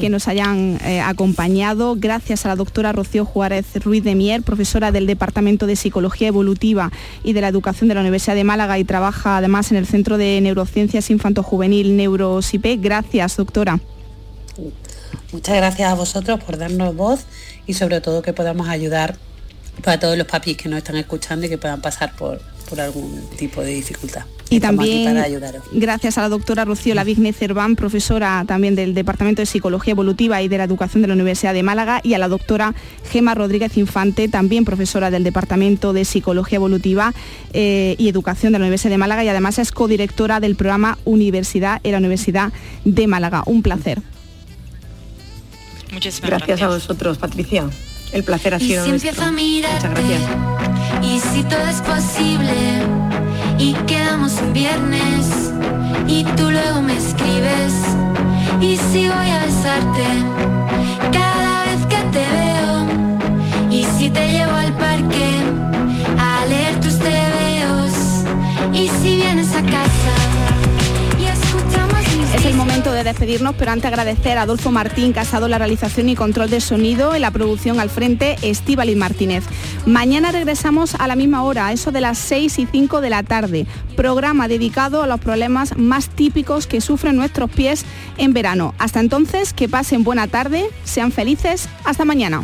que 0.00 0.08
nos 0.08 0.28
hayan 0.28 0.78
eh, 0.82 1.00
acompañado. 1.00 1.94
Gracias 1.98 2.44
a 2.44 2.48
la 2.48 2.56
doctora 2.56 2.92
Rocío 2.92 3.24
Juárez 3.24 3.66
Ruiz 3.84 4.02
de 4.02 4.14
Mier, 4.14 4.42
profesora 4.42 4.90
del 4.92 5.06
Departamento 5.06 5.66
de 5.66 5.76
Psicología 5.76 6.28
Evolutiva 6.28 6.90
y 7.22 7.34
de 7.34 7.42
la 7.42 7.48
Educación 7.48 7.88
de 7.88 7.94
la 7.94 8.00
Universidad 8.00 8.34
de 8.34 8.44
Málaga 8.44 8.78
y 8.78 8.84
trabaja 8.84 9.36
además 9.36 9.70
en 9.70 9.76
el 9.76 9.86
Centro 9.86 10.16
de 10.16 10.40
Neurociencias 10.40 11.10
Infanto-Juvenil 11.10 11.96
NeuroSIPE. 11.96 12.76
Gracias, 12.76 13.36
doctora. 13.36 13.78
Muchas 15.32 15.56
gracias 15.56 15.90
a 15.90 15.94
vosotros 15.94 16.42
por 16.42 16.56
darnos 16.56 16.96
voz 16.96 17.26
y 17.66 17.74
sobre 17.74 18.00
todo 18.00 18.22
que 18.22 18.32
podamos 18.32 18.68
ayudar 18.68 19.16
para 19.82 19.98
todos 19.98 20.16
los 20.16 20.26
papis 20.26 20.56
que 20.56 20.68
nos 20.68 20.78
están 20.78 20.96
escuchando 20.96 21.46
y 21.46 21.48
que 21.48 21.58
puedan 21.58 21.82
pasar 21.82 22.14
por, 22.16 22.40
por 22.68 22.80
algún 22.80 23.22
tipo 23.36 23.62
de 23.62 23.74
dificultad. 23.74 24.24
Y 24.50 24.60
también 24.60 25.16
gracias 25.72 26.18
a 26.18 26.22
la 26.22 26.28
doctora 26.28 26.64
Rocío 26.64 26.94
Lavigne 26.94 27.32
Cerván, 27.32 27.76
profesora 27.76 28.44
también 28.46 28.74
del 28.74 28.94
Departamento 28.94 29.42
de 29.42 29.46
Psicología 29.46 29.92
Evolutiva 29.92 30.42
y 30.42 30.48
de 30.48 30.58
la 30.58 30.64
Educación 30.64 31.02
de 31.02 31.08
la 31.08 31.14
Universidad 31.14 31.54
de 31.54 31.62
Málaga, 31.62 32.00
y 32.04 32.14
a 32.14 32.18
la 32.18 32.28
doctora 32.28 32.74
Gema 33.10 33.34
Rodríguez 33.34 33.76
Infante, 33.76 34.28
también 34.28 34.64
profesora 34.64 35.10
del 35.10 35.24
Departamento 35.24 35.92
de 35.92 36.04
Psicología 36.04 36.56
Evolutiva 36.56 37.14
eh, 37.52 37.96
y 37.98 38.08
Educación 38.08 38.52
de 38.52 38.58
la 38.58 38.64
Universidad 38.64 38.90
de 38.90 38.98
Málaga 38.98 39.24
y 39.24 39.28
además 39.28 39.58
es 39.58 39.72
codirectora 39.72 40.40
del 40.40 40.56
programa 40.56 40.98
Universidad 41.04 41.80
en 41.82 41.92
la 41.92 41.98
Universidad 41.98 42.52
de 42.84 43.06
Málaga. 43.06 43.42
Un 43.46 43.62
placer. 43.62 44.02
Muchísimas 45.90 46.30
Gracias 46.30 46.62
a 46.62 46.68
vosotros, 46.68 47.18
Patricia. 47.18 47.70
El 48.14 48.22
placer 48.24 48.54
ha 48.54 48.58
Y 48.58 48.60
sido 48.68 48.84
si 48.84 48.90
nuestro. 48.90 49.10
empiezo 49.10 49.28
a 49.28 49.32
mirarte, 49.32 49.88
Muchas 49.88 50.04
gracias. 50.08 50.22
y 51.02 51.20
si 51.20 51.42
todo 51.44 51.66
es 51.68 51.80
posible, 51.82 52.54
y 53.58 53.72
quedamos 53.86 54.32
un 54.40 54.52
viernes, 54.52 55.26
y 56.06 56.24
tú 56.36 56.50
luego 56.50 56.80
me 56.82 56.96
escribes, 56.96 57.74
Y 58.60 58.76
si 58.76 59.08
voy 59.08 59.30
a 59.30 59.38
besarte 59.44 60.06
cada 61.12 61.64
vez 61.64 61.80
que 61.92 62.00
te 62.14 62.24
veo. 62.38 62.86
Y 63.70 63.84
si 63.98 64.08
te 64.10 64.24
llevo 64.30 64.52
al 64.52 64.72
parque 64.74 65.28
a 66.18 66.46
leer 66.46 66.80
tus 66.80 66.96
tebeos. 66.98 67.92
Y 68.72 68.88
si 69.02 69.16
vienes 69.16 69.50
a 69.54 69.62
casa 69.62 70.14
de 72.94 73.04
despedirnos, 73.04 73.54
pero 73.58 73.72
antes 73.72 73.86
agradecer 73.86 74.38
a 74.38 74.42
Adolfo 74.42 74.70
Martín 74.70 75.12
Casado 75.12 75.48
la 75.48 75.58
realización 75.58 76.08
y 76.08 76.14
control 76.14 76.50
de 76.50 76.60
sonido, 76.60 77.14
en 77.14 77.22
la 77.22 77.30
producción 77.30 77.80
al 77.80 77.90
frente, 77.90 78.36
Estíbaliz 78.42 78.96
Martínez. 78.96 79.44
Mañana 79.86 80.32
regresamos 80.32 80.94
a 80.94 81.06
la 81.06 81.16
misma 81.16 81.42
hora, 81.42 81.72
eso 81.72 81.92
de 81.92 82.00
las 82.00 82.18
6 82.18 82.58
y 82.58 82.66
5 82.66 83.00
de 83.00 83.10
la 83.10 83.22
tarde. 83.22 83.66
Programa 83.96 84.48
dedicado 84.48 85.02
a 85.02 85.06
los 85.06 85.20
problemas 85.20 85.76
más 85.76 86.08
típicos 86.08 86.66
que 86.66 86.80
sufren 86.80 87.16
nuestros 87.16 87.50
pies 87.50 87.84
en 88.16 88.32
verano. 88.32 88.74
Hasta 88.78 89.00
entonces, 89.00 89.52
que 89.52 89.68
pasen 89.68 90.04
buena 90.04 90.28
tarde, 90.28 90.70
sean 90.84 91.12
felices, 91.12 91.68
hasta 91.84 92.04
mañana. 92.04 92.42